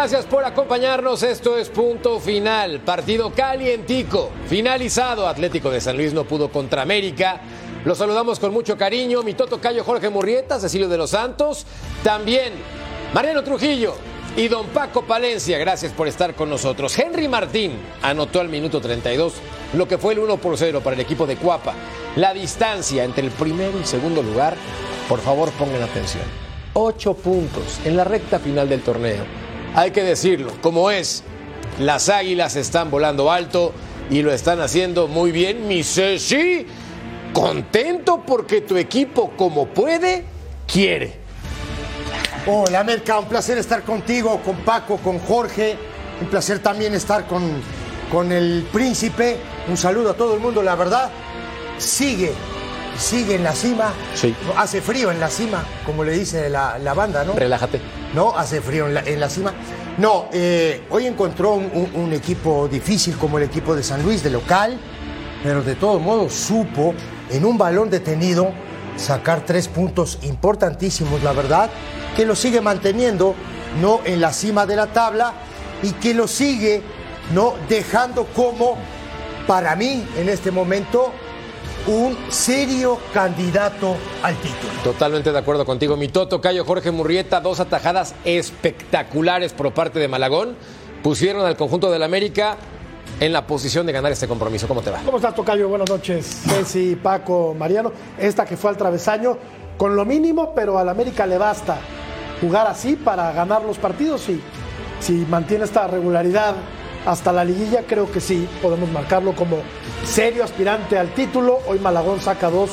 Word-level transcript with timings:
Gracias 0.00 0.24
por 0.24 0.42
acompañarnos. 0.46 1.22
Esto 1.22 1.58
es 1.58 1.68
punto 1.68 2.20
final. 2.20 2.80
Partido 2.80 3.30
calientico, 3.34 4.30
finalizado. 4.46 5.28
Atlético 5.28 5.70
de 5.70 5.78
San 5.78 5.98
Luis 5.98 6.14
no 6.14 6.24
pudo 6.24 6.50
contra 6.50 6.80
América. 6.80 7.42
Los 7.84 7.98
saludamos 7.98 8.40
con 8.40 8.50
mucho 8.50 8.78
cariño. 8.78 9.22
Mi 9.22 9.34
Toto 9.34 9.60
Cayo 9.60 9.84
Jorge 9.84 10.08
Murrieta, 10.08 10.58
Cecilio 10.58 10.88
de 10.88 10.96
los 10.96 11.10
Santos. 11.10 11.66
También 12.02 12.54
Mariano 13.12 13.44
Trujillo 13.44 13.92
y 14.38 14.48
don 14.48 14.68
Paco 14.68 15.02
Palencia. 15.02 15.58
Gracias 15.58 15.92
por 15.92 16.08
estar 16.08 16.34
con 16.34 16.48
nosotros. 16.48 16.98
Henry 16.98 17.28
Martín 17.28 17.72
anotó 18.00 18.40
al 18.40 18.48
minuto 18.48 18.80
32 18.80 19.34
lo 19.74 19.86
que 19.86 19.98
fue 19.98 20.14
el 20.14 20.20
1 20.20 20.38
por 20.38 20.56
0 20.56 20.80
para 20.82 20.94
el 20.94 21.02
equipo 21.02 21.26
de 21.26 21.36
Cuapa. 21.36 21.74
La 22.16 22.32
distancia 22.32 23.04
entre 23.04 23.26
el 23.26 23.32
primero 23.32 23.78
y 23.78 23.84
segundo 23.84 24.22
lugar, 24.22 24.56
por 25.10 25.20
favor 25.20 25.50
pongan 25.58 25.82
atención. 25.82 26.24
Ocho 26.72 27.12
puntos 27.12 27.80
en 27.84 27.98
la 27.98 28.04
recta 28.04 28.38
final 28.38 28.66
del 28.66 28.80
torneo. 28.80 29.49
Hay 29.74 29.92
que 29.92 30.02
decirlo, 30.02 30.52
como 30.60 30.90
es, 30.90 31.22
las 31.78 32.08
águilas 32.08 32.56
están 32.56 32.90
volando 32.90 33.30
alto 33.30 33.72
y 34.10 34.22
lo 34.22 34.32
están 34.32 34.60
haciendo 34.60 35.06
muy 35.06 35.30
bien. 35.30 35.68
Mi 35.68 35.84
Ceci, 35.84 36.66
contento 37.32 38.24
porque 38.26 38.62
tu 38.62 38.76
equipo, 38.76 39.30
como 39.36 39.68
puede, 39.68 40.24
quiere. 40.66 41.20
Hola, 42.46 42.82
Merca, 42.82 43.18
un 43.18 43.26
placer 43.26 43.58
estar 43.58 43.82
contigo, 43.82 44.40
con 44.44 44.56
Paco, 44.56 44.96
con 44.96 45.18
Jorge. 45.20 45.76
Un 46.20 46.26
placer 46.26 46.58
también 46.58 46.92
estar 46.94 47.26
con, 47.26 47.42
con 48.10 48.32
el 48.32 48.66
príncipe. 48.72 49.36
Un 49.68 49.76
saludo 49.76 50.10
a 50.10 50.14
todo 50.14 50.34
el 50.34 50.40
mundo, 50.40 50.62
la 50.62 50.74
verdad. 50.74 51.10
Sigue 51.78 52.32
sigue 52.98 53.36
en 53.36 53.44
la 53.44 53.54
cima. 53.54 53.92
Sí. 54.14 54.34
Hace 54.56 54.82
frío 54.82 55.10
en 55.10 55.20
la 55.20 55.30
cima, 55.30 55.64
como 55.86 56.04
le 56.04 56.12
dice 56.12 56.50
la, 56.50 56.78
la 56.78 56.92
banda, 56.92 57.24
¿no? 57.24 57.32
Relájate. 57.32 57.80
No, 58.14 58.36
hace 58.36 58.60
frío 58.60 58.86
en 58.88 59.20
la, 59.20 59.28
cima. 59.28 59.52
No, 59.98 60.26
eh, 60.32 60.82
hoy 60.90 61.06
encontró 61.06 61.54
un 61.54 62.12
equipo 62.12 62.68
difícil 62.68 63.16
como 63.16 63.38
el 63.38 63.44
equipo 63.44 63.74
de 63.74 63.82
San 63.82 64.02
Luis, 64.02 64.22
de 64.22 64.30
local, 64.30 64.78
pero 65.42 65.62
de 65.62 65.74
todos 65.74 66.00
modos 66.00 66.32
supo, 66.34 66.94
en 67.30 67.44
un 67.44 67.56
balón 67.56 67.90
detenido, 67.90 68.52
sacar 68.96 69.44
tres 69.46 69.68
puntos 69.68 70.18
importantísimos, 70.22 71.22
la 71.22 71.32
verdad, 71.32 71.70
que 72.16 72.26
lo 72.26 72.36
sigue 72.36 72.60
manteniendo, 72.60 73.34
no 73.80 74.00
en 74.04 74.20
la 74.20 74.32
cima 74.32 74.66
de 74.66 74.76
la 74.76 74.88
tabla, 74.88 75.32
y 75.82 75.92
que 75.92 76.12
lo 76.12 76.28
sigue, 76.28 76.82
no 77.32 77.54
dejando 77.68 78.26
como, 78.26 78.76
para 79.46 79.76
mí, 79.76 80.04
en 80.18 80.28
este 80.28 80.50
momento, 80.50 81.12
un 81.86 82.16
serio 82.28 82.98
candidato 83.12 83.96
al 84.22 84.36
título. 84.36 84.72
Totalmente 84.84 85.32
de 85.32 85.38
acuerdo 85.38 85.64
contigo. 85.64 85.96
Mi 85.96 86.08
Toto 86.08 86.40
Cayo 86.40 86.64
Jorge 86.64 86.90
Murrieta, 86.90 87.40
dos 87.40 87.60
atajadas 87.60 88.14
espectaculares 88.24 89.52
por 89.52 89.72
parte 89.72 89.98
de 89.98 90.08
Malagón. 90.08 90.56
Pusieron 91.02 91.46
al 91.46 91.56
conjunto 91.56 91.90
del 91.90 92.02
América 92.02 92.56
en 93.20 93.32
la 93.32 93.46
posición 93.46 93.86
de 93.86 93.92
ganar 93.92 94.12
este 94.12 94.28
compromiso. 94.28 94.68
¿Cómo 94.68 94.82
te 94.82 94.90
va? 94.90 94.98
¿Cómo 95.04 95.16
estás, 95.16 95.34
Tocayo? 95.34 95.68
Buenas 95.68 95.88
noches. 95.88 96.42
Ceci, 96.46 96.96
Paco, 96.96 97.54
Mariano. 97.58 97.92
Esta 98.18 98.44
que 98.44 98.56
fue 98.56 98.70
al 98.70 98.76
travesaño, 98.76 99.38
con 99.76 99.96
lo 99.96 100.04
mínimo, 100.04 100.54
pero 100.54 100.78
al 100.78 100.88
América 100.88 101.26
le 101.26 101.38
basta 101.38 101.78
jugar 102.40 102.66
así 102.66 102.96
para 102.96 103.32
ganar 103.32 103.62
los 103.64 103.78
partidos. 103.78 104.28
Y 104.28 104.40
si 105.00 105.12
mantiene 105.12 105.64
esta 105.64 105.86
regularidad 105.86 106.54
hasta 107.06 107.32
la 107.32 107.44
liguilla, 107.44 107.82
creo 107.86 108.10
que 108.10 108.20
sí, 108.20 108.46
podemos 108.60 108.90
marcarlo 108.90 109.34
como 109.34 109.58
serio 110.04 110.44
aspirante 110.44 110.98
al 110.98 111.14
título. 111.14 111.58
Hoy 111.66 111.78
Malagón 111.78 112.20
saca 112.20 112.50
dos 112.50 112.70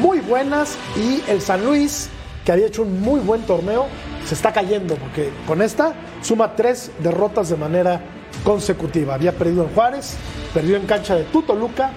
muy 0.00 0.20
buenas 0.20 0.76
y 0.96 1.22
el 1.30 1.40
San 1.40 1.64
Luis, 1.64 2.08
que 2.44 2.52
había 2.52 2.66
hecho 2.66 2.82
un 2.82 3.00
muy 3.00 3.20
buen 3.20 3.42
torneo, 3.42 3.86
se 4.26 4.34
está 4.34 4.52
cayendo 4.52 4.94
porque 4.96 5.30
con 5.46 5.62
esta 5.62 5.94
suma 6.22 6.54
tres 6.54 6.90
derrotas 6.98 7.48
de 7.48 7.56
manera 7.56 8.00
consecutiva. 8.44 9.14
Había 9.14 9.32
perdido 9.32 9.64
en 9.64 9.70
Juárez, 9.70 10.16
perdió 10.54 10.76
en 10.76 10.86
cancha 10.86 11.14
de 11.14 11.24
Tutoluca 11.24 11.92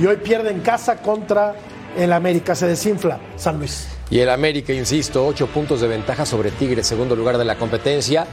y 0.00 0.06
hoy 0.06 0.16
pierde 0.16 0.50
en 0.50 0.60
casa 0.60 0.96
contra 0.96 1.54
el 1.96 2.12
América. 2.12 2.54
Se 2.54 2.66
desinfla 2.66 3.18
San 3.36 3.58
Luis. 3.58 3.88
Y 4.10 4.20
el 4.20 4.30
América, 4.30 4.72
insisto, 4.72 5.26
ocho 5.26 5.46
puntos 5.48 5.80
de 5.80 5.88
ventaja 5.88 6.26
sobre 6.26 6.50
Tigres, 6.50 6.86
segundo 6.86 7.16
lugar 7.16 7.38
de 7.38 7.44
la 7.44 7.56
competencia. 7.56 8.26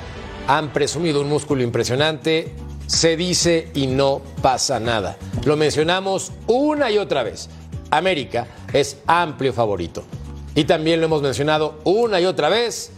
Han 0.47 0.71
presumido 0.71 1.21
un 1.21 1.29
músculo 1.29 1.63
impresionante. 1.63 2.53
Se 2.87 3.15
dice 3.17 3.69
y 3.73 3.87
no 3.87 4.21
pasa 4.41 4.79
nada. 4.79 5.17
Lo 5.45 5.55
mencionamos 5.55 6.31
una 6.47 6.91
y 6.91 6.97
otra 6.97 7.23
vez. 7.23 7.49
América 7.89 8.47
es 8.73 8.97
amplio 9.07 9.53
favorito. 9.53 10.03
Y 10.55 10.65
también 10.65 10.99
lo 10.99 11.05
hemos 11.05 11.21
mencionado 11.21 11.79
una 11.83 12.19
y 12.21 12.25
otra 12.25 12.49
vez. 12.49 12.91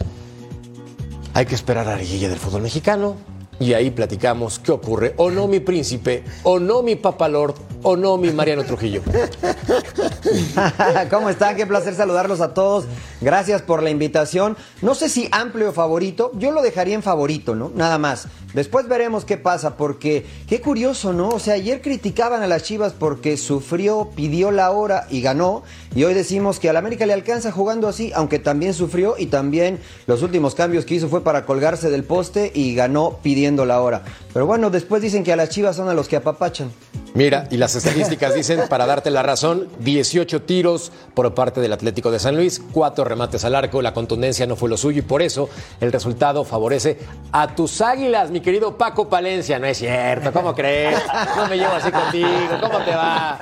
Hay 1.34 1.46
que 1.46 1.54
esperar 1.54 1.86
a 1.88 1.92
la 1.92 1.98
liguilla 1.98 2.28
del 2.28 2.38
fútbol 2.38 2.62
mexicano. 2.62 3.16
Y 3.58 3.72
ahí 3.72 3.90
platicamos 3.90 4.58
qué 4.58 4.72
ocurre. 4.72 5.14
O 5.16 5.30
no, 5.30 5.46
mi 5.46 5.60
príncipe. 5.60 6.24
O 6.42 6.58
no, 6.58 6.82
mi 6.82 6.96
papalord. 6.96 7.54
O 7.88 7.96
no, 7.96 8.16
mi 8.16 8.32
Mariano 8.32 8.64
Trujillo. 8.64 9.00
¿Cómo 11.10 11.30
están? 11.30 11.54
Qué 11.54 11.66
placer 11.66 11.94
saludarlos 11.94 12.40
a 12.40 12.52
todos. 12.52 12.84
Gracias 13.20 13.62
por 13.62 13.80
la 13.80 13.90
invitación. 13.90 14.56
No 14.82 14.96
sé 14.96 15.08
si 15.08 15.28
amplio 15.30 15.72
favorito, 15.72 16.32
yo 16.34 16.50
lo 16.50 16.62
dejaría 16.62 16.96
en 16.96 17.04
favorito, 17.04 17.54
¿no? 17.54 17.70
Nada 17.72 17.98
más. 17.98 18.26
Después 18.54 18.88
veremos 18.88 19.24
qué 19.24 19.36
pasa, 19.36 19.76
porque 19.76 20.26
qué 20.48 20.60
curioso, 20.60 21.12
¿no? 21.12 21.28
O 21.28 21.38
sea, 21.38 21.54
ayer 21.54 21.80
criticaban 21.80 22.42
a 22.42 22.48
las 22.48 22.64
Chivas 22.64 22.92
porque 22.92 23.36
sufrió, 23.36 24.10
pidió 24.16 24.50
la 24.50 24.72
hora 24.72 25.06
y 25.08 25.20
ganó. 25.20 25.62
Y 25.94 26.02
hoy 26.02 26.14
decimos 26.14 26.58
que 26.58 26.68
al 26.68 26.78
América 26.78 27.06
le 27.06 27.12
alcanza 27.12 27.52
jugando 27.52 27.86
así, 27.86 28.10
aunque 28.16 28.40
también 28.40 28.74
sufrió 28.74 29.14
y 29.16 29.26
también 29.26 29.78
los 30.08 30.22
últimos 30.22 30.56
cambios 30.56 30.86
que 30.86 30.94
hizo 30.94 31.08
fue 31.08 31.22
para 31.22 31.46
colgarse 31.46 31.88
del 31.88 32.02
poste 32.02 32.50
y 32.52 32.74
ganó 32.74 33.20
pidiendo 33.22 33.64
la 33.64 33.80
hora. 33.80 34.02
Pero 34.32 34.44
bueno, 34.44 34.70
después 34.70 35.02
dicen 35.02 35.22
que 35.22 35.32
a 35.32 35.36
las 35.36 35.50
Chivas 35.50 35.76
son 35.76 35.88
a 35.88 35.94
los 35.94 36.08
que 36.08 36.16
apapachan. 36.16 36.72
Mira, 37.16 37.48
y 37.50 37.56
las 37.56 37.74
estadísticas 37.74 38.34
dicen, 38.34 38.60
para 38.68 38.84
darte 38.84 39.10
la 39.10 39.22
razón, 39.22 39.68
18 39.78 40.42
tiros 40.42 40.92
por 41.14 41.32
parte 41.32 41.62
del 41.62 41.72
Atlético 41.72 42.10
de 42.10 42.18
San 42.18 42.36
Luis, 42.36 42.62
4 42.72 43.06
remates 43.06 43.42
al 43.46 43.54
arco, 43.54 43.80
la 43.80 43.94
contundencia 43.94 44.46
no 44.46 44.54
fue 44.54 44.68
lo 44.68 44.76
suyo 44.76 44.98
y 44.98 45.02
por 45.02 45.22
eso 45.22 45.48
el 45.80 45.92
resultado 45.92 46.44
favorece 46.44 46.98
a 47.32 47.54
tus 47.54 47.80
águilas, 47.80 48.30
mi 48.30 48.40
querido 48.40 48.76
Paco 48.76 49.08
Palencia. 49.08 49.58
No 49.58 49.66
es 49.66 49.78
cierto, 49.78 50.30
¿cómo 50.30 50.54
crees? 50.54 50.98
No 51.38 51.48
me 51.48 51.56
llevo 51.56 51.72
así 51.72 51.90
contigo, 51.90 52.28
¿cómo 52.60 52.84
te 52.84 52.90
va? 52.90 53.38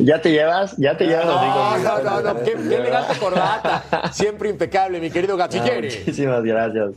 ¿Ya 0.00 0.20
te 0.20 0.32
llevas? 0.32 0.76
¿Ya 0.78 0.96
te 0.96 1.06
llevas? 1.06 1.26
No, 1.26 1.38
así 1.38 1.84
no, 1.84 2.02
no, 2.02 2.20
no, 2.20 2.42
qué, 2.42 2.52
qué 2.54 2.74
elegante 2.74 3.16
corbata, 3.20 4.10
siempre 4.12 4.50
impecable, 4.50 4.98
mi 4.98 5.10
querido 5.10 5.36
Gatillere. 5.36 6.00
Muchísimas 6.00 6.42
gracias. 6.42 6.90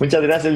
Muchas 0.00 0.22
gracias. 0.22 0.54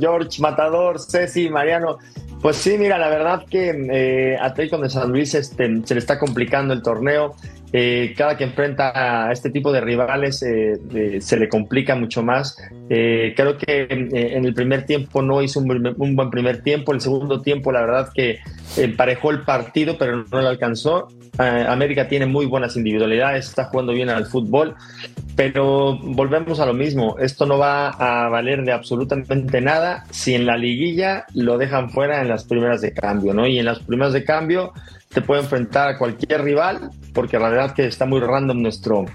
George, 0.00 0.40
Matador, 0.40 1.00
Ceci, 1.00 1.50
Mariano. 1.50 1.98
Pues 2.40 2.56
sí, 2.56 2.76
mira, 2.78 2.98
la 2.98 3.08
verdad 3.08 3.44
que 3.50 3.74
eh, 3.90 4.36
Atlético 4.40 4.78
de 4.78 4.90
San 4.90 5.10
Luis 5.10 5.34
este, 5.34 5.80
se 5.84 5.94
le 5.94 5.98
está 6.00 6.18
complicando 6.18 6.72
el 6.74 6.82
torneo. 6.82 7.34
Eh, 7.72 8.14
cada 8.16 8.36
que 8.36 8.44
enfrenta 8.44 9.26
a 9.26 9.32
este 9.32 9.50
tipo 9.50 9.72
de 9.72 9.80
rivales 9.80 10.40
eh, 10.44 10.78
eh, 10.94 11.20
se 11.20 11.36
le 11.38 11.48
complica 11.48 11.96
mucho 11.96 12.22
más. 12.22 12.56
Eh, 12.88 13.32
creo 13.36 13.58
que 13.58 13.82
eh, 13.90 14.36
en 14.36 14.44
el 14.44 14.54
primer 14.54 14.86
tiempo 14.86 15.22
no 15.22 15.42
hizo 15.42 15.58
un, 15.58 15.94
un 15.96 16.14
buen 16.14 16.30
primer 16.30 16.62
tiempo. 16.62 16.92
El 16.92 17.00
segundo 17.00 17.40
tiempo, 17.40 17.72
la 17.72 17.80
verdad 17.80 18.10
que 18.14 18.38
emparejó 18.76 19.30
el 19.30 19.40
partido, 19.40 19.96
pero 19.98 20.24
no 20.30 20.40
lo 20.40 20.48
alcanzó. 20.48 21.08
Eh, 21.40 21.66
América 21.66 22.06
tiene 22.06 22.26
muy 22.26 22.46
buenas 22.46 22.76
individualidades, 22.76 23.48
está 23.48 23.64
jugando 23.64 23.92
bien 23.92 24.08
al 24.08 24.26
fútbol, 24.26 24.76
pero 25.36 25.98
volvemos 25.98 26.60
a 26.60 26.66
lo 26.66 26.74
mismo. 26.74 27.16
Esto 27.18 27.46
no 27.46 27.58
va 27.58 27.88
a 27.88 28.28
valer 28.28 28.62
de 28.62 28.72
absolutamente 28.72 29.60
nada 29.60 30.04
si 30.10 30.34
en 30.34 30.46
la 30.46 30.56
liguilla 30.56 31.26
lo 31.34 31.58
dejan 31.58 31.90
fuera 31.90 32.20
en 32.20 32.28
las 32.28 32.44
primeras 32.44 32.80
de 32.80 32.92
cambio, 32.92 33.34
¿no? 33.34 33.46
Y 33.46 33.58
en 33.58 33.64
las 33.64 33.80
primeras 33.80 34.12
de 34.12 34.24
cambio 34.24 34.72
te 35.12 35.22
puede 35.22 35.42
enfrentar 35.42 35.88
a 35.88 35.98
cualquier 35.98 36.42
rival, 36.42 36.90
porque 37.12 37.38
la 37.38 37.48
verdad 37.48 37.74
que 37.74 37.86
está 37.86 38.06
muy 38.06 38.20
random 38.20 38.62
nuestro, 38.62 39.06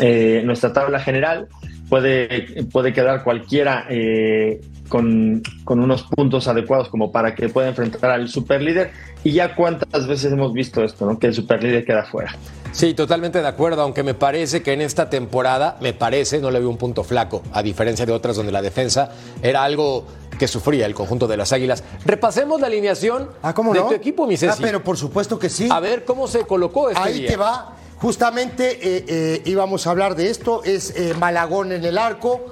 eh, 0.00 0.42
nuestra 0.44 0.72
tabla 0.72 1.00
general. 1.00 1.48
Puede, 1.88 2.64
puede 2.70 2.92
quedar 2.92 3.24
cualquiera 3.24 3.86
eh, 3.90 4.60
con, 4.90 5.42
con, 5.64 5.80
unos 5.80 6.02
puntos 6.02 6.48
adecuados 6.48 6.90
como 6.90 7.10
para 7.10 7.34
que 7.34 7.48
pueda 7.48 7.68
enfrentar 7.68 8.10
al 8.10 8.28
superlíder. 8.28 8.90
Y 9.24 9.32
ya 9.32 9.54
cuántas 9.54 10.06
veces 10.06 10.30
hemos 10.32 10.52
visto 10.52 10.84
esto, 10.84 11.06
¿no? 11.06 11.18
que 11.18 11.28
el 11.28 11.34
superlíder 11.34 11.86
queda 11.86 12.04
fuera. 12.04 12.36
Sí, 12.72 12.94
totalmente 12.94 13.40
de 13.40 13.48
acuerdo, 13.48 13.82
aunque 13.82 14.02
me 14.02 14.14
parece 14.14 14.62
que 14.62 14.72
en 14.72 14.80
esta 14.80 15.10
temporada, 15.10 15.76
me 15.80 15.92
parece, 15.92 16.40
no 16.40 16.50
le 16.50 16.60
veo 16.60 16.68
un 16.68 16.76
punto 16.76 17.02
flaco, 17.02 17.42
a 17.52 17.62
diferencia 17.62 18.06
de 18.06 18.12
otras 18.12 18.36
donde 18.36 18.52
la 18.52 18.62
defensa 18.62 19.10
era 19.42 19.64
algo 19.64 20.06
que 20.38 20.46
sufría 20.48 20.86
el 20.86 20.94
conjunto 20.94 21.26
de 21.26 21.36
las 21.36 21.52
Águilas. 21.52 21.84
Repasemos 22.04 22.60
la 22.60 22.68
alineación 22.68 23.28
ah, 23.42 23.52
¿cómo 23.54 23.74
de 23.74 23.80
no? 23.80 23.88
tu 23.88 23.94
equipo, 23.94 24.26
mi 24.26 24.36
Ceci. 24.36 24.54
Ah, 24.54 24.58
pero 24.60 24.82
por 24.82 24.96
supuesto 24.96 25.38
que 25.38 25.50
sí. 25.50 25.68
A 25.70 25.80
ver 25.80 26.04
cómo 26.04 26.26
se 26.28 26.46
colocó 26.46 26.90
este 26.90 27.02
Ahí 27.02 27.18
día. 27.20 27.28
te 27.30 27.36
va. 27.36 27.76
Justamente 27.98 28.78
eh, 28.80 29.04
eh, 29.06 29.42
íbamos 29.44 29.86
a 29.86 29.90
hablar 29.90 30.14
de 30.14 30.30
esto. 30.30 30.62
Es 30.64 30.96
eh, 30.96 31.14
Malagón 31.18 31.72
en 31.72 31.84
el 31.84 31.98
arco, 31.98 32.46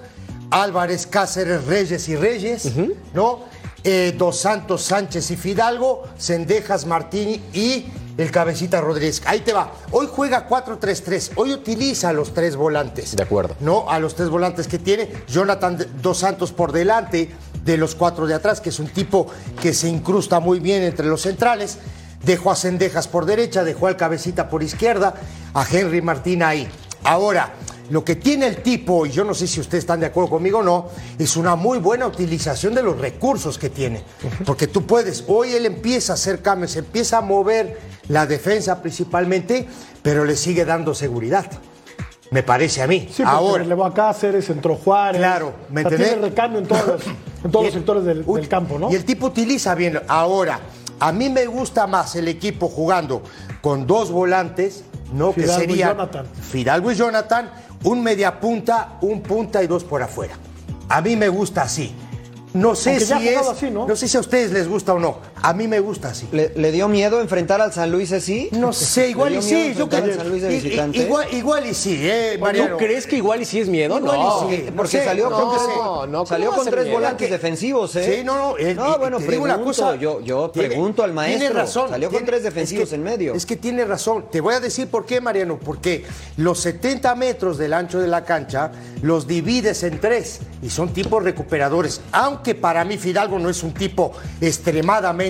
Álvarez, 0.50 1.06
Cáceres, 1.06 1.64
Reyes 1.66 2.08
y 2.08 2.16
Reyes, 2.16 2.64
uh 2.66 2.68
-huh. 2.70 2.94
¿no? 3.14 3.40
Eh, 3.84 4.14
Dos 4.16 4.40
Santos, 4.40 4.82
Sánchez 4.82 5.30
y 5.30 5.36
Fidalgo, 5.36 6.04
Cendejas, 6.18 6.84
Martín 6.84 7.42
y 7.52 7.86
el 8.16 8.30
Cabecita 8.32 8.80
Rodríguez. 8.80 9.22
Ahí 9.24 9.40
te 9.40 9.52
va. 9.52 9.72
Hoy 9.92 10.08
juega 10.10 10.48
4-3-3. 10.48 11.32
Hoy 11.36 11.52
utiliza 11.52 12.08
a 12.08 12.12
los 12.12 12.34
tres 12.34 12.56
volantes. 12.56 13.14
De 13.14 13.22
acuerdo. 13.22 13.54
No, 13.60 13.88
a 13.88 14.00
los 14.00 14.16
tres 14.16 14.28
volantes 14.28 14.66
que 14.66 14.78
tiene. 14.78 15.08
Jonathan 15.28 15.78
Dos 16.02 16.18
Santos 16.18 16.50
por 16.52 16.72
delante 16.72 17.30
de 17.64 17.76
los 17.76 17.94
cuatro 17.94 18.26
de 18.26 18.34
atrás, 18.34 18.60
que 18.60 18.70
es 18.70 18.80
un 18.80 18.88
tipo 18.88 19.28
que 19.62 19.72
se 19.72 19.88
incrusta 19.88 20.40
muy 20.40 20.58
bien 20.58 20.82
entre 20.82 21.06
los 21.06 21.22
centrales. 21.22 21.78
Dejó 22.24 22.50
a 22.50 22.56
Cendejas 22.56 23.06
por 23.06 23.24
derecha, 23.26 23.62
dejó 23.62 23.86
al 23.86 23.96
Cabecita 23.96 24.48
por 24.50 24.64
izquierda, 24.64 25.14
a 25.54 25.64
Henry 25.70 26.02
Martín 26.02 26.42
ahí. 26.42 26.68
Ahora, 27.04 27.52
lo 27.90 28.04
que 28.04 28.16
tiene 28.16 28.46
el 28.46 28.62
tipo, 28.62 29.06
y 29.06 29.10
yo 29.10 29.24
no 29.24 29.34
sé 29.34 29.46
si 29.46 29.60
ustedes 29.60 29.84
están 29.84 30.00
de 30.00 30.06
acuerdo 30.06 30.30
conmigo 30.30 30.58
o 30.58 30.62
no, 30.62 30.88
es 31.18 31.36
una 31.36 31.56
muy 31.56 31.78
buena 31.78 32.06
utilización 32.06 32.74
de 32.74 32.82
los 32.82 32.98
recursos 32.98 33.58
que 33.58 33.70
tiene. 33.70 34.02
Porque 34.44 34.66
tú 34.66 34.86
puedes, 34.86 35.24
hoy 35.26 35.52
él 35.52 35.66
empieza 35.66 36.12
a 36.12 36.14
hacer 36.14 36.42
cambios, 36.42 36.76
empieza 36.76 37.18
a 37.18 37.20
mover 37.20 37.78
la 38.08 38.26
defensa 38.26 38.82
principalmente, 38.82 39.66
pero 40.02 40.24
le 40.24 40.36
sigue 40.36 40.64
dando 40.64 40.94
seguridad. 40.94 41.50
Me 42.30 42.42
parece 42.42 42.82
a 42.82 42.86
mí. 42.86 43.08
Sí, 43.10 43.22
Ahora, 43.24 43.64
le 43.64 43.74
va 43.74 43.86
a 43.86 43.94
Cáceres, 43.94 44.50
entró 44.50 44.76
Juárez. 44.76 45.18
Claro, 45.18 45.54
¿me 45.70 45.80
o 45.80 45.88
sea, 45.88 45.92
entendés? 45.92 46.08
Tiene 46.12 46.28
recambio 46.28 46.58
en 46.58 46.66
todos 46.66 46.86
los, 46.86 47.02
en 47.44 47.50
todos 47.50 47.64
los 47.64 47.74
sectores 47.74 48.04
del, 48.04 48.24
del, 48.24 48.48
campo, 48.48 48.78
¿no? 48.78 48.90
Y 48.90 48.94
el 48.96 49.04
tipo 49.04 49.26
utiliza 49.26 49.74
bien. 49.74 50.00
Ahora, 50.08 50.60
a 51.00 51.12
mí 51.12 51.30
me 51.30 51.46
gusta 51.46 51.86
más 51.86 52.16
el 52.16 52.28
equipo 52.28 52.68
jugando 52.68 53.22
con 53.62 53.86
dos 53.86 54.10
volantes, 54.10 54.84
¿no? 55.12 55.32
Fidalgo 55.32 55.54
que 55.54 55.60
sería 55.60 55.86
y 55.86 55.88
Jonathan. 55.88 56.26
Fidalgo 56.50 56.92
y 56.92 56.94
Jonathan, 56.94 57.50
un 57.84 58.02
media 58.02 58.40
punta, 58.40 58.98
un 59.00 59.22
punta 59.22 59.62
y 59.62 59.66
dos 59.66 59.84
por 59.84 60.02
afuera. 60.02 60.34
A 60.88 61.00
mí 61.00 61.16
me 61.16 61.28
gusta 61.28 61.62
así. 61.62 61.94
No 62.54 62.74
sé 62.74 62.90
Aunque 62.90 63.04
si 63.04 63.12
es, 63.12 63.34
jugado 63.34 63.50
así, 63.50 63.70
¿no? 63.70 63.86
no 63.86 63.94
sé 63.96 64.08
si 64.08 64.16
a 64.16 64.20
ustedes 64.20 64.52
les 64.52 64.68
gusta 64.68 64.94
o 64.94 64.98
no. 64.98 65.18
A 65.42 65.52
mí 65.52 65.68
me 65.68 65.80
gusta 65.80 66.08
así. 66.08 66.28
¿Le, 66.32 66.52
le 66.56 66.72
dio 66.72 66.88
miedo 66.88 67.20
enfrentar 67.20 67.60
al 67.60 67.72
San 67.72 67.90
Luis 67.90 68.12
así? 68.12 68.48
No 68.52 68.72
sé, 68.72 69.08
igual 69.10 69.32
¿Le 69.32 69.38
y 69.38 69.42
sí. 69.42 69.74
Yo 69.76 69.88
creo- 69.88 70.16
San 70.16 70.28
Luis 70.28 70.42
de 70.42 70.52
i- 70.52 70.56
i- 70.56 70.60
visitante? 70.60 70.98
igual, 70.98 71.26
igual 71.32 71.66
y 71.66 71.74
sí, 71.74 71.98
eh, 72.02 72.36
Mariano. 72.40 72.72
¿Tú 72.72 72.78
crees 72.78 73.06
que 73.06 73.16
igual 73.16 73.42
y 73.42 73.44
si 73.44 73.60
es 73.60 73.68
miedo? 73.68 73.98
Igual 73.98 74.18
y 74.18 74.22
no. 74.22 74.40
sí. 74.50 74.64
Porque, 74.76 74.98
no 74.98 75.04
salió 75.04 75.30
no, 75.30 75.36
con 75.40 75.50
tres, 75.56 75.62
no, 75.68 76.06
no, 76.06 76.18
¿cómo 76.18 76.26
salió 76.26 76.50
con 76.52 76.66
tres 76.66 76.90
volantes 76.90 77.26
Que- 77.28 77.32
defensivos, 77.32 77.94
¿eh? 77.96 78.16
Sí, 78.18 78.24
no, 78.24 78.36
no. 78.36 78.56
el- 78.56 78.76
no, 78.76 78.94
y- 78.94 78.98
bueno, 78.98 79.18
digo 79.18 79.42
una 79.44 79.54
pregunto, 79.56 79.82
cosa, 79.82 79.96
yo, 79.96 80.20
yo 80.20 80.50
tiene- 80.50 80.68
pregunto 80.68 81.02
al 81.02 81.12
maestro. 81.12 81.40
Tiene 81.40 81.54
razón. 81.54 81.88
Salió 81.90 82.08
tiene- 82.08 82.20
con 82.20 82.26
tres 82.26 82.38
es 82.38 82.44
defensivos 82.44 82.88
que- 82.88 82.94
en 82.94 83.02
medio. 83.02 83.34
Es 83.34 83.46
que 83.46 83.56
tiene 83.56 83.84
razón. 83.84 84.26
Te 84.30 84.40
voy 84.40 84.54
a 84.54 84.60
decir 84.60 84.88
por 84.88 85.06
qué, 85.06 85.20
Mariano. 85.20 85.58
Porque 85.58 86.04
los 86.36 86.60
70 86.60 87.14
metros 87.14 87.58
del 87.58 87.72
ancho 87.74 87.98
de 88.00 88.08
la 88.08 88.24
cancha 88.24 88.72
los 89.02 89.26
divides 89.26 89.82
en 89.82 90.00
tres 90.00 90.40
y 90.62 90.70
son 90.70 90.92
tipos 90.92 91.22
recuperadores. 91.22 92.00
Aunque 92.12 92.54
para 92.54 92.84
mí 92.84 92.98
Fidalgo 92.98 93.38
no 93.38 93.48
es 93.50 93.62
un 93.62 93.72
tipo 93.74 94.12
extremadamente 94.40 95.27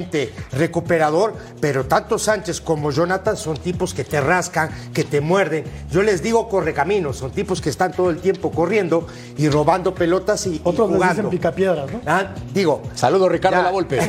recuperador, 0.53 1.35
pero 1.61 1.87
tanto 1.87 2.19
Sánchez 2.19 2.61
como 2.61 2.91
Jonathan 2.91 3.37
son 3.37 3.57
tipos 3.57 3.95
que 3.95 4.05
te 4.05 4.21
rascan, 4.21 4.71
que 4.93 5.05
te 5.05 5.21
muerden. 5.21 5.65
Yo 5.91 6.03
les 6.03 6.23
digo 6.23 6.49
correcaminos, 6.49 7.17
son 7.17 7.31
tipos 7.31 7.61
que 7.61 7.71
están 7.71 7.93
todo 7.93 8.11
el 8.11 8.19
tiempo 8.19 8.51
corriendo 8.51 9.07
y 9.37 9.49
robando 9.49 9.95
pelotas 9.95 10.47
y, 10.47 10.57
y 10.57 10.61
Otros 10.65 10.89
les 10.89 10.97
jugando. 10.97 11.23
dicen 11.23 11.31
picapiedras, 11.31 11.91
¿no? 11.93 12.01
Ah, 12.07 12.35
digo, 12.53 12.83
Saludos, 12.95 13.31
Ricardo. 13.31 13.63
La 13.63 13.71
Volpe. 13.71 13.99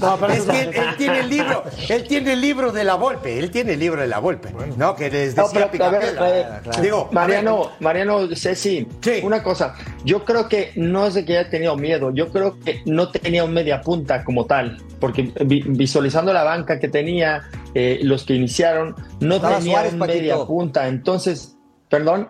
No, 0.00 0.16
pero 0.18 0.32
es 0.32 0.42
que 0.44 0.60
él, 0.62 0.70
él 0.74 0.96
tiene 0.96 1.20
el 1.20 1.28
libro, 1.30 1.62
él 1.88 2.06
tiene 2.08 2.32
el 2.34 2.40
libro 2.40 2.72
de 2.72 2.84
la 2.84 2.94
Volpe, 2.94 3.38
él 3.38 3.50
tiene 3.50 3.74
el 3.74 3.80
libro 3.80 4.00
de 4.00 4.08
la 4.08 4.18
Volpe, 4.18 4.50
¿no? 4.76 4.94
Que 4.96 5.10
les 5.10 5.36
No, 5.36 5.44
decía 5.44 5.70
pero, 5.70 5.84
a 5.84 5.90
ver, 5.90 6.00
Picapedra. 6.00 6.26
a 6.26 6.30
ver, 6.70 6.80
Digo, 6.82 7.08
Mariano, 7.12 7.70
Mariano, 7.80 8.28
Ceci, 8.34 8.86
Sí. 9.00 9.20
una 9.22 9.42
cosa, 9.42 9.74
yo 10.04 10.24
creo 10.24 10.48
que 10.48 10.72
no 10.76 11.06
es 11.06 11.14
de 11.14 11.24
que 11.24 11.38
haya 11.38 11.50
tenido 11.50 11.76
miedo, 11.76 12.10
yo 12.12 12.28
creo 12.30 12.58
que 12.60 12.82
no 12.86 13.10
tenía 13.10 13.44
un 13.44 13.52
media 13.52 13.80
punta 13.80 14.24
como 14.24 14.43
tal, 14.46 14.78
porque 15.00 15.32
vi- 15.44 15.62
visualizando 15.66 16.32
la 16.32 16.44
banca 16.44 16.78
que 16.78 16.88
tenía, 16.88 17.42
eh, 17.74 18.00
los 18.02 18.24
que 18.24 18.34
iniciaron, 18.34 18.94
no 19.20 19.36
Estaba 19.36 19.58
tenía 19.58 19.72
Suárez, 19.74 19.92
un 19.94 19.98
Paquito. 19.98 20.18
media 20.18 20.36
punta, 20.44 20.88
entonces, 20.88 21.56
perdón, 21.88 22.28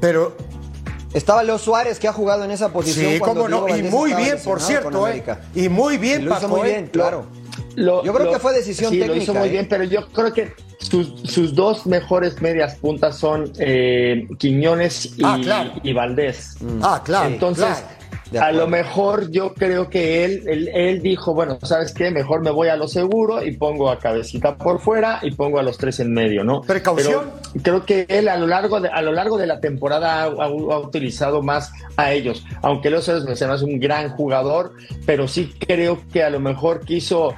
pero 0.00 0.36
Estaba 1.12 1.42
Leo 1.42 1.58
Suárez, 1.58 1.98
que 1.98 2.06
ha 2.06 2.12
jugado 2.12 2.44
en 2.44 2.52
esa 2.52 2.72
posición. 2.72 3.12
sí, 3.14 3.18
cuando 3.18 3.42
cómo 3.42 3.48
no, 3.48 3.66
Diego 3.66 3.78
y 3.88 3.90
muy 3.90 4.14
bien, 4.14 4.38
por 4.44 4.60
cierto, 4.60 5.08
¿eh? 5.08 5.24
Y 5.56 5.68
muy 5.68 5.94
Y 5.94 5.98
bien, 5.98 6.22
hizo 6.22 6.30
Paco, 6.30 6.48
muy 6.48 6.60
¿eh? 6.60 6.72
bien, 6.72 6.86
claro. 6.86 7.26
Lo- 7.74 8.04
Yo 8.04 8.12
creo 8.14 8.26
lo- 8.26 8.32
que 8.32 8.38
fue 8.38 8.52
decisión 8.54 8.90
sí, 8.92 8.98
lo 9.00 9.06
hizo 9.06 9.32
técnica, 9.32 9.40
muy 9.40 9.48
¿eh? 9.48 9.52
bien, 9.52 9.66
pero 9.68 9.82
yo 9.84 10.06
creo 10.12 10.32
que 10.32 10.52
sus, 10.78 11.20
sus 11.24 11.54
dos 11.56 11.84
mejores 11.86 12.40
medias 12.40 12.76
puntas 12.76 13.16
son 13.16 13.52
eh, 13.58 14.28
Quiñones 14.38 15.18
y, 15.18 15.22
Ah, 15.24 15.38
claro. 15.42 15.72
y 15.82 15.92
Valdés. 15.92 16.56
Ah, 16.80 17.02
claro, 17.04 17.28
Entonces, 17.28 17.64
claro. 17.64 17.86
A 18.38 18.52
lo 18.52 18.66
mejor 18.68 19.30
yo 19.30 19.54
creo 19.54 19.88
que 19.88 20.24
él, 20.24 20.42
él, 20.46 20.68
él 20.72 21.02
dijo, 21.02 21.34
bueno, 21.34 21.58
¿sabes 21.62 21.92
qué? 21.92 22.10
Mejor 22.10 22.42
me 22.42 22.50
voy 22.50 22.68
a 22.68 22.76
lo 22.76 22.86
seguro 22.86 23.42
y 23.44 23.56
pongo 23.56 23.90
a 23.90 23.98
Cabecita 23.98 24.56
por 24.56 24.80
fuera 24.80 25.18
y 25.22 25.32
pongo 25.32 25.58
a 25.58 25.62
los 25.62 25.78
tres 25.78 25.98
en 26.00 26.12
medio, 26.12 26.44
¿no? 26.44 26.60
Precaución. 26.62 27.30
Pero 27.52 27.62
creo 27.62 27.86
que 27.86 28.06
él 28.08 28.28
a 28.28 28.36
lo 28.36 28.46
largo 28.46 28.80
de, 28.80 28.88
a 28.88 29.02
lo 29.02 29.12
largo 29.12 29.36
de 29.38 29.46
la 29.46 29.60
temporada 29.60 30.22
ha, 30.22 30.24
ha- 30.24 30.44
ha 30.46 30.78
utilizado 30.78 31.42
más 31.42 31.72
a 31.96 32.12
ellos. 32.12 32.44
Aunque 32.62 32.90
los 32.90 33.04
Ceros 33.04 33.24
me 33.24 33.32
es 33.32 33.62
un 33.62 33.80
gran 33.80 34.10
jugador, 34.10 34.72
pero 35.06 35.26
sí 35.26 35.52
creo 35.58 35.98
que 36.12 36.22
a 36.22 36.30
lo 36.30 36.40
mejor 36.40 36.84
quiso 36.84 37.34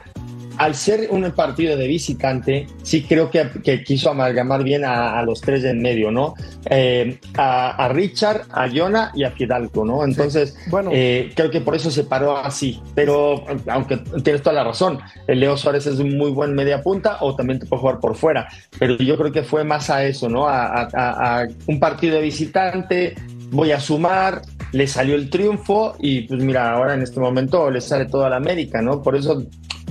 al 0.58 0.74
ser 0.74 1.08
un 1.10 1.30
partido 1.32 1.76
de 1.76 1.86
visitante, 1.88 2.66
sí 2.82 3.02
creo 3.02 3.30
que, 3.30 3.48
que 3.64 3.82
quiso 3.84 4.10
amalgamar 4.10 4.62
bien 4.64 4.84
a, 4.84 5.18
a 5.18 5.22
los 5.24 5.40
tres 5.40 5.62
de 5.62 5.70
en 5.70 5.82
medio, 5.82 6.10
¿no? 6.10 6.34
Eh, 6.70 7.18
a, 7.36 7.84
a 7.84 7.88
Richard, 7.88 8.42
a 8.50 8.68
Jonah 8.68 9.10
y 9.14 9.24
a 9.24 9.30
Fidalgo, 9.30 9.84
¿no? 9.84 10.04
Entonces, 10.04 10.56
Bueno. 10.68 10.90
eh, 10.92 11.32
creo 11.34 11.50
que 11.50 11.60
por 11.60 11.74
eso 11.74 11.90
se 11.90 12.04
paró 12.04 12.36
así. 12.36 12.80
Pero, 12.94 13.44
aunque 13.68 13.96
tienes 14.22 14.42
toda 14.42 14.54
la 14.54 14.64
razón, 14.64 14.98
el 15.26 15.40
Leo 15.40 15.56
Suárez 15.56 15.86
es 15.86 15.98
un 15.98 16.16
muy 16.16 16.30
buen 16.30 16.54
media 16.54 16.82
punta 16.82 17.18
o 17.20 17.34
también 17.34 17.58
te 17.58 17.66
puede 17.66 17.80
jugar 17.80 18.00
por 18.00 18.14
fuera. 18.14 18.48
Pero 18.78 18.96
yo 18.98 19.16
creo 19.16 19.32
que 19.32 19.42
fue 19.42 19.64
más 19.64 19.88
a 19.90 20.04
eso, 20.04 20.28
¿no? 20.28 20.46
A- 20.48 20.88
a 20.92 21.46
un 21.66 21.80
partido 21.80 22.16
de 22.16 22.22
visitante, 22.22 23.14
voy 23.50 23.72
a 23.72 23.80
sumar, 23.80 24.42
le 24.72 24.86
salió 24.86 25.14
el 25.14 25.28
triunfo 25.30 25.94
y 25.98 26.22
pues 26.22 26.42
mira, 26.42 26.72
ahora 26.72 26.94
en 26.94 27.02
este 27.02 27.20
momento 27.20 27.70
le 27.70 27.80
sale 27.80 28.06
toda 28.06 28.30
la 28.30 28.36
América, 28.36 28.80
¿no? 28.80 29.02
Por 29.02 29.16
eso 29.16 29.44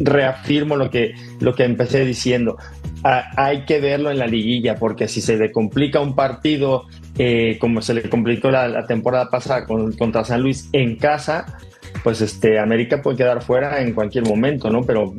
reafirmo 0.05 0.75
lo 0.75 0.89
que, 0.89 1.13
lo 1.39 1.53
que 1.55 1.63
empecé 1.63 2.05
diciendo. 2.05 2.57
Ah, 3.03 3.23
hay 3.35 3.65
que 3.65 3.79
verlo 3.79 4.11
en 4.11 4.19
la 4.19 4.27
liguilla, 4.27 4.75
porque 4.75 5.07
si 5.07 5.21
se 5.21 5.35
le 5.37 5.51
complica 5.51 5.99
un 5.99 6.15
partido 6.15 6.85
eh, 7.17 7.57
como 7.59 7.81
se 7.81 7.93
le 7.93 8.09
complicó 8.09 8.51
la, 8.51 8.67
la 8.67 8.85
temporada 8.85 9.29
pasada 9.29 9.65
con- 9.65 9.91
contra 9.93 10.23
San 10.23 10.41
Luis 10.41 10.69
en 10.71 10.95
casa, 10.97 11.45
pues 12.03 12.21
este 12.21 12.59
América 12.59 13.01
puede 13.01 13.17
quedar 13.17 13.41
fuera 13.43 13.81
en 13.81 13.93
cualquier 13.93 14.25
momento, 14.27 14.69
¿no? 14.69 14.83
Pero 14.83 15.13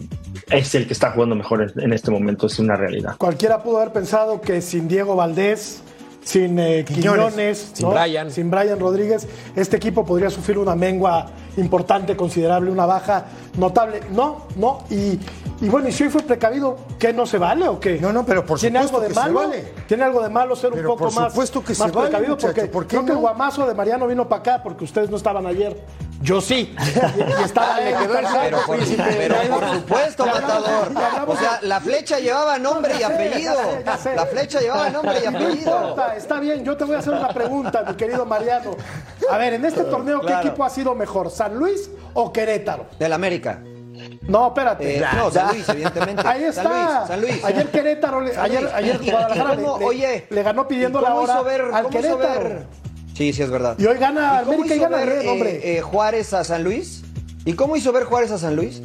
es 0.50 0.74
el 0.74 0.86
que 0.86 0.92
está 0.92 1.10
jugando 1.12 1.34
mejor 1.34 1.72
en, 1.76 1.84
en 1.84 1.92
este 1.92 2.10
momento, 2.10 2.46
es 2.46 2.58
una 2.58 2.76
realidad. 2.76 3.16
Cualquiera 3.18 3.62
pudo 3.62 3.78
haber 3.78 3.92
pensado 3.92 4.40
que 4.40 4.60
sin 4.62 4.86
Diego 4.88 5.16
Valdés, 5.16 5.82
sin 6.24 6.58
eh, 6.60 6.84
Quiñones, 6.86 7.02
Quiñones, 7.26 7.70
sin. 7.74 7.90
Brian. 7.90 8.30
sin 8.30 8.50
Brian 8.50 8.78
Rodríguez, 8.78 9.26
este 9.56 9.76
equipo 9.76 10.04
podría 10.06 10.30
sufrir 10.30 10.56
una 10.58 10.74
mengua 10.76 11.30
importante, 11.56 12.16
considerable, 12.16 12.71
una 12.71 12.87
baja 12.87 13.25
notable. 13.56 14.00
No, 14.11 14.47
no. 14.56 14.78
Y, 14.90 15.18
y 15.61 15.68
bueno, 15.68 15.88
y 15.88 15.92
si 15.92 16.04
hoy 16.04 16.11
fue 16.11 16.23
precavido, 16.23 16.76
¿qué 16.99 17.12
no 17.12 17.26
se 17.26 17.38
vale 17.38 17.68
o 17.68 17.78
qué? 17.78 17.99
No, 18.00 18.12
no, 18.12 18.25
pero 18.25 18.44
por 18.44 18.59
¿Tiene 18.59 18.82
supuesto 18.82 18.97
algo 18.97 19.02
de 19.02 19.09
que 19.09 19.14
se 19.14 19.21
malo? 19.21 19.35
vale. 19.35 19.75
¿Tiene 19.87 20.04
algo 20.04 20.23
de 20.23 20.28
malo 20.28 20.56
ser 20.56 20.73
un 20.73 20.82
poco 20.82 20.97
por 21.04 21.14
más, 21.14 21.32
supuesto 21.32 21.61
que 21.62 21.75
más 21.75 21.78
se 21.78 21.90
vale, 21.90 22.09
precavido? 22.09 22.30
muchacho, 22.35 22.54
porque 22.54 22.66
¿por 22.71 22.82
qué 22.85 22.88
creo 22.97 23.04
que 23.04 23.12
el 23.12 23.18
guamazo 23.18 23.66
de 23.66 23.75
Mariano 23.75 24.06
vino 24.06 24.28
para 24.28 24.40
acá 24.40 24.62
porque 24.62 24.85
ustedes 24.85 25.11
no 25.11 25.16
estaban 25.16 25.47
ayer. 25.47 25.78
Yo 26.23 26.41
sí. 26.41 26.75
Y, 26.79 27.43
estaba 27.43 27.81
Le 27.81 27.91
quedó 27.97 28.19
el 28.19 28.26
Pero 28.43 28.59
por, 28.64 28.79
pero 28.79 29.37
por 29.50 29.69
supuesto, 29.75 30.26
Matador. 30.26 30.93
O 31.26 31.37
sea, 31.37 31.59
la 31.62 31.81
flecha 31.81 32.19
llevaba 32.21 32.59
nombre 32.59 32.95
y 32.99 33.02
apellido. 33.02 33.57
La 34.14 34.26
flecha 34.26 34.61
llevaba 34.61 34.88
nombre 34.91 35.14
y 35.21 35.29
No 35.31 35.38
apellido. 35.38 35.76
importa, 35.81 36.14
está 36.17 36.38
bien. 36.41 36.64
Yo 36.64 36.76
te 36.76 36.85
voy 36.85 36.95
a 36.97 36.99
hacer 37.00 37.12
una 37.14 37.29
pregunta, 37.29 37.83
mi 37.87 37.95
querido 37.95 38.25
Mariano. 38.25 38.76
A 39.31 39.37
ver, 39.38 39.55
en 39.55 39.64
este 39.64 39.83
torneo, 39.85 40.21
¿qué 40.21 40.26
Claro. 40.29 40.49
equipo 40.49 40.64
ha 40.64 40.71
sido 40.71 40.95
mejor, 40.95 41.31
San 41.31 41.57
Luis 41.57 41.91
o 42.14 42.33
Querétaro? 42.33 42.87
Del 42.99 43.12
América. 43.12 43.61
No, 44.23 44.49
espérate. 44.49 44.99
Eh, 44.99 45.05
no, 45.17 45.31
San 45.31 45.49
Luis, 45.49 45.69
evidentemente. 45.69 46.23
Ahí 46.26 46.45
está. 46.45 46.62
San 46.62 46.73
Luis, 46.73 47.07
San 47.09 47.21
Luis. 47.21 47.45
Ayer 47.45 47.69
Querétaro, 47.71 48.21
le- 48.21 48.33
San 48.35 48.45
ayer, 48.45 48.62
Luis. 48.62 48.75
ayer 48.75 48.99
¿Y- 49.02 49.07
y 49.07 49.11
Guadalajara 49.11 49.57
cómo- 49.57 49.79
le, 49.79 49.85
oye, 49.85 50.26
le 50.31 50.43
ganó 50.43 50.69
pidiendo 50.69 51.00
¿y 51.00 51.02
la 51.02 51.14
hora 51.14 51.43
ver- 51.43 51.71
al 51.73 51.88
Querétaro. 51.88 52.19
ver? 52.19 52.67
Sí, 53.23 53.33
sí, 53.33 53.43
es 53.43 53.50
verdad. 53.50 53.76
Y 53.79 53.87
hoy 53.87 53.99
gana 53.99 54.43
¿Y 54.45 54.49
América 54.52 54.75
y 54.75 54.79
gana 54.81 54.97
ver, 54.97 55.09
eh, 55.25 55.29
hombre. 55.31 55.76
eh, 55.76 55.81
Juárez 55.81 56.33
a 56.35 56.43
San 56.43 56.64
Luis? 56.64 57.02
¿Y 57.45 57.52
cómo 57.52 57.76
hizo 57.76 57.93
ver 57.93 58.02
Juárez 58.02 58.33
a 58.33 58.38
San 58.38 58.57
Luis? 58.57 58.83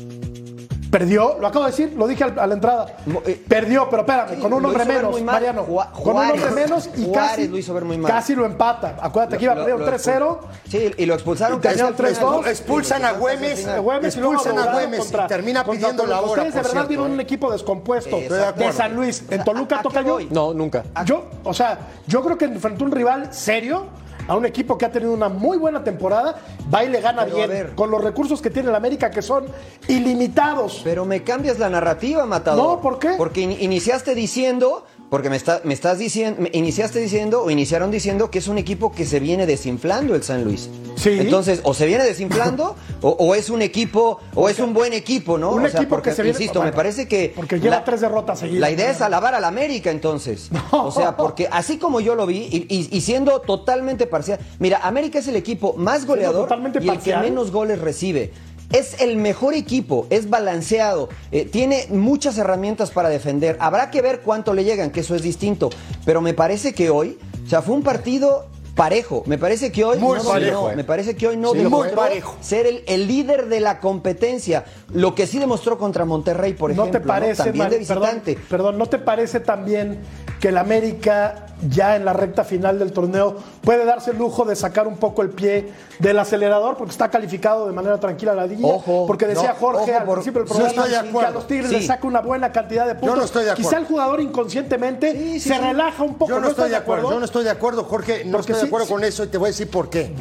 Perdió, 0.92 1.38
lo 1.42 1.48
acabo 1.48 1.66
de 1.66 1.72
decir, 1.72 1.94
lo 1.98 2.08
dije 2.08 2.24
al- 2.24 2.40
a 2.40 2.48
la 2.48 2.54
entrada. 2.54 2.86
Eh, 3.26 3.44
Perdió, 3.48 3.90
pero 3.90 4.04
espérame, 4.04 4.36
sí, 4.36 4.42
con 4.42 4.54
un 4.54 4.64
hombre 4.66 4.86
menos, 4.86 5.12
muy 5.12 5.22
mal. 5.22 5.34
Mariano. 5.36 5.66
Ju- 5.68 5.92
con 5.92 6.16
un 6.16 6.30
hombre 6.30 6.52
menos 6.52 6.90
y 6.96 7.12
casi 7.12 7.48
lo 7.50 7.58
hizo 7.58 7.74
ver 7.74 7.84
muy 7.84 7.98
mal. 7.98 8.10
Casi 8.10 8.36
lo 8.36 8.46
empata. 8.46 8.96
Acuérdate 9.02 9.38
que 9.38 9.44
iba 9.46 9.56
perdiendo 9.56 9.84
lo- 9.84 9.92
3-0. 9.92 10.40
Sí, 10.70 10.92
y 10.98 11.06
lo 11.08 11.16
expulsaron 11.16 11.60
casi 11.60 11.76
Tenían 11.76 11.88
al 11.88 11.96
final. 11.96 12.14
3-2. 12.16 12.48
Expulsan 12.48 13.04
a 13.06 13.12
Güemes, 13.14 13.66
Eh, 13.68 13.80
Güemes 13.80 14.16
y 14.16 14.20
expulsan 14.20 14.60
a 14.60 14.72
Güemes 14.72 15.00
contra- 15.02 15.26
y 15.26 15.28
termina 15.28 15.66
pidiendo 15.66 16.06
la 16.06 16.22
hora. 16.22 16.28
Ustedes 16.44 16.54
de 16.54 16.60
verdad 16.60 16.72
cierto, 16.72 16.88
vieron 16.90 17.08
¿eh? 17.10 17.14
un 17.16 17.20
equipo 17.20 17.52
descompuesto 17.52 18.16
de. 18.18 18.72
San 18.72 18.96
Luis. 18.96 19.24
En 19.30 19.44
Toluca 19.44 19.78
¿A- 19.78 19.80
a 19.80 19.84
toca 19.84 20.02
yo. 20.04 20.20
No, 20.30 20.54
nunca. 20.54 20.84
Yo, 21.06 21.26
o 21.44 21.54
sea, 21.54 21.80
yo 22.08 22.24
creo 22.24 22.38
que 22.38 22.46
enfrentó 22.46 22.86
un 22.86 22.92
rival 22.92 23.34
serio, 23.34 23.88
a 24.28 24.36
un 24.36 24.46
equipo 24.46 24.78
que 24.78 24.86
ha 24.86 24.92
tenido 24.92 25.14
una 25.14 25.30
muy 25.30 25.58
buena 25.58 25.84
temporada, 25.84 26.36
va 26.74 26.84
y 26.84 26.90
le 26.90 27.02
gana 27.02 27.24
Pero, 27.26 27.36
bien, 27.38 27.50
ver. 27.50 27.76
con 27.76 27.90
los 27.90 28.04
recursos 28.04 28.42
que 28.42 28.50
tiene 28.50 28.70
el 28.70 28.76
América, 28.76 29.10
que 29.10 29.22
son 29.22 29.46
ilimitados. 29.88 30.82
Pero 30.84 31.06
me 31.06 31.24
cambias 31.24 31.60
la 31.60 31.70
narrativa, 31.70 32.26
Matador. 32.26 32.64
No, 32.78 32.82
¿por 32.82 33.00
qué? 33.00 33.12
Porque 33.18 33.42
in- 33.42 33.52
iniciaste 33.60 34.16
diciendo, 34.16 34.86
porque 35.10 35.30
me, 35.30 35.36
está, 35.38 35.62
me 35.64 35.74
estás 35.74 36.00
diciendo, 36.00 36.42
me 36.42 36.50
iniciaste 36.54 37.00
diciendo 37.00 37.42
o 37.44 37.50
iniciaron 37.50 37.92
diciendo 37.92 38.30
que 38.30 38.40
es 38.40 38.48
un 38.48 38.58
equipo 38.58 38.92
que 38.92 39.06
se 39.06 39.20
viene 39.22 39.46
desinflando 39.46 40.16
el 40.16 40.24
San 40.24 40.44
Luis. 40.44 40.70
Sí. 40.96 41.12
Entonces, 41.20 41.62
o 41.64 41.74
se 41.74 41.86
viene 41.86 42.04
desinflando 42.04 42.76
o, 43.02 43.10
o 43.12 43.36
es 43.36 43.50
un 43.50 43.62
equipo, 43.62 44.20
o 44.36 44.50
es 44.50 44.60
un 44.60 44.74
buen 44.74 44.92
equipo, 44.94 45.38
¿no? 45.38 45.52
Un 45.52 45.66
O 45.66 45.70
sea, 45.70 45.80
equipo 45.80 45.92
porque, 45.96 46.10
que 46.10 46.16
se 46.16 46.24
viene- 46.24 46.38
insisto, 46.38 46.62
me 46.62 46.74
parece 46.74 47.08
que. 47.08 47.32
porque 47.36 47.60
lleva 47.60 47.84
tres 47.84 48.02
derrotas 48.02 48.40
seguidas. 48.40 48.60
La 48.62 48.72
idea 48.72 48.92
es 48.92 49.00
alabar 49.02 49.34
al 49.36 49.46
América, 49.46 49.92
entonces. 49.92 50.50
O 50.72 50.92
sea, 50.92 51.16
porque 51.16 51.48
así 51.52 51.78
como 51.78 52.00
yo 52.02 52.16
lo 52.16 52.26
vi, 52.26 52.48
y, 52.52 52.66
y- 52.70 52.90
y 52.92 53.02
siendo 53.02 53.40
totalmente 53.42 54.08
parcial. 54.08 54.40
Mira, 54.60 54.80
América 54.84 55.20
es 55.20 55.28
el 55.28 55.36
equipo 55.36 55.74
más 55.78 56.06
goleador 56.06 56.50
y 56.52 56.78
el 56.80 56.86
parcial. 56.96 57.22
que 57.22 57.30
menos 57.30 57.52
goles 57.52 57.80
recibe. 57.80 58.32
Es 58.72 59.02
el 59.02 59.16
mejor 59.16 59.54
equipo, 59.54 60.08
es 60.10 60.30
balanceado, 60.30 61.08
eh, 61.32 61.46
tiene 61.46 61.88
muchas 61.90 62.38
herramientas 62.38 62.92
para 62.92 63.08
defender. 63.08 63.56
Habrá 63.62 63.92
que 63.92 64.02
ver 64.02 64.20
cuánto 64.22 64.54
le 64.54 64.66
llegan, 64.66 64.92
que 64.92 65.00
eso 65.00 65.16
es 65.16 65.22
distinto. 65.22 65.70
Pero 66.04 66.22
me 66.22 66.34
parece 66.34 66.74
que 66.74 66.90
hoy, 66.90 67.18
o 67.46 67.50
sea, 67.50 67.62
fue 67.62 67.76
un 67.76 67.84
partido 67.84 68.48
parejo. 68.78 69.24
Me 69.26 69.38
parece 69.38 69.72
que 69.74 69.84
hoy 69.84 69.98
Muy 69.98 70.20
no 70.20 70.24
parejo, 70.24 70.70
eh. 70.72 70.76
me 70.78 70.84
parece 70.86 71.18
que 71.18 71.28
hoy 71.28 71.36
no 71.36 71.52
Sí, 71.52 71.58
demostró 71.58 71.90
muy 71.98 72.08
parejo. 72.08 72.38
ser 72.40 72.66
el, 72.68 72.84
el 72.88 73.08
líder 73.08 73.48
de 73.48 73.60
la 73.60 73.80
competencia. 73.82 74.64
Lo 74.94 75.14
que 75.16 75.28
sí 75.28 75.40
demostró 75.40 75.78
contra 75.78 76.06
Monterrey, 76.06 76.54
por 76.54 76.70
¿No 76.74 76.84
ejemplo, 76.84 77.02
te 77.02 77.06
parece, 77.06 77.44
también 77.44 77.70
de 77.70 77.76
Mari- 77.80 77.86
perdón, 77.86 78.04
visitante. 78.22 78.38
perdón, 78.50 78.78
¿no 78.78 78.86
te 78.86 79.00
parece 79.00 79.42
también 79.42 80.00
que 80.40 80.50
el 80.50 80.58
América 80.58 81.44
ya 81.68 81.96
en 81.96 82.06
la 82.06 82.14
recta 82.14 82.44
final 82.44 82.78
del 82.78 82.92
torneo 82.92 83.36
puede 83.62 83.84
darse 83.84 84.12
el 84.12 84.18
lujo 84.20 84.46
de 84.46 84.56
sacar 84.56 84.88
un 84.88 84.98
poco 84.98 85.24
el 85.24 85.30
pie 85.32 85.72
del 85.98 86.20
acelerador 86.20 86.78
porque 86.78 86.92
está 86.92 87.10
calificado 87.10 87.66
de 87.66 87.74
manera 87.74 88.00
tranquila 88.00 88.34
a 88.34 88.36
la 88.36 88.46
liga? 88.46 88.68
Ojo, 88.68 89.06
porque 89.08 89.26
decía 89.26 89.50
no, 89.50 89.56
Jorge 89.56 89.92
ojo, 89.92 90.00
al 90.00 90.06
por- 90.06 90.14
principio 90.18 90.42
del 90.44 90.48
programa 90.50 90.84
que 91.20 91.26
a 91.26 91.32
los 91.32 91.48
Tigres 91.48 91.70
Sí. 91.70 91.76
le 91.78 91.82
saca 91.88 92.06
una 92.06 92.22
buena 92.22 92.52
cantidad 92.52 92.86
de 92.86 92.94
puntos. 92.94 93.18
no 93.18 93.24
estoy 93.26 93.46
de 93.46 93.52
acuerdo. 93.52 93.70
Quizá 93.70 93.80
el 93.80 93.86
jugador 93.88 94.22
inconscientemente 94.22 95.12
Sí, 95.14 95.40
sí, 95.40 95.50
se 95.50 95.56
sí. 95.56 95.60
relaja 95.60 96.04
un 96.04 96.14
poco. 96.16 96.30
Yo 96.32 96.40
no, 96.40 96.50
estoy 96.50 96.70
de 96.70 96.76
acuerdo, 96.76 97.10
yo 97.10 97.18
no 97.20 97.26
estoy 97.26 97.44
de 97.44 97.50
acuerdo, 97.50 97.84
Jorge, 97.86 98.24
no 98.26 98.34
Porque 98.34 98.52
estoy 98.52 98.67
acuerdo 98.68 98.86
sí. 98.88 98.94
con 98.94 99.04
eso 99.04 99.24
y 99.24 99.28
te 99.28 99.38
voy 99.38 99.48
a 99.48 99.52
decir 99.52 99.70
por 99.70 99.90
qué. 99.90 100.14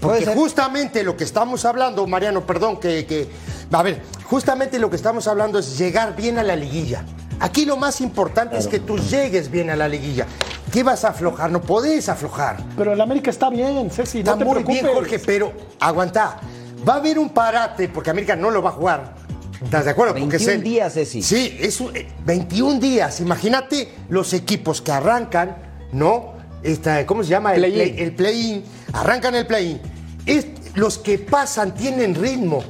Porque 0.00 0.24
justamente 0.26 1.02
lo 1.04 1.16
que 1.16 1.24
estamos 1.24 1.64
hablando, 1.66 2.06
Mariano, 2.06 2.46
perdón, 2.46 2.78
que, 2.80 3.04
que- 3.06 3.28
A 3.72 3.82
ver, 3.82 4.00
justamente 4.24 4.78
lo 4.78 4.88
que 4.90 4.96
estamos 4.96 5.26
hablando 5.28 5.58
es 5.58 5.76
llegar 5.78 6.16
bien 6.16 6.38
a 6.38 6.42
la 6.42 6.56
liguilla. 6.56 7.04
Aquí 7.38 7.64
lo 7.66 7.76
más 7.76 8.00
importante 8.00 8.56
es 8.58 8.66
que 8.66 8.78
tú 8.80 8.98
llegues 8.98 9.50
bien 9.50 9.70
a 9.70 9.76
la 9.76 9.88
liguilla. 9.88 10.26
¿Qué 10.72 10.82
vas 10.82 11.04
a 11.04 11.08
aflojar? 11.08 11.50
No 11.50 11.60
podés 11.60 12.08
aflojar. 12.08 12.58
Pero 12.76 12.92
el 12.92 13.00
América 13.00 13.30
está 13.30 13.50
bien, 13.50 13.90
Ceci, 13.90 14.18
Está 14.20 14.32
no 14.32 14.38
te 14.38 14.44
muy 14.44 14.54
preocupes. 14.54 14.82
bien, 14.82 14.94
Jorge, 14.94 15.18
pero 15.18 15.52
aguanta. 15.80 16.38
Va 16.88 16.94
a 16.94 16.96
haber 16.96 17.18
un 17.18 17.30
parate 17.30 17.88
porque 17.88 18.10
América 18.10 18.36
no 18.36 18.50
lo 18.50 18.62
va 18.62 18.70
a 18.70 18.72
jugar. 18.72 19.14
¿Estás 19.62 19.84
de 19.84 19.90
acuerdo? 19.90 20.14
Porque 20.14 20.36
es 20.36 20.46
21 20.46 20.52
el- 20.54 20.62
días, 20.62 20.94
Ceci. 20.94 21.22
Sí, 21.22 21.56
es 21.60 21.80
un- 21.80 21.94
eh, 21.96 22.08
21 22.24 22.78
días. 22.80 23.20
Imagínate 23.20 23.92
los 24.08 24.32
equipos 24.32 24.80
que 24.80 24.92
arrancan, 24.92 25.56
¿no? 25.92 26.34
Esta, 26.62 27.06
¿Cómo 27.06 27.22
se 27.22 27.30
llama? 27.30 27.54
El 27.54 27.60
Play-in. 27.60 27.78
play- 27.94 28.02
el 28.04 28.14
play-in. 28.14 28.64
arrancan 28.92 29.34
el 29.34 29.46
play-in. 29.46 29.80
Los 30.74 30.98
que 30.98 31.18
pasan 31.18 31.74
tienen 31.74 32.14
ritmo. 32.14 32.62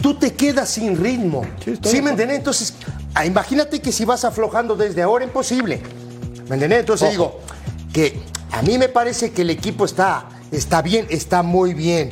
Tú 0.00 0.14
te 0.14 0.32
quedas 0.34 0.68
sin 0.68 0.96
ritmo. 1.02 1.42
Sí, 1.64 1.74
¿Sí, 1.82 2.02
me 2.02 2.10
entiendes? 2.10 2.38
Entonces, 2.38 2.74
ah, 3.14 3.24
imagínate 3.24 3.80
que 3.80 3.92
si 3.92 4.04
vas 4.04 4.24
aflojando 4.24 4.76
desde 4.76 5.02
ahora, 5.02 5.24
imposible. 5.24 5.80
¿Me 6.48 6.54
entiendes? 6.54 6.80
Entonces 6.80 7.10
digo 7.10 7.40
que 7.92 8.20
a 8.50 8.62
mí 8.62 8.78
me 8.78 8.88
parece 8.88 9.30
que 9.32 9.42
el 9.42 9.50
equipo 9.50 9.84
está, 9.84 10.28
está 10.50 10.82
bien, 10.82 11.06
está 11.08 11.42
muy 11.42 11.72
bien. 11.74 12.10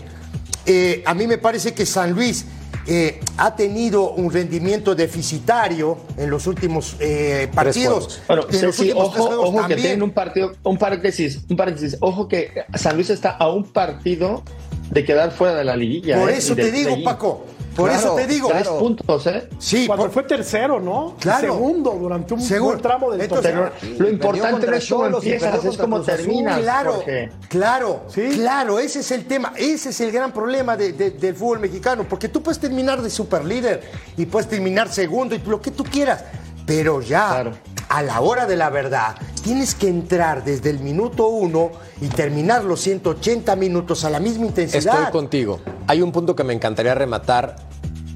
Eh, 0.66 1.02
a 1.06 1.14
mí 1.14 1.26
me 1.26 1.36
parece 1.38 1.74
que 1.74 1.84
San 1.84 2.12
Luis 2.12 2.46
eh, 2.92 3.20
ha 3.36 3.54
tenido 3.54 4.10
un 4.10 4.32
rendimiento 4.32 4.96
deficitario 4.96 5.96
en 6.16 6.28
los 6.28 6.48
últimos 6.48 6.96
eh, 6.98 7.48
partidos. 7.54 8.20
Bueno, 8.26 8.46
En 8.50 8.66
los 8.66 8.74
sí, 8.74 8.82
últimos 8.86 9.12
tres 9.12 9.26
ojo, 9.26 9.42
ojo 9.42 9.66
que 9.68 9.76
tienen 9.76 10.02
un 10.02 10.10
partido, 10.10 10.54
un 10.64 10.76
paréntesis, 10.76 11.38
un 11.48 11.56
paréntesis, 11.56 11.96
ojo 12.00 12.26
que 12.26 12.64
San 12.74 12.96
Luis 12.96 13.10
está 13.10 13.30
a 13.30 13.48
un 13.48 13.62
partido 13.62 14.42
de 14.90 15.04
quedar 15.04 15.30
fuera 15.30 15.54
de 15.54 15.62
la 15.62 15.76
liguilla. 15.76 16.18
Por 16.18 16.30
¿eh? 16.30 16.38
eso 16.38 16.56
te 16.56 16.72
digo. 16.72 16.96
Paco. 17.04 17.46
Por 17.76 17.88
Claro, 17.88 18.04
eso 18.06 18.14
te 18.16 18.26
digo. 18.26 18.48
Tres 18.48 18.62
Claro. 18.62 18.78
puntos, 18.80 19.26
¿eh? 19.28 19.48
Sí, 19.58 19.86
Cuando 19.86 20.04
por- 20.06 20.12
fue 20.12 20.22
tercero, 20.24 20.80
¿no? 20.80 21.14
Claro. 21.20 21.40
Segundo 21.52 21.92
durante 21.92 22.34
un 22.34 22.40
Segundo. 22.40 22.72
buen 22.72 22.82
tramo 22.82 23.10
del 23.12 23.28
torneo. 23.28 23.70
Lo 23.98 24.10
importante 24.10 24.66
no 24.66 24.74
es 24.76 24.88
cómo 24.88 25.06
empiezas, 25.06 25.64
es 25.64 25.76
cómo 25.76 26.00
terminas. 26.02 26.58
Claro, 26.60 27.02
claro, 27.48 28.02
Sí. 28.08 28.28
claro, 28.34 28.78
ese 28.80 29.00
es 29.00 29.10
el 29.12 29.24
tema, 29.26 29.52
ese 29.56 29.90
es 29.90 30.00
el 30.00 30.10
gran 30.12 30.32
problema 30.32 30.76
de- 30.76 30.92
de- 30.92 31.10
del 31.12 31.34
fútbol 31.34 31.60
mexicano, 31.60 32.04
porque 32.08 32.28
tú 32.28 32.42
puedes 32.42 32.58
terminar 32.58 33.00
de 33.02 33.08
superlíder 33.10 33.82
y 34.16 34.26
puedes 34.26 34.48
terminar 34.48 34.88
segundo 34.92 35.34
y 35.34 35.38
lo 35.38 35.60
que 35.62 35.70
tú 35.70 35.84
quieras, 35.84 36.24
pero 36.66 37.00
ya 37.02 37.28
Claro. 37.30 37.52
a 37.88 38.02
la 38.02 38.20
hora 38.20 38.46
de 38.46 38.56
la 38.56 38.70
verdad 38.70 39.16
tienes 39.42 39.74
que 39.74 39.88
entrar 39.88 40.44
desde 40.44 40.70
el 40.70 40.80
minuto 40.80 41.28
uno 41.28 41.70
y 42.00 42.06
terminar 42.08 42.64
los 42.64 42.80
180 42.80 43.56
minutos 43.56 44.04
a 44.04 44.10
la 44.10 44.20
misma 44.20 44.46
intensidad. 44.46 44.98
Estoy 44.98 45.12
contigo. 45.12 45.60
Hay 45.86 46.02
un 46.02 46.12
punto 46.12 46.36
que 46.36 46.44
me 46.44 46.52
encantaría 46.52 46.94
rematar 46.94 47.56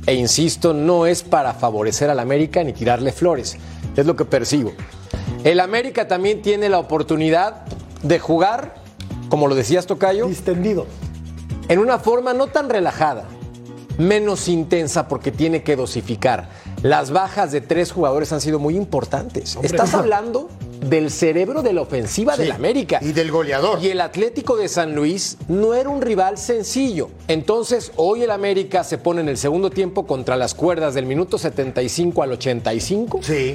e 0.07 0.15
insisto, 0.15 0.75
no 0.75 1.07
es 1.07 1.23
para 1.23 1.55
favorecer 1.55 2.11
al 2.11 2.21
América 2.21 2.63
ni 2.63 2.73
tirarle 2.75 3.11
flores. 3.11 3.57
Es 3.97 4.05
lo 4.05 4.15
que 4.17 4.25
percibo. 4.27 4.73
El 5.45 5.61
América 5.61 6.07
también 6.09 6.43
tiene 6.43 6.69
la 6.69 6.79
oportunidad 6.79 7.63
de 8.03 8.19
jugar, 8.19 8.75
como 9.31 9.47
lo 9.49 9.55
decías 9.55 9.87
Tocayo, 9.87 10.27
Distendido. 10.27 10.87
en 11.69 11.79
una 11.79 11.99
forma 11.99 12.35
no 12.35 12.49
tan 12.49 12.69
relajada, 12.69 13.25
menos 13.99 14.49
intensa 14.49 15.09
porque 15.09 15.31
tiene 15.31 15.63
que 15.63 15.77
dosificar. 15.77 16.49
Las 16.83 17.11
bajas 17.11 17.53
de 17.53 17.61
tres 17.61 17.93
jugadores 17.93 18.33
han 18.33 18.41
sido 18.41 18.59
muy 18.59 18.77
importantes. 18.77 19.57
Estás 19.63 19.95
hablando 19.95 20.49
del 20.81 21.11
cerebro 21.11 21.63
de 21.63 21.73
la 21.73 21.81
ofensiva 21.83 22.35
Sí, 22.37 22.43
del 22.43 22.53
América. 22.53 22.99
y 23.01 23.13
del 23.13 23.31
goleador. 23.31 23.79
Y 23.83 23.89
el 23.89 24.01
Atlético 24.03 24.57
de 24.57 24.69
San 24.69 24.95
Luis 24.95 25.39
no 25.49 25.73
era 25.75 25.89
un 25.89 26.03
rival 26.03 26.37
sencillo. 26.37 27.09
Entonces, 27.29 27.93
hoy 27.97 28.23
el 28.23 28.31
América 28.31 28.85
se 28.85 28.99
pone 28.99 29.23
en 29.23 29.29
el 29.29 29.39
segundo 29.39 29.71
tiempo 29.71 30.07
contra 30.07 30.37
las 30.37 30.55
cuerdas 30.55 30.93
del 30.95 31.07
minuto 31.07 31.39
75 31.39 32.23
al 32.23 32.33
85 32.33 33.21
Sí. 33.23 33.55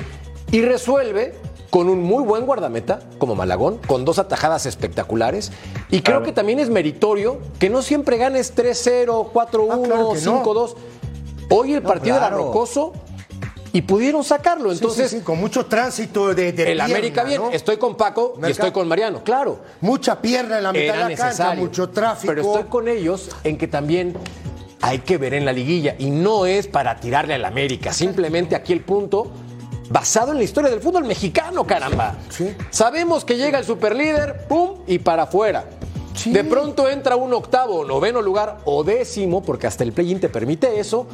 y 0.52 0.62
resuelve 0.62 1.36
con 1.70 1.88
un 1.90 2.02
muy 2.02 2.24
buen 2.24 2.46
guardameta 2.46 3.00
como 3.20 3.36
Malagón, 3.36 3.78
con 3.88 4.06
dos 4.06 4.18
atajadas 4.20 4.66
espectaculares. 4.66 5.52
Y 5.90 6.02
creo 6.02 6.24
que 6.24 6.32
también 6.32 6.60
es 6.60 6.70
meritorio 6.70 7.40
que 7.60 7.70
no 7.70 7.82
siempre 7.82 8.18
ganes 8.18 8.56
3-0, 8.56 9.32
4-1, 9.32 9.68
Ah, 9.72 9.80
claro 9.86 10.14
que 10.14 10.22
no. 10.22 10.44
5-2. 10.44 10.76
Hoy 11.52 11.74
el 11.74 11.82
partido 11.82 12.18
era 12.18 12.30
rocoso 12.30 12.94
y 13.72 13.84
pudieron 13.84 14.24
sacarlo. 14.24 14.72
Entonces, 14.72 15.12
sí, 15.12 15.18
sí, 15.20 15.24
con 15.24 15.40
mucho 15.40 15.68
tránsito 15.68 16.30
de, 16.34 16.36
de 16.36 16.48
el 16.50 16.56
pierna, 16.56 16.86
América 16.86 17.24
bien. 17.24 17.42
¿no? 17.42 17.52
Estoy 17.52 17.78
con 17.78 17.96
Paco 17.96 18.36
y 18.42 18.50
estoy 18.50 18.72
con 18.72 18.88
Mariano. 18.88 19.24
Claro. 19.24 19.60
Mucha 19.82 20.22
pierna 20.22 20.58
en 20.58 20.64
la 20.64 20.72
mitad 20.72 20.84
Era 20.86 20.94
de 20.96 21.02
la 21.02 21.08
cancha, 21.10 21.26
necesario. 21.28 21.64
mucho 21.64 21.90
tráfico. 21.90 22.34
Pero 22.34 22.42
estoy 22.48 22.64
con 22.64 22.88
ellos 22.88 23.30
en 23.44 23.58
que 23.58 23.68
también 23.68 24.16
hay 24.82 25.00
que 25.00 25.18
ver 25.18 25.36
en 25.36 25.46
la 25.46 25.54
liguilla. 25.54 25.96
Y 26.00 26.10
no 26.10 26.46
es 26.48 26.66
para 26.68 27.00
tirarle 27.00 27.36
al 27.36 27.46
América. 27.46 27.94
Simplemente 27.94 28.56
aquí 28.56 28.74
el 28.74 28.82
punto 28.82 29.28
basado 29.90 30.32
en 30.32 30.38
la 30.38 30.44
historia 30.44 30.70
del 30.70 30.82
fútbol 30.82 31.06
mexicano, 31.06 31.66
caramba. 31.66 32.16
Sí. 32.30 32.56
Sabemos 32.70 33.26
que 33.26 33.38
llega 33.38 33.60
el 33.60 33.66
superlíder, 33.66 34.48
pum, 34.48 34.80
y 34.88 35.00
para 35.00 35.24
afuera. 35.24 35.66
Sí. 36.14 36.32
De 36.32 36.44
pronto 36.44 36.90
entra 36.90 37.16
un 37.16 37.34
octavo 37.34 37.86
noveno 37.86 38.22
lugar 38.22 38.60
o 38.66 38.84
décimo, 38.84 39.42
porque 39.42 39.68
hasta 39.68 39.84
el 39.84 39.94
play-in 39.94 40.20
te 40.20 40.30
permite 40.30 40.80
eso, 40.80 41.08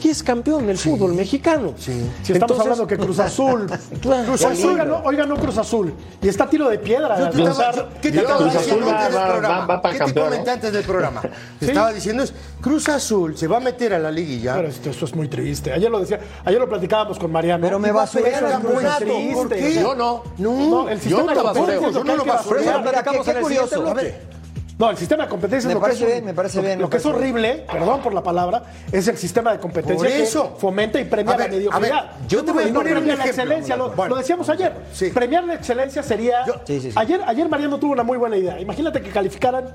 qué 0.00 0.10
es 0.10 0.22
campeón 0.22 0.66
del 0.66 0.78
fútbol 0.78 1.14
mexicano. 1.14 1.74
Si 1.78 1.92
estamos 1.92 2.28
Entonces- 2.28 2.60
hablando 2.60 2.86
que 2.86 2.96
Cruz 2.96 3.18
Azul. 3.20 3.66
Cruz 4.02 4.44
Azul. 4.44 4.76
Ganó, 4.76 5.02
hoy 5.04 5.16
ganó 5.16 5.36
Cruz 5.36 5.58
Azul. 5.58 5.92
Y 6.22 6.28
está 6.28 6.48
tiro 6.48 6.68
de 6.68 6.78
piedra. 6.78 7.18
Yo 7.18 7.30
te 7.30 7.42
estaba- 7.50 7.72
yo- 7.72 7.88
¿Qué 8.00 8.10
te 8.10 8.18
estaba 8.18 8.44
diciendo 8.44 8.90
antes 8.90 9.12
del 9.14 9.22
programa? 9.22 9.66
va- 9.66 9.76
va 9.76 9.82
¿Qué 9.82 9.88
te 9.92 9.98
campeón, 9.98 10.24
comenté 10.26 10.46
¿no? 10.46 10.52
antes 10.54 10.72
del 10.72 10.84
programa? 10.84 11.22
Te 11.60 11.66
estaba 11.66 11.92
diciendo 11.92 12.22
es 12.22 12.32
Cruz 12.60 12.88
Azul 12.88 13.36
se 13.36 13.46
va 13.46 13.58
a 13.58 13.60
meter 13.60 13.92
a 13.94 13.98
la 13.98 14.10
liguilla. 14.10 14.54
Pero 14.56 14.68
esto, 14.68 14.90
esto 14.90 15.04
es 15.04 15.14
muy 15.14 15.28
triste. 15.28 15.72
Ayer 15.72 15.90
lo 15.90 16.00
decía, 16.00 16.18
ayer 16.44 16.58
lo 16.58 16.68
platicábamos 16.68 17.18
con 17.18 17.30
Mariano. 17.30 17.62
Pero 17.66 17.78
me 17.78 17.88
Y 17.88 17.90
va 17.90 18.02
a 18.02 18.04
basurean 18.04 18.40
pelear 18.40 18.44
el 18.44 18.50
el 18.52 18.66
Cruz 18.66 18.82
campeonato. 18.82 19.04
Azul. 19.18 19.32
¿Por 19.34 19.48
Triste. 19.48 19.68
qué? 19.74 19.82
Yo 19.82 19.94
no. 19.94 20.22
No, 20.38 20.52
No, 20.70 20.88
el 20.88 21.00
sistema 21.00 21.22
no 21.22 21.34
lo 21.34 21.42
competencia 21.42 21.62
basureo, 21.62 21.76
es 21.76 21.82
lo 21.82 21.90
yo 22.00 22.04
no 22.04 22.16
lo 22.16 22.24
basureo. 22.24 22.70
Arrancamos 22.70 23.24
qué- 23.24 23.30
en 23.30 23.36
el 23.36 23.44
siguiente 23.44 23.74
curioso. 23.76 23.90
A 23.90 23.94
ver, 23.94 24.39
No, 24.80 24.88
el 24.88 24.96
sistema 24.96 25.24
de 25.24 25.28
competencia 25.28 25.68
Me 25.68 25.72
es 25.72 25.74
lo 25.74 25.80
parece 25.82 25.98
que 25.98 26.06
es, 26.06 26.12
bien, 26.14 26.24
me 26.24 26.32
parece 26.32 26.60
bien, 26.62 26.80
Lo 26.80 26.88
que 26.88 26.96
es 26.96 27.04
horrible, 27.04 27.66
perdón 27.70 28.00
por 28.00 28.14
la 28.14 28.22
palabra, 28.22 28.62
es 28.90 29.06
el 29.08 29.18
sistema 29.18 29.52
de 29.52 29.58
competencia 29.58 29.96
Por 29.98 30.06
eso. 30.06 30.54
que 30.54 30.60
fomenta 30.60 30.98
y 30.98 31.04
premia 31.04 31.34
A 31.34 31.36
ver, 31.36 31.50
la 31.50 31.56
mediocridad. 31.58 31.98
a 31.98 32.02
ver, 32.02 32.10
yo 32.26 32.42
te 32.42 32.50
voy 32.50 32.64
a 32.64 32.72
poner 32.72 33.02
la 33.02 33.26
excelencia, 33.26 33.76
lo, 33.76 33.90
Bueno. 33.90 34.14
lo 34.14 34.16
decíamos 34.22 34.48
ayer. 34.48 34.72
Sí. 34.94 35.10
Premiar 35.10 35.44
la 35.44 35.52
excelencia 35.52 36.02
sería. 36.02 36.46
Sí, 36.46 36.80
sí, 36.80 36.80
sí. 36.80 36.92
Ayer, 36.96 37.20
ayer 37.26 37.46
Mariano 37.46 37.78
tuvo 37.78 37.92
una 37.92 38.02
muy 38.04 38.16
buena 38.16 38.38
idea. 38.38 38.58
Imagínate 38.58 39.02
que 39.02 39.10
calificaran 39.10 39.66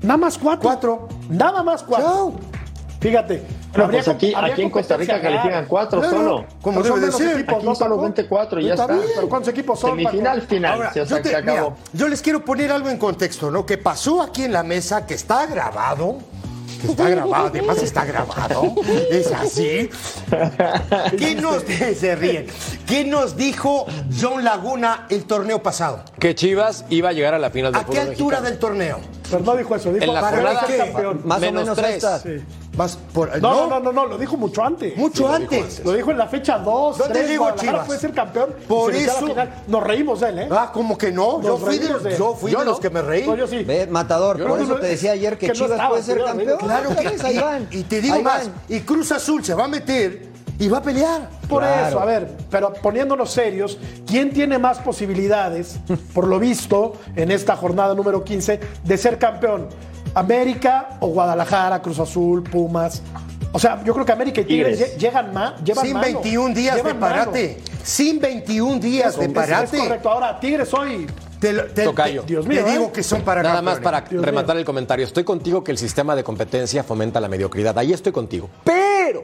nada 0.00 0.16
más 0.16 0.38
cuatro. 0.38 0.62
Cuatro. 0.62 1.08
Nada 1.28 1.62
más 1.62 1.82
cuatro. 1.82 2.08
Chao. 2.08 2.34
Fíjate. 3.00 3.42
Bueno, 3.70 3.84
habría 3.84 4.00
pues 4.02 4.08
aquí, 4.16 4.30
com- 4.32 4.38
habría 4.38 4.52
aquí 4.54 4.62
en 4.62 4.70
Costa 4.70 4.96
Rica 4.96 5.20
califican 5.20 5.66
cuatro 5.66 6.00
Claro. 6.00 6.16
solo. 6.16 6.44
Como 6.62 6.82
debe 6.82 6.94
de 6.96 7.00
menos 7.06 7.16
ser. 7.18 7.34
equipos, 7.36 7.54
Aquí 7.56 7.66
¿no, 7.66 7.74
solo 7.74 7.90
Paco? 7.96 8.02
24 8.02 8.60
y 8.60 8.64
ya 8.64 8.70
Está 8.70 8.82
está. 8.84 8.94
bien. 8.94 9.06
Pero 9.14 9.28
¿cuántos 9.28 9.48
equipos 9.52 9.78
son? 9.80 9.90
Semifinal, 9.90 10.38
Paco? 10.38 10.48
final. 10.48 10.72
Ahora, 10.74 10.92
yo, 10.94 11.04
te- 11.22 11.28
se 11.28 11.36
acabó. 11.36 11.70
mira, 11.70 11.76
yo 11.92 12.08
les 12.08 12.22
quiero 12.22 12.44
poner 12.44 12.72
algo 12.72 12.88
en 12.88 12.96
contexto, 12.96 13.50
¿no? 13.50 13.66
Que 13.66 13.76
pasó 13.78 14.22
aquí 14.22 14.44
en 14.44 14.52
la 14.52 14.62
mesa, 14.62 15.04
que 15.06 15.14
está 15.14 15.46
grabado. 15.46 16.18
Que 16.80 16.88
está 16.88 17.08
grabado, 17.08 17.46
además 17.46 17.82
está 17.82 18.04
grabado. 18.04 18.74
Es 19.10 19.32
así. 19.32 19.88
¿Qué 21.18 21.34
nos, 21.34 21.62
se 21.98 22.16
ríen. 22.16 22.46
¿Qué 22.86 23.04
nos 23.04 23.36
dijo 23.36 23.86
John 24.20 24.44
Laguna 24.44 25.06
el 25.08 25.24
torneo 25.24 25.62
pasado? 25.62 26.02
Que 26.18 26.34
Chivas 26.34 26.84
iba 26.90 27.08
a 27.10 27.12
llegar 27.12 27.34
a 27.34 27.38
la 27.38 27.50
final 27.50 27.72
del 27.72 27.82
¿A 27.82 27.84
qué 27.86 27.98
altura 28.00 28.40
mexicano. 28.40 28.42
del 28.50 28.58
torneo? 28.58 29.00
Pero 29.30 29.42
no 29.42 29.56
dijo 29.56 29.74
eso. 29.74 29.92
Dijo 29.92 30.04
En 30.04 30.14
la 30.14 30.20
para 30.20 30.36
jornada. 30.36 30.66
Más 31.24 31.40
Menos 31.40 31.62
o 31.62 31.64
menos 31.64 31.78
tres. 31.78 31.94
esta. 31.96 32.18
Sí. 32.20 32.44
Por, 33.12 33.40
No, 33.40 33.66
no, 33.66 33.68
no, 33.68 33.80
no, 33.80 33.92
no, 33.92 34.06
lo 34.06 34.18
dijo 34.18 34.36
mucho 34.36 34.62
antes. 34.62 34.96
Mucho 34.96 35.28
antes. 35.28 35.82
Lo 35.84 35.92
dijo 35.92 36.10
en 36.10 36.18
la 36.18 36.26
fecha 36.26 36.58
2, 36.58 36.98
¿Dónde 36.98 37.14
3, 37.14 37.28
digo 37.30 37.50
Chivas? 37.56 37.86
puede 37.86 37.98
ser 38.00 38.12
campeón. 38.12 38.50
Por 38.68 38.94
eso-. 38.94 39.34
Nos 39.66 39.82
reímos 39.82 40.20
de 40.20 40.28
él, 40.28 40.38
¿eh? 40.40 40.48
Ah, 40.50 40.70
como 40.72 40.98
que 40.98 41.10
no. 41.10 41.40
Yo 41.42 41.56
fui 41.56 41.78
de, 41.78 42.16
yo 42.18 42.34
fui 42.34 42.50
Yo 42.52 42.58
de 42.58 42.64
no. 42.66 42.70
los 42.72 42.80
que 42.80 42.90
me 42.90 43.00
reí. 43.02 43.26
No, 43.26 43.34
yo 43.34 43.46
sí. 43.46 43.64
Ve, 43.64 43.86
Matador, 43.86 44.38
Yo 44.38 44.46
por 44.46 44.58
no- 44.58 44.64
eso 44.64 44.74
te 44.76 44.88
decía 44.88 45.12
ayer 45.12 45.38
que, 45.38 45.46
que 45.46 45.48
no 45.48 45.54
Chivas 45.54 45.70
estaba, 45.70 45.88
puede 45.90 46.02
ser 46.02 46.22
campeón. 46.24 46.58
Claro 46.58 46.88
que 46.96 47.08
¿Ves? 47.08 47.24
ahí 47.24 47.38
van. 47.38 47.68
Y 47.70 47.82
te 47.84 48.00
digo 48.02 48.14
Ahí 48.14 48.22
más. 48.22 48.46
van. 48.48 48.54
Y 48.68 48.80
Cruz 48.80 49.10
Azul 49.12 49.42
se 49.44 49.54
va 49.54 49.64
a 49.64 49.68
meter 49.68 50.28
y 50.58 50.68
va 50.68 50.78
a 50.78 50.82
pelear. 50.82 51.30
Por 51.48 51.62
Claro. 51.62 51.88
eso, 51.88 52.00
a 52.00 52.04
ver, 52.04 52.36
pero 52.50 52.72
poniéndonos 52.74 53.30
serios, 53.30 53.78
¿quién 54.06 54.32
tiene 54.32 54.58
más 54.58 54.78
posibilidades, 54.80 55.76
por 56.12 56.26
lo 56.26 56.38
visto, 56.38 56.94
en 57.14 57.30
esta 57.30 57.56
jornada 57.56 57.94
número 57.94 58.22
15, 58.24 58.58
de 58.84 58.98
ser 58.98 59.18
campeón? 59.18 59.68
¿América 60.16 60.96
o 61.00 61.08
Guadalajara, 61.08 61.80
Cruz 61.82 61.98
Azul, 61.98 62.42
Pumas? 62.42 63.02
O 63.52 63.58
sea, 63.58 63.82
yo 63.84 63.92
creo 63.92 64.04
que 64.06 64.12
América 64.12 64.40
y 64.40 64.44
Tigres, 64.44 64.78
Tigres. 64.78 64.96
lle- 64.96 64.98
llegan 64.98 65.32
más, 65.34 65.62
llevan 65.62 65.84
Sin 65.84 65.94
mano. 65.94 66.06
21 66.06 66.54
días 66.54 66.76
de 66.76 66.82
mano. 66.84 67.00
parate. 67.00 67.60
Sin 67.82 68.18
21 68.18 68.80
días 68.80 69.14
de 69.16 69.24
Es- 69.24 69.28
es, 69.28 69.34
parate. 69.34 69.78
correcto. 69.78 70.10
Ahora, 70.10 70.40
Tigres 70.40 70.72
hoy. 70.72 71.06
Te, 71.38 71.52
lo- 71.52 71.66
te- 71.66 71.84
Tocayo. 71.84 72.22
te- 72.22 72.28
Dios 72.28 72.46
mío, 72.46 72.64
te 72.64 72.70
¿eh? 72.70 72.72
digo 72.72 72.90
que 72.90 73.02
son 73.02 73.20
para 73.20 73.42
Nada 73.42 73.60
más 73.60 73.74
campeones. 73.74 73.84
para 74.00 74.08
Dios 74.10 74.24
rematar 74.24 74.54
mío. 74.56 74.60
el 74.60 74.64
comentario. 74.64 75.04
Estoy 75.04 75.22
contigo 75.24 75.62
que 75.62 75.70
el 75.70 75.76
sistema 75.76 76.16
de 76.16 76.24
competencia 76.24 76.82
fomenta 76.82 77.20
la 77.20 77.28
mediocridad. 77.28 77.78
Ahí 77.78 77.92
estoy 77.92 78.10
contigo. 78.12 78.48
Pero, 78.64 79.22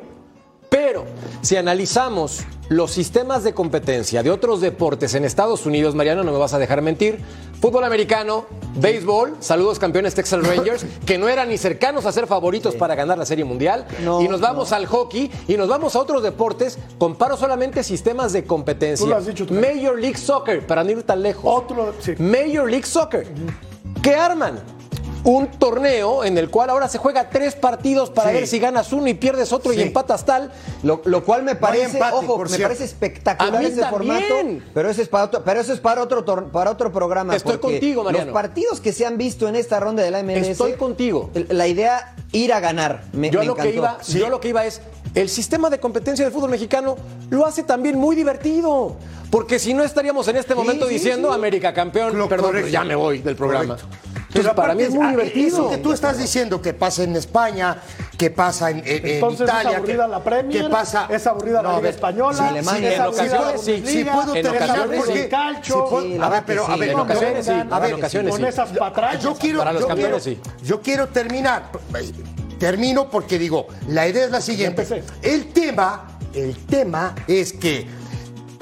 pero, 1.02 1.38
si 1.42 1.56
analizamos 1.56 2.44
los 2.68 2.90
sistemas 2.90 3.44
de 3.44 3.52
competencia 3.52 4.22
de 4.22 4.30
otros 4.30 4.60
deportes 4.60 5.14
en 5.14 5.24
Estados 5.24 5.66
Unidos, 5.66 5.94
Mariano, 5.94 6.24
no 6.24 6.32
me 6.32 6.38
vas 6.38 6.54
a 6.54 6.58
dejar 6.58 6.82
mentir. 6.82 7.20
Fútbol 7.60 7.84
americano, 7.84 8.46
béisbol, 8.74 9.36
saludos 9.40 9.78
campeones 9.78 10.14
Texas 10.14 10.44
Rangers, 10.46 10.84
que 11.06 11.16
no 11.16 11.28
eran 11.28 11.48
ni 11.48 11.58
cercanos 11.58 12.06
a 12.06 12.12
ser 12.12 12.26
favoritos 12.26 12.74
para 12.74 12.94
ganar 12.94 13.18
la 13.18 13.26
Serie 13.26 13.44
Mundial. 13.44 13.86
No, 14.02 14.20
y 14.20 14.28
nos 14.28 14.40
vamos 14.40 14.72
al 14.72 14.86
hockey 14.86 15.30
y 15.46 15.56
nos 15.56 15.68
vamos 15.68 15.94
a 15.94 16.00
otros 16.00 16.22
deportes. 16.22 16.78
Comparo 16.98 17.36
solamente 17.36 17.84
sistemas 17.84 18.32
de 18.32 18.44
competencia. 18.44 19.04
Tú 19.04 19.10
lo 19.10 19.16
has 19.16 19.26
dicho, 19.26 19.46
tú. 19.46 19.54
Major 19.54 19.98
League 19.98 20.18
Soccer, 20.18 20.66
para 20.66 20.82
no 20.82 20.90
ir 20.90 21.02
tan 21.04 21.22
lejos. 21.22 21.44
Otro, 21.44 21.94
sí. 22.00 22.14
Major 22.18 22.68
League 22.68 22.86
Soccer. 22.86 23.26
¿Qué 24.02 24.14
arman? 24.14 24.60
Un 25.24 25.46
torneo 25.46 26.24
en 26.24 26.36
el 26.36 26.50
cual 26.50 26.70
ahora 26.70 26.88
se 26.88 26.98
juega 26.98 27.30
tres 27.30 27.54
partidos 27.54 28.10
para 28.10 28.30
Sí. 28.30 28.34
ver 28.34 28.46
si 28.48 28.58
ganas 28.58 28.92
uno 28.92 29.06
y 29.06 29.14
pierdes 29.14 29.52
otro 29.52 29.72
y 29.72 29.80
empatas 29.80 30.24
tal. 30.24 30.50
Lo, 30.82 31.00
lo 31.04 31.24
cual 31.24 31.44
me 31.44 31.54
parece, 31.54 31.92
empate, 31.98 32.16
ojo, 32.16 32.38
me 32.38 32.48
cierto. 32.48 32.64
parece 32.64 32.84
espectacular 32.84 33.62
ese 33.64 33.80
también. 33.82 34.20
formato, 34.20 34.64
pero 34.74 34.90
ese 34.90 35.02
es 35.02 35.08
para 35.08 35.24
otro, 35.24 35.42
pero 35.44 35.60
eso 35.60 35.72
es 35.72 35.78
para 35.78 36.02
otro 36.02 36.24
tor- 36.24 36.50
para 36.50 36.72
otro 36.72 36.90
programa. 36.90 37.36
Estoy 37.36 37.58
contigo, 37.58 38.02
Mariano. 38.02 38.26
Los 38.26 38.34
partidos 38.34 38.80
que 38.80 38.92
se 38.92 39.06
han 39.06 39.16
visto 39.16 39.46
en 39.46 39.54
esta 39.54 39.78
ronda 39.78 40.02
de 40.02 40.10
la 40.10 40.24
MLS, 40.24 40.48
Estoy 40.48 40.72
contigo. 40.72 41.30
La 41.50 41.68
idea 41.68 42.16
ir 42.32 42.52
a 42.52 42.58
ganar, 42.58 43.04
me, 43.12 43.30
Yo 43.30 43.40
me 43.40 43.46
lo 43.46 43.54
que 43.54 43.70
iba, 43.70 43.98
yo 44.08 44.28
lo 44.28 44.40
que 44.40 44.48
iba 44.48 44.66
es 44.66 44.80
el 45.14 45.28
sistema 45.28 45.70
de 45.70 45.78
competencia 45.78 46.24
del 46.24 46.34
fútbol 46.34 46.50
mexicano 46.50 46.96
lo 47.30 47.46
hace 47.46 47.62
también 47.62 47.96
muy 47.96 48.16
divertido. 48.16 48.96
Porque 49.30 49.58
si 49.58 49.72
no 49.72 49.82
estaríamos 49.84 50.26
en 50.28 50.36
este 50.36 50.54
momento 50.54 50.86
sí, 50.88 50.94
diciendo 50.94 51.28
sí. 51.28 51.34
América 51.34 51.72
campeón, 51.72 52.18
Lo 52.18 52.28
perdón, 52.28 52.48
correcto. 52.48 52.66
pero 52.66 52.72
ya 52.72 52.84
me 52.84 52.94
voy 52.96 53.18
del 53.20 53.36
programa. 53.36 53.76
Correcto. 53.76 53.96
Entonces, 54.34 54.54
para 54.54 54.74
mí 54.74 54.82
es 54.84 54.90
muy 54.90 55.06
ah, 55.06 55.10
divertido. 55.10 55.46
Eso 55.48 55.70
que 55.70 55.76
tú 55.76 55.92
estás 55.92 56.16
diciendo 56.18 56.62
que 56.62 56.72
pasa 56.72 57.02
en 57.02 57.14
España, 57.16 57.76
que 58.16 58.30
pasa 58.30 58.70
en, 58.70 58.78
en- 58.78 58.86
en 58.86 59.06
Entonces 59.06 59.42
Italia, 59.46 59.70
es 59.72 59.76
aburrida 59.76 60.04
que, 60.06 60.10
la 60.10 60.24
Premier, 60.24 60.64
que 60.64 60.70
pasa 60.70 61.06
es 61.10 61.26
aburrida 61.26 61.62
No, 61.62 61.72
la 61.72 61.76
Liga 61.76 61.90
Española, 61.90 62.36
sí, 62.38 62.42
Alemania, 62.44 62.88
es 62.88 62.94
en 62.94 63.02
ocasiones 63.02 63.60
sí, 63.60 63.72
Bundesliga, 63.72 64.12
sí 64.12 64.16
puedo 64.18 64.36
en 64.36 64.42
terminar 64.42 64.70
ocasiones 64.70 64.98
porque- 65.00 65.22
sí 65.22 65.72
Sí, 66.02 66.18
a 66.20 66.28
ver, 66.30 66.42
pero 66.46 66.66
a 66.66 66.76
ver, 66.76 66.88
En 66.90 66.98
ocasiones 67.00 67.44
sí, 67.46 67.52
a 67.70 67.78
ver, 67.78 67.94
ocasiones 67.94 68.32
con 68.32 68.44
esas 68.46 68.68
patrañas. 68.70 69.22
Yo 69.22 69.34
quiero, 69.34 69.58
Para 69.58 69.72
los 69.74 69.82
yo 69.82 69.88
campeones, 69.88 70.22
quiero- 70.22 70.42
sí. 70.42 70.50
Yo 70.64 70.80
quiero 70.80 71.08
terminar. 71.08 71.70
Termino 72.58 73.10
porque 73.10 73.38
digo, 73.38 73.66
la 73.88 74.08
idea 74.08 74.24
es 74.24 74.30
la 74.30 74.40
siguiente. 74.40 74.86
El 75.20 75.52
tema, 75.52 76.06
el 76.32 76.56
tema 76.64 77.14
es 77.26 77.52
que 77.52 77.86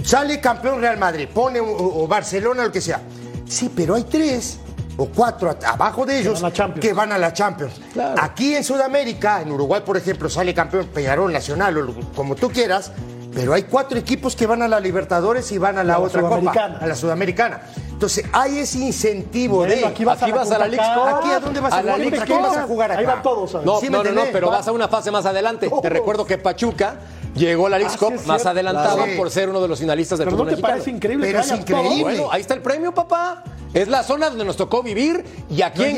sale 0.03 0.41
campeón 0.41 0.81
Real 0.81 0.99
Madrid, 0.99 1.29
pone 1.33 1.61
o, 1.61 2.03
o 2.03 2.09
Barcelona, 2.09 2.65
lo 2.65 2.73
que 2.73 2.81
sea. 2.81 3.01
Sí, 3.47 3.71
pero 3.75 3.95
hay 3.97 4.05
tres 4.05 4.59
o 4.97 5.07
cuatro 5.07 5.51
at- 5.51 5.65
abajo 5.65 6.05
de 6.05 6.19
ellos 6.21 6.41
van 6.41 6.51
a 6.51 6.55
Champions. 6.55 6.87
que 6.87 6.93
van 6.93 7.13
a 7.13 7.19
la 7.19 7.33
Champions. 7.33 7.81
Aquí 8.21 8.55
en 8.55 8.65
Sudamérica, 8.65 9.41
en 9.43 9.51
Uruguay, 9.53 9.83
por 9.85 9.97
ejemplo, 9.97 10.29
sale 10.29 10.53
campeón 10.55 10.87
Peñarol 10.93 11.33
Nacional 11.33 11.77
o 11.79 11.95
como 12.15 12.35
tú 12.35 12.51
quieras. 12.51 12.93
Pero 13.33 13.53
hay 13.55 13.63
cuatro 13.63 13.97
equipos 13.97 14.35
que 14.35 14.45
van 14.45 14.61
a 14.61 14.67
la 14.67 14.81
Libertadores 14.81 15.53
y 15.53 15.59
van 15.59 15.79
a 15.79 15.85
la, 15.85 16.01
otra 16.01 16.21
copa, 16.21 16.35
Sudamericana. 16.41 16.79
a 16.81 16.87
la 16.89 16.95
Sudamericana. 16.97 17.61
Entonces 17.93 18.25
hay 18.33 18.59
ese 18.59 18.79
incentivo 18.79 19.63
de 19.65 19.87
aquí 19.87 20.05
vas, 20.05 20.21
Aquí 20.21 20.33
a 20.33 20.35
la, 20.35 20.41
vas 20.41 20.51
a 20.51 20.59
la. 20.59 20.67
Cup. 20.67 21.17
¿Aquí 21.21 21.31
a 21.31 21.39
dónde 21.39 21.61
vas 21.61 21.73
a, 21.73 21.79
A 21.79 21.83
la 21.85 21.95
quién 21.95 22.11
Cup. 22.11 22.41
vas 22.43 22.57
a 22.57 22.63
jugar 22.65 22.91
acá? 22.91 23.01
Ahí 23.01 23.07
van 23.07 23.23
todos, 23.23 23.53
¿sabes? 23.53 23.65
No, 23.65 23.79
¿Sí 23.79 23.89
no, 23.89 24.03
no, 24.03 24.11
no, 24.11 24.23
pero 24.33 24.49
Va- 24.49 24.57
vas 24.57 24.67
a 24.67 24.73
una 24.73 24.89
fase 24.89 25.13
más 25.13 25.25
adelante. 25.27 25.71
Te 25.81 25.89
recuerdo 25.89 26.27
que 26.27 26.39
Pachuca 26.39 26.97
llegó 27.35 27.69
la 27.69 27.79
Leagues 27.79 27.95
Ah, 27.95 27.99
sí, 27.99 28.05
Cup 28.05 28.15
más 28.15 28.25
cierto. 28.25 28.49
adelantado 28.51 28.97
Claro. 28.97 29.13
por 29.17 29.31
ser 29.31 29.49
uno 29.51 29.61
de 29.61 29.69
los 29.69 29.79
finalistas 29.79 30.19
del 30.19 30.27
Pero 30.27 30.37
no 30.37 30.43
fútbol 30.45 30.49
te 30.49 30.57
mexicano. 30.57 30.73
parece 30.75 30.91
increíble 30.91 31.27
Pero 31.27 31.41
es 31.41 31.51
increíble. 31.53 32.03
Bueno, 32.03 32.29
ahí 32.33 32.41
está 32.41 32.55
el 32.55 32.63
premio, 32.63 32.93
papá. 32.95 33.45
Es 33.73 33.89
la 33.89 34.03
zona 34.03 34.29
donde 34.31 34.45
nos 34.45 34.57
tocó 34.57 34.83
vivir 34.83 35.25
y 35.49 35.63
aquí 35.63 35.81
Oye, 35.83 35.91
en 35.91 35.97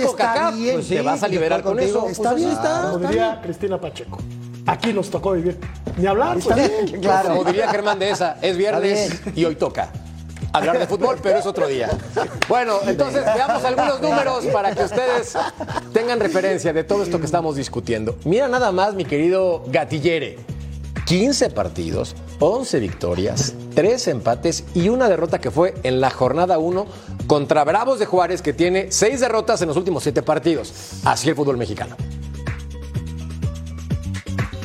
bien, 0.56 0.74
pues, 0.74 0.86
sí, 0.86 0.94
te 0.96 1.02
vas 1.02 1.22
a 1.22 1.28
liberar 1.28 1.62
con 1.62 1.76
contigo. 1.76 2.00
eso. 2.00 2.08
Está 2.08 2.30
Pues, 2.30 2.36
bien. 2.42 2.50
está. 2.52 2.90
Como 2.92 2.98
diría 3.08 3.40
Cristina 3.42 3.80
Pacheco. 3.80 4.18
Aquí 4.66 4.92
nos 4.92 5.10
tocó 5.10 5.32
vivir. 5.32 5.58
Ni 5.96 6.06
hablar. 6.06 6.36
Está 6.36 6.54
pues. 6.54 6.86
bien. 6.86 7.00
Claro. 7.00 7.30
Como 7.30 7.44
diría 7.44 7.68
Germán 7.68 7.98
de 7.98 8.10
esa, 8.10 8.36
es 8.42 8.56
viernes 8.56 9.20
y 9.34 9.44
hoy 9.44 9.56
toca. 9.56 9.90
Hablar 10.54 10.78
de 10.78 10.86
fútbol, 10.86 11.16
pero 11.22 11.38
es 11.38 11.46
otro 11.46 11.66
día. 11.66 11.88
Bueno, 12.46 12.74
entonces 12.86 13.24
veamos 13.24 13.64
algunos 13.64 14.02
números 14.02 14.44
para 14.52 14.74
que 14.74 14.84
ustedes 14.84 15.32
tengan 15.94 16.20
referencia 16.20 16.74
de 16.74 16.84
todo 16.84 17.02
esto 17.02 17.18
que 17.18 17.24
estamos 17.24 17.56
discutiendo. 17.56 18.16
Mira 18.24 18.48
nada 18.48 18.70
más, 18.70 18.92
mi 18.92 19.06
querido 19.06 19.64
Gatillere. 19.68 20.38
15 21.06 21.50
partidos, 21.50 22.14
11 22.38 22.80
victorias, 22.80 23.54
3 23.74 24.08
empates 24.08 24.64
y 24.74 24.88
una 24.88 25.08
derrota 25.08 25.40
que 25.40 25.50
fue 25.50 25.74
en 25.82 26.00
la 26.00 26.10
jornada 26.10 26.58
1 26.58 26.86
contra 27.26 27.64
Bravos 27.64 27.98
de 27.98 28.06
Juárez, 28.06 28.42
que 28.42 28.52
tiene 28.52 28.90
6 28.90 29.20
derrotas 29.20 29.60
en 29.62 29.68
los 29.68 29.76
últimos 29.76 30.02
7 30.02 30.22
partidos. 30.22 31.00
Así 31.04 31.28
el 31.28 31.34
fútbol 31.34 31.56
mexicano. 31.56 31.96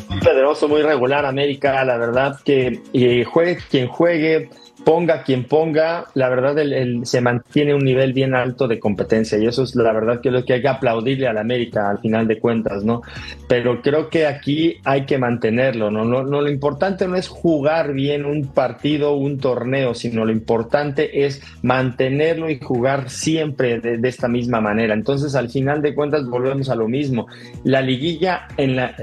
Muy 0.10 0.20
poderoso, 0.20 0.68
muy 0.68 0.82
regular 0.82 1.26
América, 1.26 1.84
la 1.84 1.98
verdad 1.98 2.40
que 2.44 2.82
y 2.94 3.24
juegue 3.24 3.58
quien 3.70 3.88
juegue, 3.88 4.50
ponga 4.88 5.24
quien 5.24 5.44
ponga, 5.44 6.06
la 6.14 6.30
verdad 6.30 6.56
se 7.04 7.20
mantiene 7.20 7.74
un 7.74 7.84
nivel 7.84 8.14
bien 8.14 8.34
alto 8.34 8.70
de 8.70 8.80
competencia 8.80 9.38
y 9.38 9.46
eso 9.46 9.64
es 9.64 9.76
la 9.76 9.92
verdad 9.92 10.22
que 10.22 10.32
lo 10.32 10.46
que 10.46 10.54
hay 10.54 10.62
que 10.62 10.70
aplaudirle 10.70 11.28
a 11.28 11.34
la 11.34 11.42
América 11.42 11.90
al 11.90 12.00
final 12.00 12.26
de 12.26 12.40
cuentas, 12.40 12.86
¿no? 12.86 13.02
Pero 13.50 13.82
creo 13.82 14.10
que 14.10 14.26
aquí 14.26 14.78
hay 14.86 15.06
que 15.06 15.18
mantenerlo, 15.18 15.92
¿no? 15.92 16.06
No, 16.06 16.24
no 16.24 16.40
lo 16.40 16.50
importante 16.50 17.06
no 17.06 17.18
es 17.18 17.28
jugar 17.28 17.92
bien 17.92 18.24
un 18.26 18.48
partido, 18.48 19.14
un 19.18 19.40
torneo, 19.40 19.94
sino 19.94 20.24
lo 20.24 20.32
importante 20.32 21.26
es 21.26 21.42
mantenerlo 21.64 22.50
y 22.50 22.58
jugar 22.58 23.10
siempre 23.10 23.82
de, 23.82 23.98
de 23.98 24.08
esta 24.08 24.30
misma 24.30 24.62
manera. 24.62 24.94
Entonces, 24.94 25.36
al 25.36 25.50
final 25.50 25.82
de 25.82 25.94
cuentas 25.94 26.26
volvemos 26.26 26.70
a 26.70 26.76
lo 26.76 26.88
mismo. 26.88 27.28
La 27.66 27.82
liguilla 27.82 28.48
en 28.56 28.78
la 28.78 28.96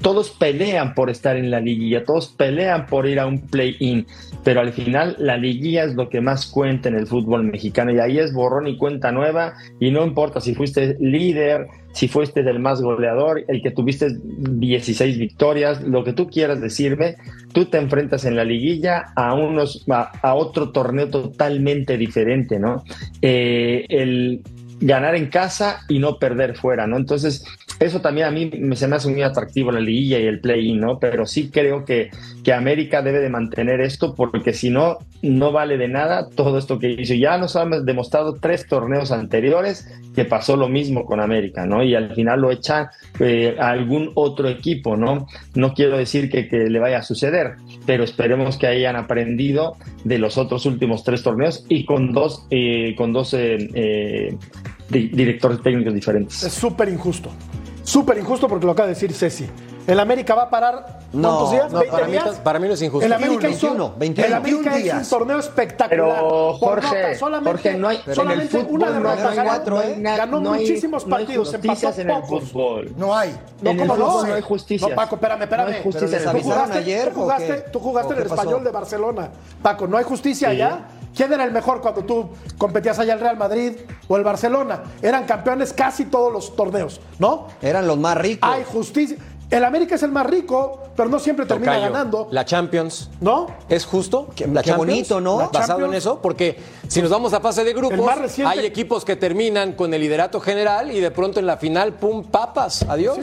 todos 0.00 0.30
pelean 0.30 0.94
por 0.94 1.10
estar 1.10 1.36
en 1.36 1.50
la 1.50 1.60
liguilla, 1.60 2.04
todos 2.04 2.28
pelean 2.28 2.86
por 2.86 3.06
ir 3.06 3.20
a 3.20 3.26
un 3.26 3.40
play-in, 3.40 4.06
pero 4.44 4.60
al 4.60 4.72
final 4.72 5.16
la 5.18 5.36
liguilla 5.36 5.84
es 5.84 5.94
lo 5.94 6.08
que 6.08 6.20
más 6.20 6.46
cuenta 6.46 6.88
en 6.88 6.96
el 6.96 7.06
fútbol 7.06 7.44
mexicano 7.44 7.92
y 7.92 7.98
ahí 7.98 8.18
es 8.18 8.32
borrón 8.32 8.66
y 8.66 8.76
cuenta 8.76 9.12
nueva 9.12 9.54
y 9.78 9.90
no 9.90 10.04
importa 10.04 10.40
si 10.40 10.54
fuiste 10.54 10.96
líder, 11.00 11.66
si 11.92 12.08
fuiste 12.08 12.42
del 12.42 12.58
más 12.58 12.80
goleador, 12.80 13.44
el 13.48 13.62
que 13.62 13.70
tuviste 13.70 14.08
16 14.18 15.18
victorias, 15.18 15.82
lo 15.82 16.04
que 16.04 16.12
tú 16.12 16.28
quieras 16.28 16.60
decirme, 16.60 17.16
tú 17.52 17.66
te 17.66 17.78
enfrentas 17.78 18.24
en 18.24 18.36
la 18.36 18.44
liguilla 18.44 19.12
a 19.14 19.34
unos 19.34 19.84
a, 19.88 20.34
otro 20.34 20.70
torneo 20.70 21.08
totalmente 21.08 21.96
diferente, 21.96 22.58
¿no? 22.58 22.82
Eh, 23.20 23.86
el 23.88 24.42
ganar 24.82 25.14
en 25.14 25.26
casa 25.26 25.80
y 25.88 25.98
no 25.98 26.18
perder 26.18 26.56
fuera, 26.56 26.86
¿no? 26.86 26.96
Entonces, 26.96 27.44
eso 27.78 28.00
también 28.00 28.26
a 28.26 28.30
mí 28.30 28.50
me, 28.58 28.76
se 28.76 28.88
me 28.88 28.96
hace 28.96 29.08
muy 29.08 29.22
atractivo 29.22 29.72
la 29.72 29.80
liguilla 29.80 30.18
y 30.18 30.26
el 30.26 30.40
play-in, 30.40 30.80
¿no? 30.80 30.98
Pero 30.98 31.26
sí 31.26 31.50
creo 31.50 31.84
que, 31.84 32.10
que 32.44 32.52
América 32.52 33.02
debe 33.02 33.20
de 33.20 33.28
mantener 33.28 33.80
esto 33.80 34.14
porque 34.14 34.52
si 34.52 34.70
no, 34.70 34.98
no 35.22 35.52
vale 35.52 35.78
de 35.78 35.88
nada 35.88 36.28
todo 36.28 36.58
esto 36.58 36.78
que 36.78 36.90
hizo. 36.90 37.14
Ya 37.14 37.38
nos 37.38 37.56
han 37.56 37.84
demostrado 37.84 38.34
tres 38.34 38.66
torneos 38.66 39.12
anteriores 39.12 39.88
que 40.14 40.24
pasó 40.24 40.56
lo 40.56 40.68
mismo 40.68 41.04
con 41.04 41.20
América, 41.20 41.64
¿no? 41.64 41.82
Y 41.82 41.94
al 41.94 42.14
final 42.14 42.40
lo 42.40 42.50
echan 42.50 42.88
eh, 43.20 43.56
a 43.58 43.70
algún 43.70 44.10
otro 44.14 44.48
equipo, 44.48 44.96
¿no? 44.96 45.26
No 45.54 45.72
quiero 45.74 45.96
decir 45.96 46.30
que, 46.30 46.48
que, 46.48 46.68
le 46.68 46.78
vaya 46.78 46.98
a 46.98 47.02
suceder, 47.02 47.56
pero 47.86 48.04
esperemos 48.04 48.58
que 48.58 48.66
hayan 48.66 48.96
aprendido 48.96 49.76
de 50.04 50.18
los 50.18 50.38
otros 50.38 50.66
últimos 50.66 51.04
tres 51.04 51.22
torneos 51.22 51.64
y 51.68 51.84
con 51.84 52.12
dos, 52.12 52.46
eh, 52.50 52.94
con 52.96 53.12
dos 53.12 53.34
eh, 53.34 54.36
directores 54.92 55.62
técnicos 55.62 55.94
diferentes. 55.94 56.42
Es 56.42 56.52
súper 56.52 56.88
injusto. 56.88 57.30
Súper 57.82 58.18
injusto 58.18 58.48
porque 58.48 58.66
lo 58.66 58.72
acaba 58.72 58.88
de 58.88 58.94
decir 58.94 59.12
Ceci. 59.12 59.48
El 59.86 59.98
América 59.98 60.36
va 60.36 60.44
a 60.44 60.50
parar 60.50 61.00
¿cuántos 61.10 61.50
días? 61.50 61.72
No, 61.72 61.82
para, 61.82 62.06
Mí, 62.06 62.16
para, 62.44 62.58
Mí, 62.60 62.68
no 62.68 62.74
es 62.74 62.82
injusto. 62.82 63.04
El 63.04 63.12
América 63.12 63.48
21, 63.48 63.94
21, 63.96 64.26
el 64.28 64.34
América 64.34 64.76
es 64.76 64.94
un 64.94 65.18
torneo 65.18 65.38
espectacular. 65.40 66.08
Pero 66.08 66.52
Jorge, 66.54 67.16
solamente, 67.16 67.50
Jorge 67.50 67.78
no 67.78 67.88
hay, 67.88 67.98
solamente 68.12 68.60
en 68.60 68.66
el 68.66 68.72
una 68.72 68.90
derrota 68.90 69.34
no 69.34 69.44
cuatro, 69.44 69.82
¿eh? 69.82 69.96
ganó 69.98 70.40
no 70.40 70.52
hay, 70.52 70.60
muchísimos 70.60 71.04
partidos, 71.04 71.52
empató 71.52 72.00
en 72.00 72.10
el 72.10 72.22
fútbol. 72.22 72.92
No 72.96 73.14
hay. 73.14 73.36
No, 73.60 73.70
en 73.70 73.80
el 73.80 73.88
fútbol 73.88 74.28
no 74.28 74.34
hay 74.34 74.42
justicia. 74.42 74.88
No, 74.88 74.94
Paco, 74.94 75.16
espérame, 75.16 75.42
espérame. 75.42 75.68
No 75.68 75.76
hay 75.76 75.82
justicia. 75.82 76.32
¿Tú 76.32 76.38
jugaste, 76.38 76.78
ayer, 76.78 77.08
tú 77.08 77.20
jugaste, 77.20 77.54
tú 77.72 77.78
jugaste 77.80 78.12
en 78.12 78.20
el 78.20 78.26
español 78.26 78.64
de 78.64 78.70
Barcelona. 78.70 79.30
Paco, 79.60 79.88
¿no 79.88 79.96
hay 79.96 80.04
justicia 80.04 80.50
allá? 80.50 80.86
¿Quién 81.14 81.32
era 81.32 81.44
el 81.44 81.52
mejor 81.52 81.80
cuando 81.80 82.04
tú 82.04 82.30
competías 82.58 82.98
allá 82.98 83.14
el 83.14 83.20
Real 83.20 83.36
Madrid 83.36 83.72
o 84.08 84.16
el 84.16 84.24
Barcelona? 84.24 84.82
Eran 85.02 85.24
campeones 85.24 85.72
casi 85.72 86.06
todos 86.06 86.32
los 86.32 86.56
torneos, 86.56 87.00
¿no? 87.18 87.48
Eran 87.60 87.86
los 87.86 87.98
más 87.98 88.16
ricos. 88.16 88.50
Hay 88.50 88.64
justicia. 88.64 89.16
El 89.52 89.64
América 89.64 89.96
es 89.96 90.02
el 90.02 90.10
más 90.10 90.24
rico, 90.24 90.82
pero 90.96 91.10
no 91.10 91.18
siempre 91.18 91.44
termina 91.44 91.78
ganando. 91.78 92.26
La 92.30 92.46
Champions. 92.46 93.10
¿No? 93.20 93.48
¿Es 93.68 93.84
justo? 93.84 94.28
La 94.50 94.62
Qué 94.62 94.72
bonito, 94.72 95.20
¿no? 95.20 95.50
Basado 95.50 95.84
en 95.84 95.92
eso, 95.92 96.20
porque 96.22 96.58
si 96.88 97.02
nos 97.02 97.10
vamos 97.10 97.34
a 97.34 97.40
fase 97.40 97.62
de 97.62 97.74
grupos, 97.74 98.00
hay 98.46 98.64
equipos 98.64 99.04
que 99.04 99.14
terminan 99.14 99.72
con 99.72 99.92
el 99.92 100.00
liderato 100.00 100.40
general 100.40 100.90
y 100.90 101.00
de 101.00 101.10
pronto 101.10 101.38
en 101.38 101.46
la 101.46 101.58
final, 101.58 101.92
pum, 101.92 102.24
papas, 102.24 102.86
adiós. 102.88 103.18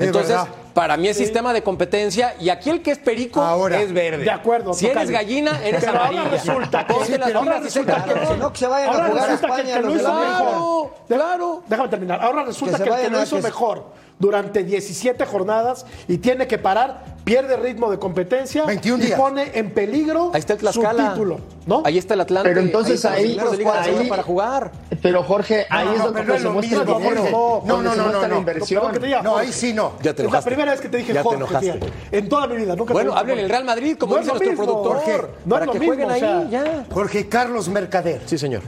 Entonces, 0.00 0.36
para 0.78 0.96
mí 0.96 1.08
es 1.08 1.16
sistema 1.16 1.52
de 1.52 1.64
competencia 1.64 2.36
y 2.38 2.50
aquí 2.50 2.70
el 2.70 2.82
que 2.82 2.92
es 2.92 2.98
perico 2.98 3.68
es 3.68 3.92
verde. 3.92 4.22
De 4.22 4.30
acuerdo. 4.30 4.72
Si 4.74 4.86
eres 4.86 5.10
gallina, 5.10 5.60
eres 5.64 5.84
pero 5.84 5.98
amarilla. 5.98 6.22
Ahora 6.22 6.30
resulta 6.30 6.86
que, 6.86 6.94
sí, 7.04 7.18
las 7.18 7.34
ahora 7.34 7.58
resulta 7.58 8.04
que, 8.04 8.36
no, 8.36 8.52
que 8.52 8.58
se 8.60 8.66
vayan 8.68 8.88
a 8.88 9.08
jugar 9.08 9.30
a 9.30 9.34
España. 9.34 9.64
Que, 9.64 9.72
que 9.72 9.80
lo 9.80 9.96
hizo 9.96 10.14
mejor. 10.14 10.94
Claro. 11.08 11.62
Déjame 11.66 11.88
terminar. 11.88 12.22
Ahora 12.22 12.44
resulta 12.44 12.78
que, 12.78 12.90
el 12.90 12.96
que 12.96 13.10
lo 13.10 13.22
hizo 13.24 13.40
mejor 13.40 13.86
durante 14.20 14.62
17 14.62 15.26
jornadas 15.26 15.84
y 16.06 16.18
tiene 16.18 16.46
que 16.46 16.58
parar, 16.58 17.16
pierde 17.28 17.56
ritmo 17.56 17.90
de 17.90 17.98
competencia 17.98 18.64
y 18.72 19.12
pone 19.12 19.50
en 19.54 19.70
peligro 19.70 20.30
ahí 20.32 20.40
está 20.40 20.54
el 20.54 20.72
su 20.72 20.80
título, 20.80 21.40
¿no? 21.66 21.82
Ahí 21.84 21.98
está 21.98 22.14
el 22.14 22.20
Atlante. 22.22 22.48
Pero 22.48 22.60
entonces 22.60 23.04
ahí, 23.04 23.38
ahí, 23.38 24.08
para 24.08 24.22
jugar. 24.22 24.72
Pero 25.02 25.22
Jorge, 25.22 25.66
ahí 25.70 25.88
es 25.94 26.02
donde 26.02 26.38
se 26.38 26.48
muestra 26.48 26.80
el 26.80 26.86
dinero. 26.86 27.62
No, 27.64 27.82
no, 27.82 27.94
no, 27.94 28.12
no, 28.12 28.26
la 28.26 28.38
inversión. 28.38 28.82
No, 29.22 29.36
ahí 29.36 29.52
sí 29.52 29.72
no. 29.72 29.92
Ya 30.02 30.14
te 30.14 30.24
es 30.24 30.32
la 30.32 30.42
primera 30.42 30.72
vez 30.72 30.80
que 30.80 30.88
te 30.88 30.98
dije 30.98 31.12
ya 31.12 31.22
Jorge, 31.22 31.80
en 32.10 32.28
toda 32.28 32.46
mi 32.46 32.56
vida. 32.56 32.74
Nunca 32.74 32.92
bueno, 32.92 33.14
hablen 33.14 33.38
el 33.38 33.48
Real 33.48 33.64
Madrid, 33.64 33.96
como 33.98 34.16
dice 34.16 34.30
nuestro 34.30 34.54
productor. 34.54 34.96
Jorge, 34.98 35.22
no 35.44 35.54
para 35.54 35.66
que 35.66 35.78
jueguen 35.78 36.10
ahí, 36.10 36.48
ya. 36.50 36.86
Jorge 36.90 37.28
Carlos 37.28 37.68
Mercader. 37.68 38.22
Sí, 38.26 38.38
señor. 38.38 38.62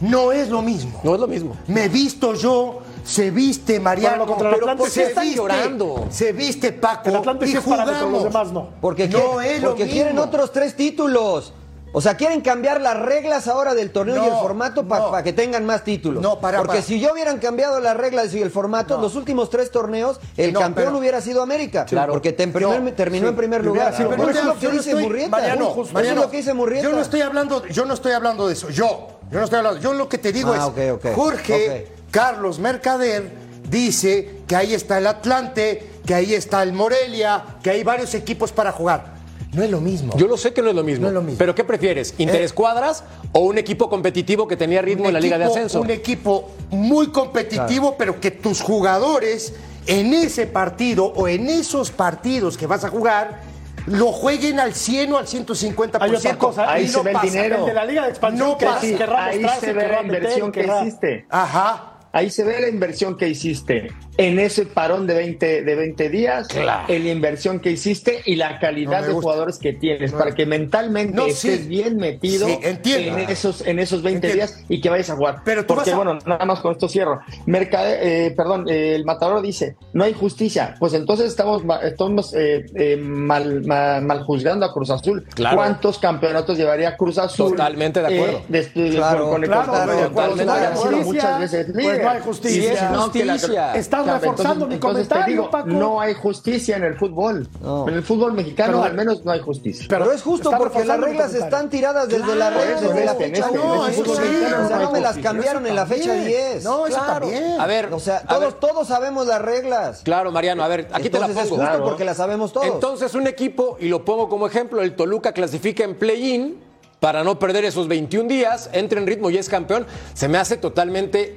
No 0.00 0.32
es 0.32 0.48
lo 0.48 0.62
mismo. 0.62 1.00
No 1.04 1.14
es 1.14 1.20
lo 1.20 1.26
mismo. 1.26 1.56
Me 1.66 1.84
he 1.84 1.88
visto 1.88 2.34
yo 2.34 2.80
se 3.08 3.30
viste 3.30 3.80
Mariano 3.80 4.26
contra 4.26 4.50
el 4.50 4.90
se 4.90 5.06
viste, 5.06 5.34
llorando. 5.34 6.06
Se 6.10 6.32
viste 6.32 6.72
Paco 6.72 7.08
el 7.08 7.48
y 7.48 7.54
jugamos. 7.54 8.12
los 8.12 8.24
demás 8.24 8.52
no. 8.52 8.68
Porque, 8.82 9.08
no 9.08 9.38
quieren, 9.38 9.62
porque 9.62 9.88
quieren 9.88 10.18
otros 10.18 10.52
tres 10.52 10.76
títulos. 10.76 11.54
O 11.92 12.00
sea, 12.00 12.16
quieren 12.16 12.40
cambiar 12.40 12.80
las 12.80 12.98
reglas 12.98 13.48
ahora 13.48 13.74
del 13.74 13.90
torneo 13.90 14.22
y 14.22 14.26
el 14.26 14.34
formato 14.34 14.86
para 14.86 15.22
que 15.22 15.32
tengan 15.32 15.64
más 15.64 15.84
títulos. 15.84 16.22
No, 16.22 16.40
para, 16.40 16.58
Porque 16.58 16.82
si 16.82 17.00
yo 17.00 17.12
hubieran 17.12 17.38
cambiado 17.38 17.80
las 17.80 17.96
reglas 17.96 18.34
y 18.34 18.42
el 18.42 18.50
formato, 18.50 19.00
los 19.00 19.14
últimos 19.14 19.50
tres 19.50 19.70
torneos, 19.70 20.20
el 20.36 20.52
campeón 20.52 20.94
hubiera 20.96 21.20
sido 21.20 21.42
América. 21.42 21.84
Claro. 21.84 22.12
Porque 22.12 22.32
terminó 22.32 22.74
en 22.74 23.36
primer 23.36 23.64
lugar. 23.64 23.94
Pero 23.96 24.16
no, 24.16 24.30
es 24.30 24.44
lo 24.44 24.58
que 24.58 24.68
dice 24.70 24.94
Murrieta. 24.94 25.30
Mariano, 25.30 25.74
es 25.82 26.14
lo 26.16 26.30
que 26.30 26.36
dice 26.38 26.54
Murrieta. 26.54 26.88
Yo 26.88 26.94
no 26.94 27.00
estoy 27.00 27.20
hablando, 27.20 27.66
yo 27.66 27.84
no 27.84 27.94
estoy 27.94 28.12
hablando 28.12 28.46
de 28.46 28.52
eso. 28.54 28.70
Yo, 28.70 29.08
yo 29.30 29.38
no 29.38 29.44
estoy 29.44 29.58
hablando. 29.58 29.80
Yo 29.80 29.94
lo 29.94 30.08
que 30.08 30.18
te 30.18 30.32
digo 30.32 30.52
ah, 30.52 30.72
es 30.76 31.14
Jorge 31.14 31.88
Carlos 32.10 32.58
Mercader 32.58 33.30
dice 33.68 34.42
que 34.46 34.56
ahí 34.56 34.74
está 34.74 34.98
el 34.98 35.06
Atlante, 35.06 36.00
que 36.06 36.14
ahí 36.14 36.34
está 36.34 36.62
el 36.62 36.72
Morelia, 36.72 37.44
que 37.62 37.70
hay 37.70 37.84
varios 37.84 38.14
equipos 38.14 38.52
para 38.52 38.72
jugar. 38.72 39.17
No 39.52 39.62
es 39.62 39.70
lo 39.70 39.80
mismo. 39.80 40.16
Yo 40.16 40.26
lo 40.26 40.36
sé 40.36 40.52
que 40.52 40.62
no 40.62 40.68
es 40.68 40.74
lo 40.74 40.84
mismo. 40.84 41.10
Pero 41.38 41.54
¿qué 41.54 41.64
prefieres? 41.64 42.14
¿Interescuadras 42.18 43.00
eh, 43.00 43.28
o 43.32 43.40
un 43.40 43.58
equipo 43.58 43.88
competitivo 43.88 44.46
que 44.46 44.56
tenía 44.56 44.82
ritmo 44.82 45.06
en 45.06 45.14
la 45.14 45.20
Liga 45.20 45.38
de 45.38 45.44
Ascenso? 45.44 45.80
Un 45.80 45.90
equipo 45.90 46.50
muy 46.70 47.08
competitivo, 47.08 47.96
pero 47.96 48.20
que 48.20 48.30
tus 48.30 48.60
jugadores 48.60 49.54
en 49.86 50.12
ese 50.12 50.46
partido 50.46 51.06
o 51.06 51.28
en 51.28 51.48
esos 51.48 51.90
partidos 51.90 52.58
que 52.58 52.66
vas 52.66 52.84
a 52.84 52.90
jugar 52.90 53.40
lo 53.86 54.12
jueguen 54.12 54.60
al 54.60 54.74
100 54.74 55.12
o 55.14 55.18
al 55.18 55.26
150%. 55.26 55.96
Hay 56.00 56.14
otra 56.14 56.36
cosa, 56.36 56.70
ahí 56.70 56.86
se 56.86 57.02
ve 57.02 57.12
el 57.12 57.20
dinero. 57.22 57.64
de 57.64 57.72
la 57.72 57.84
Liga 57.86 58.02
de 58.04 58.10
Expansión 58.10 58.48
no 58.50 58.58
pasa. 58.58 58.80
ahí 59.24 59.46
se 59.60 59.72
ve 59.72 59.88
la 59.88 60.02
inversión 60.02 60.52
que 60.52 60.66
hiciste. 60.66 61.26
Ajá. 61.30 61.94
Ahí 62.12 62.30
se 62.30 62.44
ve 62.44 62.60
la 62.60 62.68
inversión 62.68 63.16
que 63.16 63.28
hiciste 63.28 63.88
en 64.18 64.40
ese 64.40 64.66
parón 64.66 65.06
de 65.06 65.14
20, 65.14 65.62
de 65.62 65.74
20 65.76 66.10
días, 66.10 66.48
en 66.52 67.04
la 67.04 67.10
inversión 67.10 67.60
que 67.60 67.70
hiciste 67.70 68.20
y 68.24 68.34
la 68.34 68.58
calidad 68.58 69.06
de 69.06 69.12
jugadores 69.12 69.58
que 69.58 69.72
tienes, 69.72 70.10
para 70.10 70.34
que 70.34 70.44
mentalmente 70.44 71.24
estés 71.28 71.68
bien 71.68 71.96
metido 71.96 72.48
en, 72.48 73.18
esos, 73.30 73.64
en 73.64 73.78
esos 73.78 74.02
20 74.02 74.34
días 74.34 74.64
y 74.68 74.80
que 74.80 74.90
vayas 74.90 75.10
a 75.10 75.16
jugar. 75.16 75.42
Pero 75.44 75.64
Porque, 75.64 75.94
bueno, 75.94 76.18
nada 76.26 76.44
más 76.44 76.58
con 76.58 76.72
esto 76.72 76.88
cierro. 76.88 77.20
Mercade, 77.46 78.26
eh, 78.26 78.30
perdón, 78.32 78.68
el 78.68 79.04
matador 79.04 79.40
dice, 79.40 79.76
no 79.92 80.02
hay 80.02 80.14
justicia. 80.14 80.74
Pues 80.80 80.94
entonces 80.94 81.28
estamos, 81.28 81.62
estamos 81.84 82.34
eh, 82.34 82.66
eh, 82.74 82.96
mal, 82.96 83.62
mal, 83.64 84.24
juzgando 84.24 84.66
a 84.66 84.72
Cruz 84.72 84.90
Azul. 84.90 85.26
¿Cuántos 85.54 86.00
campeonatos 86.00 86.58
llevaría 86.58 86.96
Cruz 86.96 87.18
Azul? 87.18 87.52
Totalmente 87.52 88.00
de 88.00 88.16
acuerdo. 88.16 88.42
claro, 88.72 89.30
con, 89.30 89.44
el 89.44 89.50
claro, 89.50 91.04
muchas 91.04 91.38
veces 91.38 91.66
pues 91.72 92.02
no 92.02 92.10
hay 92.10 92.20
justicia. 92.20 92.90
no 92.90 93.02
justicia. 93.02 93.74
Estás 93.76 94.07
reforzando 94.14 94.66
mi 94.66 94.78
comentario, 94.78 95.50
Paco. 95.50 95.68
No 95.68 96.00
hay 96.00 96.14
justicia 96.14 96.76
en 96.76 96.84
el 96.84 96.96
fútbol. 96.96 97.48
En 97.86 97.94
el 97.94 98.02
fútbol 98.02 98.32
mexicano 98.32 98.82
al 98.82 98.94
menos 98.94 99.24
no 99.24 99.32
hay 99.32 99.40
justicia. 99.40 99.86
Pero, 99.88 100.12
es 100.12 100.22
justo 100.22 100.50
porque 100.56 100.84
las 100.84 101.00
reglas 101.00 101.34
están 101.34 101.68
tiradas 101.68 102.08
desde 102.08 102.34
la, 102.34 102.50
desde 102.50 103.04
la 103.04 103.14
fecha 103.14 103.50
no, 103.52 103.86
eso 103.86 104.04
sí, 104.04 104.12
o 104.12 104.68
sea, 104.68 104.78
no 104.78 104.92
me 104.92 105.00
las 105.00 105.18
cambiaron 105.18 105.66
en 105.66 105.74
la 105.74 105.86
fecha 105.86 106.14
10. 106.14 106.64
No, 106.64 106.86
eso 106.86 107.00
también. 107.00 107.60
A 107.60 107.66
ver, 107.66 107.92
o 107.92 108.00
sea, 108.00 108.22
todos, 108.22 108.60
todos 108.60 108.88
sabemos 108.88 109.26
las 109.26 109.42
reglas. 109.42 110.02
Claro, 110.04 110.30
Mariano, 110.32 110.62
a 110.62 110.68
ver, 110.68 110.88
aquí 110.92 111.10
te 111.10 111.18
la 111.18 111.26
pongo. 111.26 111.40
es 111.40 111.48
justo 111.48 111.84
porque 111.84 112.04
las 112.04 112.16
sabemos 112.16 112.52
todos. 112.52 112.66
Entonces, 112.66 113.14
un 113.14 113.26
equipo, 113.26 113.76
y 113.80 113.88
lo 113.88 114.04
pongo 114.04 114.28
como 114.28 114.46
ejemplo, 114.46 114.82
el 114.82 114.94
Toluca 114.94 115.32
clasifica 115.32 115.84
en 115.84 115.96
play-in 115.96 116.68
para 117.00 117.22
no 117.22 117.38
perder 117.38 117.64
esos 117.64 117.88
21 117.88 118.28
días, 118.28 118.70
entra 118.72 119.00
en 119.00 119.06
ritmo 119.06 119.30
y 119.30 119.38
es 119.38 119.48
campeón, 119.48 119.86
se 120.14 120.28
me 120.28 120.38
hace 120.38 120.56
totalmente 120.56 121.36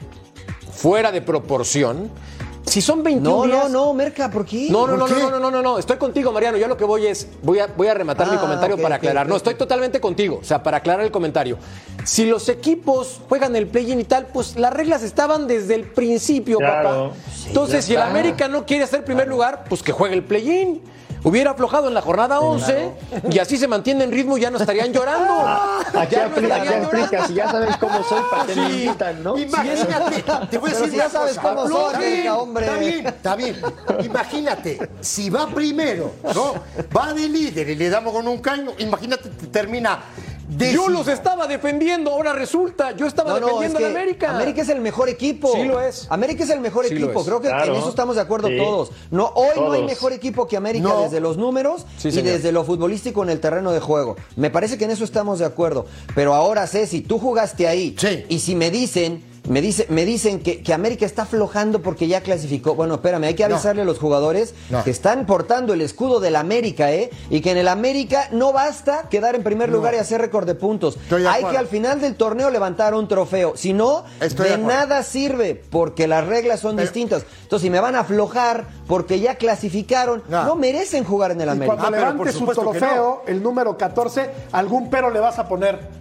fuera 0.72 1.12
de 1.12 1.22
proporción 1.22 2.10
si 2.72 2.82
son 2.82 3.04
21 3.04 3.30
No, 3.38 3.44
días. 3.46 3.70
no, 3.70 3.86
no, 3.88 3.94
Merca, 3.94 4.32
¿por 4.32 4.46
qué? 4.46 4.68
No, 4.70 4.88
no, 4.88 4.96
no, 4.96 5.06
¿Por 5.06 5.16
qué? 5.16 5.22
no, 5.24 5.30
no, 5.30 5.40
no, 5.40 5.52
no, 5.52 5.62
no, 5.62 5.78
estoy 5.78 5.98
contigo, 5.98 6.32
Mariano. 6.32 6.58
Yo 6.58 6.70
lo 6.70 6.78
que 6.78 6.86
voy 6.86 7.06
es, 7.06 7.28
voy 7.44 7.60
a, 7.60 7.68
voy 7.68 7.88
a 7.88 7.94
rematar 7.94 8.30
mi 8.32 8.38
Ah, 8.38 8.40
comentario 8.40 8.78
para 8.82 8.96
aclarar. 8.96 9.28
no, 9.28 9.36
estoy 9.36 9.56
totalmente 9.56 10.00
contigo. 10.00 10.40
O 10.42 10.46
sea, 10.46 10.64
para 10.64 10.78
aclarar 10.78 11.04
el 11.06 11.12
comentario. 11.12 11.58
Si 12.06 12.26
los 12.26 12.48
equipos 12.48 13.20
juegan 13.28 13.56
el 13.58 13.68
play-in 13.68 14.00
y 14.00 14.06
tal, 14.06 14.28
pues 14.28 14.56
las 14.56 14.72
reglas 14.72 15.04
estaban 15.04 15.48
desde 15.48 15.76
el 15.76 15.84
principio, 15.84 16.60
Claro. 16.60 17.10
papá. 17.10 17.16
Entonces, 17.48 17.84
si 17.84 17.94
el. 17.96 18.02
América 18.02 18.48
no 18.48 18.66
quiere 18.66 18.88
ser 18.88 19.04
primer 19.04 19.28
lugar, 19.28 19.66
pues 19.68 19.84
que 19.84 19.92
juegue 19.92 20.16
el 20.16 20.24
play-in. 20.24 20.82
Hubiera 21.24 21.52
aflojado 21.52 21.88
en 21.88 21.94
la 21.94 22.02
jornada 22.02 22.40
11 22.40 22.92
y 23.30 23.40
así 23.40 23.58
se 23.58 23.68
mantiene 23.68 24.04
en 24.04 24.12
ritmo 24.12 24.38
y 24.38 24.42
ya 24.42 24.50
no 24.50 24.58
estarían 24.58 24.92
llorando. 24.92 25.34
Aquí 25.94 26.16
Ya 26.16 26.28
no 26.28 26.36
aplica, 26.36 26.56
aquí 26.56 26.64
estarían 26.66 26.84
llorando. 26.92 27.28
Si 27.28 27.34
ya 27.36 27.52
sabes 27.52 27.78
cómo 27.78 28.04
soy, 28.04 28.22
¿para 28.32 28.46
qué 28.46 28.56
me 28.56 28.70
Sí. 28.70 28.84
invitan, 28.84 29.24
no? 29.24 29.38
Imagínate, 29.38 30.24
te 30.50 30.58
voy 30.58 30.72
a 30.72 30.74
decir 30.74 30.90
si 30.92 30.98
ya 30.98 31.10
sabes 31.10 31.38
cosa. 31.38 31.42
cómo 31.56 31.68
soy, 31.68 31.76
Está 31.86 31.98
América, 31.98 32.22
bien, 32.22 32.32
hombre. 32.34 32.66
Está 32.66 32.78
bien, 32.80 33.06
está 33.08 33.36
bien. 33.36 33.62
Imagínate, 34.06 34.90
si 35.02 35.30
va 35.30 35.48
primero, 35.48 36.12
¿no? 36.34 36.54
Va 36.96 37.14
de 37.14 37.30
líder 37.30 37.70
y 37.70 37.76
le 37.76 37.90
damos 37.90 38.14
con 38.14 38.28
un 38.28 38.40
caño, 38.40 38.72
imagínate, 38.80 39.30
termina 39.52 40.00
Yo 40.58 40.90
los 40.90 41.08
estaba 41.08 41.48
defendiendo, 41.48 42.12
ahora 42.12 42.34
resulta. 42.34 42.92
Yo 42.92 43.08
estaba 43.08 43.34
No, 43.34 43.40
no, 43.40 43.46
defendiendo 43.48 43.80
es 43.80 43.86
a 43.86 43.88
que 43.88 43.98
América. 43.98 44.36
América 44.36 44.62
es 44.62 44.70
el 44.70 44.82
mejor 44.82 45.08
equipo. 45.08 45.54
Sí 45.56 45.64
lo 45.64 45.80
es. 45.80 46.08
América 46.10 46.44
es 46.44 46.50
el 46.50 46.60
mejor 46.60 46.86
Sí 46.86 46.94
equipo. 46.94 47.24
Creo 47.24 47.40
que 47.40 47.48
Claro. 47.48 47.74
en 47.74 47.80
eso 47.80 47.90
estamos 47.90 48.16
de 48.16 48.22
acuerdo 48.22 48.50
Sí. 48.50 48.58
todos. 48.58 48.92
No, 49.12 49.28
hoy 49.36 49.56
no 49.56 49.72
hay 49.72 49.84
mejor 49.84 50.12
equipo 50.12 50.48
que 50.48 50.58
América 50.58 50.90
No. 50.90 51.04
desde 51.04 51.22
los 51.22 51.38
números 51.38 51.86
Sí, 51.98 52.10
y 52.10 52.12
señor. 52.12 52.34
desde 52.34 52.52
lo 52.52 52.66
futbolístico 52.66 53.24
en 53.24 53.30
el 53.30 53.40
terreno 53.40 53.72
de 53.72 53.80
juego. 53.80 54.18
Me 54.36 54.50
parece 54.50 54.78
que 54.78 54.84
en 54.86 54.92
eso 54.92 55.06
estamos 55.06 55.40
de 55.40 55.46
acuerdo. 55.46 55.86
Pero 56.16 56.34
ahora, 56.34 56.68
Ceci, 56.68 57.02
tú 57.02 57.18
jugaste 57.18 57.68
ahí. 57.68 57.96
Sí. 57.98 58.26
Y 58.28 58.40
si 58.40 58.54
me 58.56 58.72
dicen, 58.72 59.24
me, 59.50 59.60
dice, 59.60 59.88
me 59.90 60.06
dicen 60.06 60.40
que, 60.42 60.62
que 60.62 60.74
América 60.74 61.06
está 61.06 61.24
aflojando 61.24 61.82
porque 61.82 62.08
ya 62.08 62.22
clasificó. 62.22 62.76
Bueno, 62.76 62.96
espérame, 62.96 63.24
hay 63.26 63.34
que 63.34 63.48
No. 63.48 63.56
avisarle 63.56 63.82
a 63.82 63.86
los 63.86 63.98
jugadores 63.98 64.54
No. 64.70 64.84
que 64.84 64.92
están 64.92 65.26
portando 65.26 65.74
el 65.74 65.82
escudo 65.82 66.20
del 66.20 66.36
América, 66.36 66.92
¿eh? 66.92 67.10
Y 67.30 67.42
que 67.42 67.52
en 67.52 67.58
el 67.58 67.68
América 67.68 68.30
no 68.32 68.54
basta 68.54 69.10
quedar 69.10 69.36
en 69.36 69.44
primer 69.44 69.70
lugar 69.70 69.94
y 69.96 69.98
hacer 69.98 70.22
récord 70.22 70.46
de 70.46 70.56
puntos. 70.56 70.96
Estoy 70.96 71.26
Hay 71.26 71.44
que 71.46 71.58
al 71.58 71.68
final 71.68 72.00
del 72.00 72.16
torneo 72.16 72.50
levantar 72.52 72.94
un 72.94 73.08
trofeo. 73.08 73.54
Si 73.58 73.74
no, 73.74 74.06
Estoy 74.20 74.50
de 74.50 74.58
nada 74.60 75.02
sirve 75.04 75.56
porque 75.70 76.08
las 76.08 76.26
reglas 76.28 76.60
son 76.60 76.76
Pero- 76.76 76.88
distintas. 76.88 77.26
Entonces, 77.44 77.64
si 77.66 77.70
me 77.70 77.80
van 77.80 77.96
a 77.96 78.02
aflojar 78.02 78.68
porque 78.88 79.20
ya 79.20 79.36
clasificaron, 79.36 80.24
No. 80.30 80.46
no, 80.46 80.56
merecen 80.56 81.04
jugar 81.04 81.32
en 81.32 81.42
el 81.42 81.48
Y 81.48 81.52
América. 81.52 81.78
cuando 81.78 81.98
Ah, 81.98 82.00
levante 82.12 82.32
su 82.32 82.46
trofeo, 82.46 83.24
el 83.28 83.42
número 83.42 83.76
14, 83.78 84.30
algún 84.52 84.90
pero 84.90 85.10
le 85.10 85.20
vas 85.20 85.40
a 85.40 85.48
poner. 85.48 86.01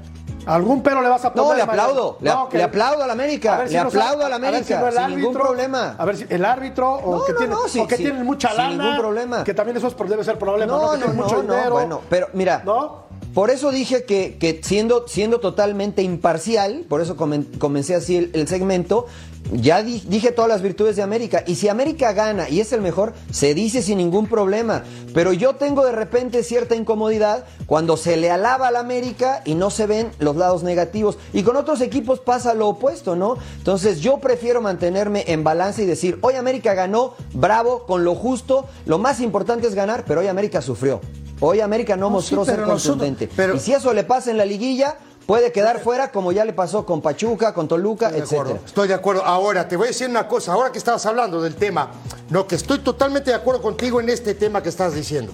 Algún 0.51 0.83
pero 0.83 1.01
le 1.01 1.09
vas 1.09 1.25
a 1.25 1.33
poner. 1.33 1.49
No, 1.51 1.55
le 1.57 1.63
aplaudo, 1.63 2.17
le, 2.21 2.31
No, 2.31 2.49
que- 2.49 2.59
le 2.59 2.65
aplaudo 2.65 3.03
a 3.03 3.07
la 3.07 3.13
América, 3.13 3.57
a 3.63 3.67
si 3.67 3.73
le 3.75 3.79
aplaudo 3.79 4.25
a 4.27 4.29
la 4.29 4.37
a 4.37 4.39
si 4.41 4.45
América, 4.47 4.81
no 4.81 4.87
el 4.89 4.95
sin 4.95 5.17
ningún 5.17 5.33
problema. 5.33 5.95
A 5.99 6.05
ver 6.05 6.17
si 6.17 6.27
el 6.29 6.45
árbitro 6.45 6.91
o 6.93 7.19
No, 7.19 7.25
que 7.25 7.33
no, 7.33 7.39
tiene, 7.39 7.55
no, 7.55 7.69
sí, 7.69 7.79
o 7.81 7.87
que 7.87 7.97
sí, 7.97 8.03
tienen 8.05 8.25
mucha 8.25 8.49
sin 8.49 8.57
lana. 8.59 8.83
ningún 8.83 8.99
problema. 8.99 9.45
Que 9.45 9.55
también 9.55 9.77
eso 9.77 9.89
debe 10.09 10.25
ser 10.25 10.39
problema, 10.39 10.73
¿no? 10.73 10.83
No, 10.83 10.93
Que 10.93 10.99
no, 10.99 11.07
no, 11.15 11.23
mucho 11.23 11.37
no, 11.37 11.43
dinero. 11.55 11.71
bueno, 11.73 12.01
pero 12.11 12.29
mira, 12.33 12.63
¿No? 12.65 13.05
por 13.35 13.51
eso 13.51 13.71
dije 13.71 14.05
que, 14.05 14.39
que 14.39 14.61
siendo, 14.63 15.07
siendo 15.07 15.39
totalmente 15.41 16.03
imparcial, 16.03 16.85
por 16.89 17.01
eso 17.01 17.17
comen- 17.17 17.57
comencé 17.59 17.95
así 17.95 18.17
el, 18.17 18.31
el 18.35 18.49
segmento, 18.49 19.07
ya 19.53 19.83
di- 19.83 20.03
dije 20.07 20.31
todas 20.33 20.49
las 20.49 20.63
virtudes 20.63 20.97
de 20.97 21.03
América. 21.03 21.43
Y 21.47 21.57
si 21.57 21.69
América 21.69 22.13
gana 22.13 22.49
y 22.49 22.61
es 22.61 22.73
el 22.73 22.81
mejor, 22.81 23.15
se 23.31 23.55
dice 23.55 23.83
sin 23.83 23.99
ningún 23.99 24.27
problema. 24.29 24.85
Pero 25.13 25.33
yo 25.33 25.55
tengo 25.57 25.85
de 25.85 25.93
repente 25.93 26.43
cierta 26.45 26.77
incomodidad 26.77 27.45
cuando 27.67 27.97
se 27.97 28.17
le 28.17 28.31
alaba 28.31 28.69
a 28.69 28.71
la 28.71 28.79
América 28.81 29.43
y 29.45 29.55
no 29.57 29.71
se 29.71 29.87
ven 29.87 30.11
los 30.21 30.37
lados 30.37 30.63
negativos. 30.63 31.19
Y 31.33 31.43
con 31.43 31.57
otros 31.57 31.81
equipos 31.81 32.21
pasa 32.21 32.55
lo 32.55 32.69
opuesto, 32.69 33.17
¿no? 33.17 33.37
Entonces 33.59 34.01
yo 34.01 34.19
prefiero 34.19 34.61
mantenerme 34.61 35.25
en 35.27 35.43
balance 35.43 35.83
y 35.83 35.87
decir, 35.87 36.19
hoy 36.23 36.35
América 36.35 36.75
ganó, 36.75 37.15
bravo, 37.33 37.85
con 37.87 38.05
lo 38.05 38.15
justo, 38.15 38.67
lo 38.87 38.99
más 38.99 39.21
importante 39.21 39.67
es 39.67 39.75
ganar, 39.75 40.05
pero 40.07 40.21
hoy 40.21 40.29
América 40.29 40.63
sufrió. 40.63 41.01
Hoy 41.43 41.61
América 41.61 41.97
no, 41.97 42.03
No, 42.07 42.11
mostró 42.11 42.45
sí, 42.45 42.51
ser 42.51 42.61
nosotros- 42.61 42.83
contundente. 42.83 43.29
pero- 43.35 43.57
y 43.57 43.59
si 43.59 43.73
eso 43.73 43.93
le 43.95 44.05
pasa 44.05 44.31
en 44.31 44.37
la 44.37 44.45
liguilla, 44.45 44.97
puede 45.31 45.53
quedar 45.53 45.79
fuera 45.79 46.11
como 46.11 46.33
ya 46.33 46.45
le 46.45 46.53
pasó 46.53 46.85
con 46.85 47.01
Pachuca, 47.01 47.55
con 47.55 47.69
Toluca, 47.69 48.07
Estoy 48.09 48.19
de 48.19 48.25
acuerdo, 48.25 48.43
etcétera. 48.51 48.67
Estoy 48.67 48.89
de 48.89 48.95
acuerdo. 48.95 49.25
Ahora, 49.25 49.69
te 49.69 49.77
voy 49.77 49.85
a 49.85 49.89
decir 49.91 50.09
una 50.09 50.27
cosa. 50.27 50.55
Ahora 50.55 50.73
que 50.73 50.79
estabas 50.79 51.07
hablando 51.07 51.41
del 51.41 51.55
tema, 51.55 51.89
no, 52.31 52.49
que 52.49 52.57
estoy 52.57 52.81
totalmente 52.81 53.31
de 53.31 53.37
acuerdo 53.37 53.63
contigo 53.63 54.01
en 54.01 54.09
este 54.09 54.35
tema 54.35 54.61
que 54.61 54.71
estás 54.71 54.93
diciendo. 54.93 55.33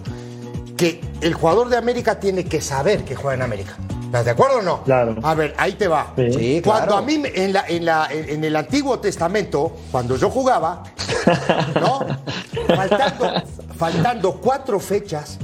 Que 0.77 1.01
el 1.23 1.33
jugador 1.33 1.71
de 1.71 1.79
América 1.79 2.21
tiene 2.21 2.45
que 2.45 2.61
saber 2.61 3.07
que 3.07 3.17
juega 3.17 3.37
en 3.37 3.41
América. 3.43 3.75
¿Estás 4.05 4.27
de 4.27 4.33
acuerdo 4.33 4.59
o 4.59 4.63
no? 4.63 4.83
Claro. 4.85 5.17
A 5.23 5.35
ver, 5.35 5.55
ahí 5.57 5.73
te 5.73 5.89
va. 5.89 6.13
Sí. 6.15 6.61
Cuando 6.63 6.89
claro. 6.89 6.97
a 6.99 7.07
mí, 7.07 7.17
me- 7.17 7.33
en, 7.35 7.55
la- 7.55 7.65
en 7.67 7.85
la- 7.87 8.09
en- 8.11 8.29
en 8.29 8.45
el 8.45 8.55
Antiguo 8.55 8.99
Testamento, 8.99 9.77
cuando 9.91 10.17
yo 10.17 10.29
jugaba, 10.29 10.83
¿no? 11.81 12.01
Faltando, 12.77 13.33
faltando 13.79 14.41
cuatro 14.43 14.79
fechas 14.79 15.39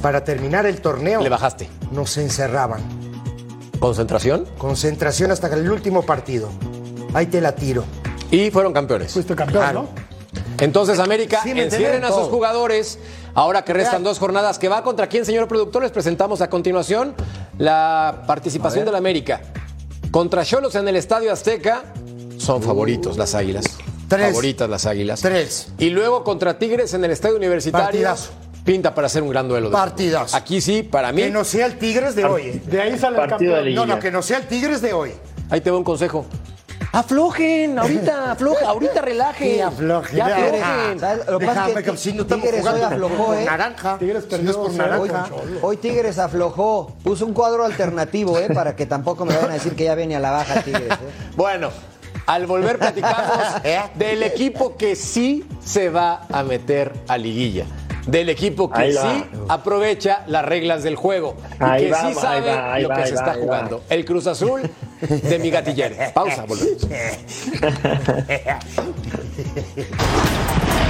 para 0.00 0.22
terminar 0.22 0.66
el 0.66 0.80
torneo, 0.80 1.20
Le 1.20 1.28
bajaste. 1.28 1.68
nos 1.90 2.16
encerraban. 2.16 2.99
Concentración. 3.80 4.46
Concentración 4.58 5.30
hasta 5.32 5.48
el 5.48 5.70
último 5.70 6.02
partido. 6.02 6.48
Ahí 7.14 7.26
te 7.26 7.40
la 7.40 7.54
tiro. 7.54 7.84
Y 8.30 8.50
fueron 8.50 8.72
campeones. 8.72 9.12
Fuiste 9.12 9.34
campeón, 9.34 9.62
Claro. 9.64 9.82
¿no? 9.82 10.10
Entonces, 10.64 10.98
América, 10.98 11.40
Sí, 11.42 11.50
encierren 11.50 12.04
a 12.04 12.08
sus 12.08 12.28
jugadores. 12.28 12.98
Ahora 13.34 13.64
que 13.64 13.72
restan 13.72 14.02
dos 14.04 14.18
jornadas, 14.18 14.58
que 14.58 14.68
va 14.68 14.82
contra 14.82 15.08
quién, 15.08 15.24
señor 15.24 15.48
productor, 15.48 15.82
les 15.82 15.90
presentamos 15.90 16.42
a 16.42 16.50
continuación 16.50 17.14
la 17.58 18.24
participación 18.26 18.84
de 18.84 18.92
la 18.92 18.98
América. 18.98 19.40
Contra 20.10 20.44
Cholos 20.44 20.74
en 20.74 20.86
el 20.86 20.96
Estadio 20.96 21.32
Azteca, 21.32 21.84
son 22.36 22.62
favoritos 22.62 23.16
las 23.16 23.34
Águilas. 23.34 23.64
Tres. 24.08 24.26
Favoritas 24.30 24.68
las 24.68 24.86
Águilas. 24.86 25.20
Tres. 25.20 25.68
Y 25.78 25.90
luego 25.90 26.24
contra 26.24 26.58
Tigres 26.58 26.92
en 26.94 27.04
el 27.04 27.12
Estadio 27.12 27.36
Universitario. 27.36 27.86
Partidazo. 27.86 28.30
Pinta 28.70 28.94
para 28.94 29.08
hacer 29.08 29.20
un 29.24 29.30
gran 29.30 29.48
duelo. 29.48 29.68
de 29.68 29.72
Partidazo. 29.72 30.36
Aquí 30.36 30.60
sí, 30.60 30.84
para 30.84 31.10
mí. 31.10 31.22
Que 31.22 31.30
no 31.30 31.42
sea 31.42 31.66
el 31.66 31.76
Tigres 31.76 32.14
de 32.14 32.24
hoy. 32.24 32.42
eh. 32.42 32.62
De 32.66 32.80
ahí 32.80 32.96
sale 32.96 33.20
el 33.20 33.28
Partido 33.28 33.50
de 33.56 33.56
campeón. 33.64 33.74
No, 33.74 33.94
no, 33.96 33.98
que 34.00 34.12
no 34.12 34.22
sea 34.22 34.38
el 34.38 34.46
Tigres 34.46 34.80
de 34.80 34.92
hoy. 34.92 35.12
Ahí 35.50 35.60
te 35.60 35.70
doy 35.70 35.78
un 35.78 35.82
consejo. 35.82 36.24
Aflojen, 36.92 37.76
ahorita, 37.80 38.30
aflojen, 38.30 38.64
ahorita 38.64 39.00
relajen. 39.00 39.48
Que 39.56 39.60
aflojen, 39.64 40.16
Ya 40.16 40.26
aflojen. 40.26 41.00
¿Sabes? 41.00 41.26
Lo 41.26 41.38
que 41.40 41.46
pasa 41.46 41.60
es 41.62 41.66
Déjame 41.74 41.84
que 41.92 41.96
si 41.98 42.12
no 42.12 42.26
Tigres 42.26 42.64
hoy 42.64 42.80
aflojó, 42.80 43.24
con 43.26 43.38
¿eh? 43.38 43.44
naranja. 43.44 43.98
Tigres 43.98 44.24
perdió 44.26 44.52
2-0 44.52 44.72
naranja. 44.76 45.28
Hoy, 45.34 45.58
hoy 45.62 45.76
Tigres 45.78 46.18
aflojó, 46.20 46.94
puso 47.02 47.26
un 47.26 47.32
cuadro 47.32 47.64
alternativo, 47.64 48.38
¿eh? 48.38 48.50
Para 48.54 48.76
que 48.76 48.86
tampoco 48.86 49.24
me 49.24 49.34
vayan 49.34 49.50
a 49.50 49.54
decir 49.54 49.74
que 49.74 49.82
ya 49.82 49.96
viene 49.96 50.14
a 50.14 50.20
la 50.20 50.30
baja 50.30 50.62
Tigres, 50.62 50.92
¿eh? 50.92 50.96
Bueno, 51.36 51.70
al 52.24 52.46
volver 52.46 52.78
platicamos 52.78 53.26
¿Eh? 53.64 53.80
del 53.96 54.22
equipo 54.22 54.76
que 54.76 54.94
sí 54.94 55.44
se 55.64 55.88
va 55.88 56.22
a 56.30 56.44
meter 56.44 56.92
a 57.08 57.18
liguilla. 57.18 57.66
Del 58.10 58.28
equipo 58.28 58.70
que 58.70 58.80
Ahí 58.82 58.94
va. 58.94 59.02
sí 59.02 59.24
aprovecha 59.48 60.24
las 60.26 60.44
reglas 60.44 60.82
del 60.82 60.96
juego. 60.96 61.36
Y 61.54 61.58
que 61.58 61.90
va, 61.90 62.08
sí 62.08 62.14
sabe 62.14 62.54
va, 62.54 62.78
lo 62.78 62.88
que 62.88 63.06
se 63.06 63.14
está 63.14 63.34
jugando. 63.34 63.82
El 63.88 64.04
Cruz 64.04 64.26
Azul 64.26 64.62
de 65.00 65.38
mi 65.38 65.50
gatillero. 65.50 65.94
Pausa, 66.14 66.44
volvemos. 66.46 66.86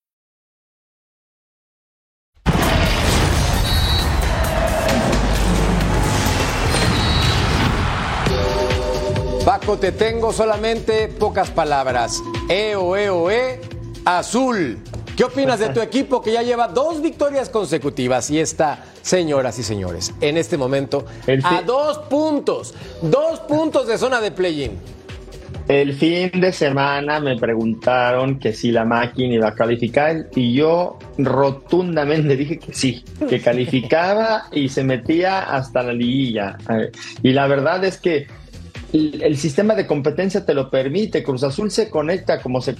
Paco, 9.61 9.77
te 9.77 9.91
tengo 9.91 10.33
solamente 10.33 11.07
pocas 11.07 11.51
palabras. 11.51 12.19
Eo, 12.49 12.97
eo, 12.97 13.29
e, 13.29 13.61
azul. 14.05 14.79
¿Qué 15.15 15.23
opinas 15.23 15.59
de 15.59 15.69
tu 15.69 15.81
equipo 15.81 16.19
que 16.19 16.33
ya 16.33 16.41
lleva 16.41 16.67
dos 16.67 16.99
victorias 16.99 17.47
consecutivas 17.49 18.31
y 18.31 18.39
está, 18.39 18.83
señoras 19.03 19.59
y 19.59 19.63
señores, 19.63 20.13
en 20.19 20.37
este 20.37 20.57
momento 20.57 21.05
a 21.43 21.61
dos 21.61 21.99
puntos, 22.09 22.73
dos 23.03 23.41
puntos 23.41 23.85
de 23.85 23.99
zona 23.99 24.19
de 24.19 24.31
play-in? 24.31 24.79
El 25.67 25.93
fin 25.93 26.31
de 26.41 26.51
semana 26.51 27.19
me 27.19 27.37
preguntaron 27.37 28.39
que 28.39 28.53
si 28.53 28.71
la 28.71 28.83
máquina 28.83 29.35
iba 29.35 29.49
a 29.49 29.53
calificar 29.53 30.27
y 30.35 30.53
yo 30.53 30.97
rotundamente 31.19 32.35
dije 32.35 32.57
que 32.57 32.73
sí, 32.73 33.05
que 33.29 33.39
calificaba 33.39 34.45
y 34.51 34.69
se 34.69 34.83
metía 34.83 35.43
hasta 35.43 35.83
la 35.83 35.93
liguilla. 35.93 36.57
Eh, 36.67 36.91
Y 37.21 37.33
la 37.33 37.45
verdad 37.45 37.85
es 37.85 37.97
que 37.99 38.25
el, 38.93 39.37
sistema 39.37 39.75
de 39.75 39.87
competencia 39.87 40.45
te 40.45 40.53
lo 40.53 40.69
permite. 40.69 41.23
Cruz 41.23 41.43
Azul 41.43 41.71
se 41.71 41.89
conecta 41.89 42.41
como 42.41 42.61
se 42.61 42.75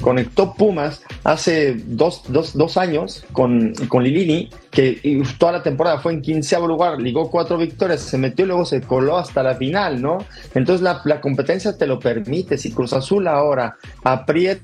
conectó 0.00 0.54
Pumas 0.54 1.02
hace 1.24 1.74
dos, 1.86 2.22
dos, 2.28 2.56
dos 2.56 2.76
años 2.76 3.24
con, 3.32 3.74
con 3.88 4.04
Lilini, 4.04 4.48
que 4.70 5.22
toda 5.38 5.52
la 5.52 5.62
temporada 5.62 5.98
fue 5.98 6.12
en 6.12 6.22
quinceavo 6.22 6.66
lugar, 6.66 7.00
ligó 7.00 7.30
cuatro 7.30 7.58
victorias, 7.58 8.00
se 8.00 8.16
metió 8.16 8.44
y 8.44 8.48
luego 8.48 8.64
se 8.64 8.80
coló 8.80 9.18
hasta 9.18 9.42
la 9.42 9.56
final, 9.56 10.00
¿no? 10.00 10.18
Entonces 10.54 10.82
la, 10.82 11.02
la 11.04 11.20
competencia 11.20 11.76
te 11.76 11.86
lo 11.86 11.98
permite. 11.98 12.56
Si 12.56 12.72
Cruz 12.72 12.92
Azul 12.92 13.26
ahora 13.26 13.76
aprieta 14.04 14.62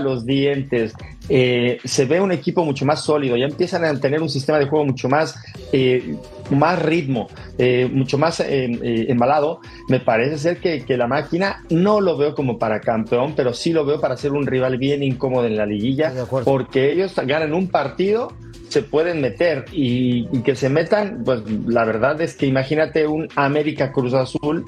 los 0.00 0.24
dientes, 0.24 0.94
eh, 1.28 1.78
se 1.84 2.04
ve 2.04 2.20
un 2.20 2.32
equipo 2.32 2.64
mucho 2.64 2.84
más 2.84 3.04
sólido, 3.04 3.36
ya 3.36 3.46
empiezan 3.46 3.84
a 3.84 3.98
tener 4.00 4.20
un 4.20 4.28
sistema 4.28 4.58
de 4.58 4.66
juego 4.66 4.84
mucho 4.84 5.08
más, 5.08 5.34
eh, 5.72 6.16
más 6.50 6.80
ritmo, 6.82 7.28
eh, 7.58 7.88
mucho 7.90 8.18
más 8.18 8.40
eh, 8.40 8.66
eh, 8.82 9.06
embalado. 9.08 9.60
Me 9.88 10.00
parece 10.00 10.38
ser 10.38 10.58
que, 10.58 10.84
que 10.84 10.96
la 10.96 11.06
máquina 11.06 11.62
no 11.70 12.00
lo 12.00 12.16
veo 12.16 12.34
como 12.34 12.58
para 12.58 12.80
campeón, 12.80 13.34
pero 13.36 13.54
sí 13.54 13.72
lo 13.72 13.84
veo 13.84 14.00
para 14.00 14.16
ser 14.16 14.32
un 14.32 14.46
rival 14.46 14.78
bien 14.78 15.02
incómodo 15.02 15.46
en 15.46 15.56
la 15.56 15.66
liguilla, 15.66 16.12
porque 16.44 16.92
ellos 16.92 17.14
ganan 17.26 17.54
un 17.54 17.68
partido 17.68 18.32
se 18.68 18.82
pueden 18.82 19.20
meter 19.20 19.66
y, 19.70 20.26
y 20.32 20.42
que 20.42 20.56
se 20.56 20.68
metan, 20.68 21.22
pues 21.24 21.42
la 21.66 21.84
verdad 21.84 22.20
es 22.20 22.34
que 22.34 22.46
imagínate 22.46 23.06
un 23.06 23.28
América 23.36 23.92
Cruz 23.92 24.14
Azul, 24.14 24.64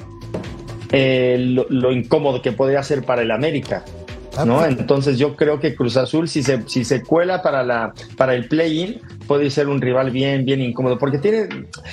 eh, 0.92 1.36
lo, 1.40 1.66
lo 1.68 1.90
incómodo 1.90 2.40
que 2.40 2.52
podría 2.52 2.84
ser 2.84 3.02
para 3.02 3.22
el 3.22 3.32
América. 3.32 3.84
¿No? 4.44 4.64
Entonces 4.64 5.18
yo 5.18 5.36
creo 5.36 5.60
que 5.60 5.74
Cruz 5.74 5.96
Azul, 5.96 6.28
si 6.28 6.42
se, 6.42 6.62
si 6.68 6.84
se 6.84 7.02
cuela 7.02 7.42
para, 7.42 7.62
la, 7.62 7.92
para 8.16 8.34
el 8.34 8.48
play-in, 8.48 9.00
puede 9.26 9.50
ser 9.50 9.68
un 9.68 9.80
rival 9.80 10.10
bien, 10.10 10.44
bien 10.44 10.60
incómodo, 10.60 10.98
porque 10.98 11.18
tiene 11.18 11.48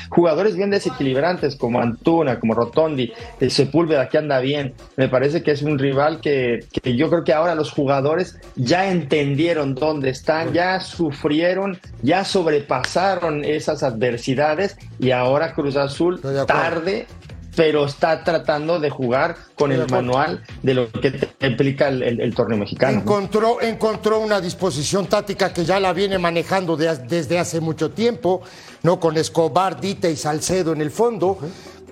jugadores 0.10 0.56
bien 0.56 0.70
desequilibrantes 0.70 1.56
como 1.56 1.80
Antuna, 1.80 2.40
como 2.40 2.54
Rotondi, 2.54 3.12
el 3.40 3.52
Sepúlveda 3.52 4.10
que 4.10 4.18
anda 4.18 4.40
bien. 4.40 4.74
Me 4.98 5.10
parece 5.10 5.44
que 5.44 5.52
es 5.52 5.62
un 5.62 5.80
rival 5.80 6.22
que, 6.22 6.66
que 6.82 6.96
yo 6.96 7.10
creo 7.10 7.24
que 7.24 7.34
ahora 7.34 7.56
los 7.56 7.72
jugadores 7.72 8.38
ya 8.56 8.92
entendieron 8.92 9.76
dónde 9.76 10.10
están, 10.10 10.54
ya 10.54 10.80
sufrieron, 10.80 11.80
ya 12.02 12.26
sobrepasaron 12.26 13.44
esas 13.46 13.84
adversidades 13.84 14.78
y 15.00 15.12
ahora 15.12 15.54
Cruz 15.54 15.76
Azul 15.76 16.22
tarde 16.48 17.08
pero 17.56 17.86
está 17.86 18.24
tratando 18.24 18.80
de 18.80 18.90
jugar 18.90 19.36
con 19.56 19.72
el 19.72 19.88
manual 19.90 20.44
de 20.64 20.74
lo 20.74 20.92
que 20.92 21.12
te 21.12 21.48
implica 21.48 21.88
el, 21.88 22.02
el- 22.02 22.20
el 22.22 22.34
torneo 22.34 22.58
mexicano. 22.58 22.94
¿no? 22.96 23.00
Encontró, 23.02 23.62
encontró 23.62 24.20
una 24.20 24.42
disposición 24.42 25.08
táctica 25.08 25.54
que 25.54 25.64
ya 25.66 25.80
la 25.80 25.94
viene 25.94 26.18
manejando 26.18 26.76
de- 26.76 26.96
desde 27.08 27.38
hace 27.40 27.60
mucho 27.60 27.92
tiempo, 27.92 28.42
¿no? 28.82 29.00
Con 29.00 29.18
Escobar, 29.18 29.80
Dita 29.80 30.10
y 30.10 30.16
Salcedo 30.16 30.74
en 30.74 30.82
el 30.82 30.90
fondo, 30.92 31.38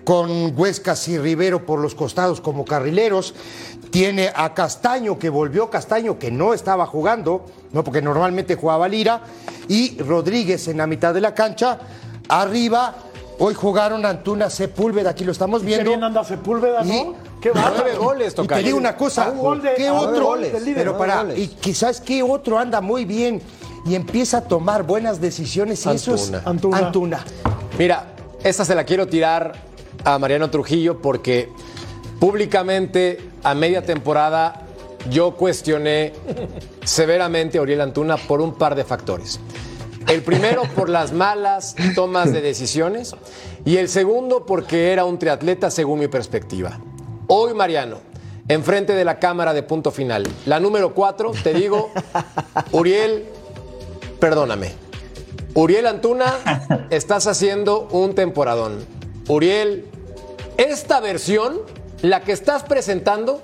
con 0.04 0.58
Huescas 0.60 1.08
y 1.10 1.20
Rivero 1.20 1.64
por 1.66 1.80
los 1.80 1.94
costados 1.94 2.42
como 2.42 2.66
carrileros. 2.66 3.36
Tiene 3.92 4.32
a 4.34 4.54
Castaño, 4.54 5.20
que 5.20 5.30
volvió 5.30 5.70
Castaño, 5.70 6.18
que 6.18 6.32
no 6.32 6.54
estaba 6.56 6.86
jugando, 6.88 7.46
¿no? 7.72 7.84
Porque 7.84 8.02
normalmente 8.02 8.56
jugaba 8.56 8.88
Lira, 8.88 9.22
y 9.68 9.98
Rodríguez 10.02 10.68
en 10.70 10.78
la 10.78 10.88
mitad 10.88 11.14
de 11.14 11.22
la 11.22 11.36
cancha. 11.36 11.78
Arriba, 12.30 12.96
hoy 13.44 13.56
jugaron 13.56 14.06
Antuna 14.06 14.50
Sepúlveda, 14.52 15.10
aquí 15.10 15.24
lo 15.24 15.32
estamos 15.32 15.62
Qué 15.62 15.68
viendo. 15.68 15.90
bien 15.90 16.04
anda 16.04 16.24
Sepúlveda, 16.24 16.84
¿no? 16.84 16.94
Y- 16.94 17.16
Qué. 17.42 17.50
Nueve 17.56 17.96
goles, 17.98 18.36
Y 18.40 18.48
te 18.48 18.60
digo 18.62 18.78
una 18.78 18.96
cosa, 18.96 19.30
un 19.32 19.40
gol 19.40 19.62
de- 19.64 19.74
¿qué 19.74 19.88
a 19.88 19.94
nueve 19.94 20.14
otro? 20.14 20.26
goles 20.28 20.62
líder, 20.62 20.76
pero 20.76 20.96
para, 20.98 21.24
goles. 21.24 21.40
y 21.40 21.48
quizás 21.48 22.00
qué 22.00 22.22
otro 22.22 22.60
anda 22.60 22.82
muy 22.82 23.04
bien 23.04 23.42
y 23.84 23.96
empieza 23.96 24.38
a 24.38 24.42
tomar 24.42 24.84
buenas 24.84 25.20
decisiones 25.20 25.84
y 25.88 25.90
eso 25.90 26.14
es 26.14 26.22
Antuna. 26.26 26.42
Antuna. 26.46 26.78
Antuna. 26.78 27.26
Mira, 27.80 28.14
esta 28.44 28.64
se 28.64 28.76
la 28.76 28.84
quiero 28.84 29.08
tirar 29.08 29.54
a 30.04 30.20
Mariano 30.20 30.52
Trujillo 30.52 31.02
porque 31.02 31.50
públicamente 32.20 33.18
a 33.42 33.56
media 33.56 33.84
temporada 33.84 34.62
yo 35.10 35.32
cuestioné 35.36 36.14
severamente 36.84 37.58
a 37.58 37.62
Uriel 37.64 37.82
Antuna 37.82 38.18
por 38.18 38.40
un 38.40 38.54
par 38.54 38.76
de 38.76 38.84
factores. 38.84 39.40
El 40.08 40.24
primero 40.24 40.64
por 40.76 40.90
las 40.90 41.14
malas 41.14 41.76
tomas 41.96 42.34
de 42.34 42.42
decisiones 42.42 43.16
y 43.66 43.78
el 43.78 43.88
segundo 43.90 44.46
porque 44.46 44.92
era 44.92 45.06
un 45.06 45.20
triatleta 45.20 45.72
según 45.72 46.00
mi 46.00 46.08
perspectiva. 46.08 46.80
Hoy, 47.28 47.54
Mariano, 47.54 48.00
enfrente 48.48 48.94
de 48.94 49.06
la 49.06 49.20
cámara 49.20 49.54
de 49.54 49.64
punto 49.64 49.92
final, 49.92 50.28
la 50.46 50.60
número 50.60 50.94
cuatro, 50.94 51.32
te 51.44 51.54
digo, 51.54 51.92
Uriel, 52.72 53.26
perdóname. 54.20 54.74
Uriel 55.54 55.88
Antuna, 55.88 56.88
estás 56.90 57.28
haciendo 57.28 57.88
un 57.92 58.16
temporadón. 58.16 58.86
Uriel, 59.28 59.86
esta 60.58 61.00
versión, 61.00 61.60
la 62.02 62.22
que 62.22 62.32
estás 62.32 62.64
presentando, 62.64 63.42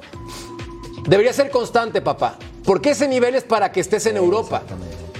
debería 1.07 1.33
ser 1.33 1.49
constante, 1.49 2.01
papá. 2.01 2.37
Porque 2.63 2.91
ese 2.91 3.07
nivel 3.07 3.35
es 3.35 3.43
para 3.43 3.71
que 3.71 3.79
estés 3.79 4.05
en 4.07 4.17
Europa. 4.17 4.63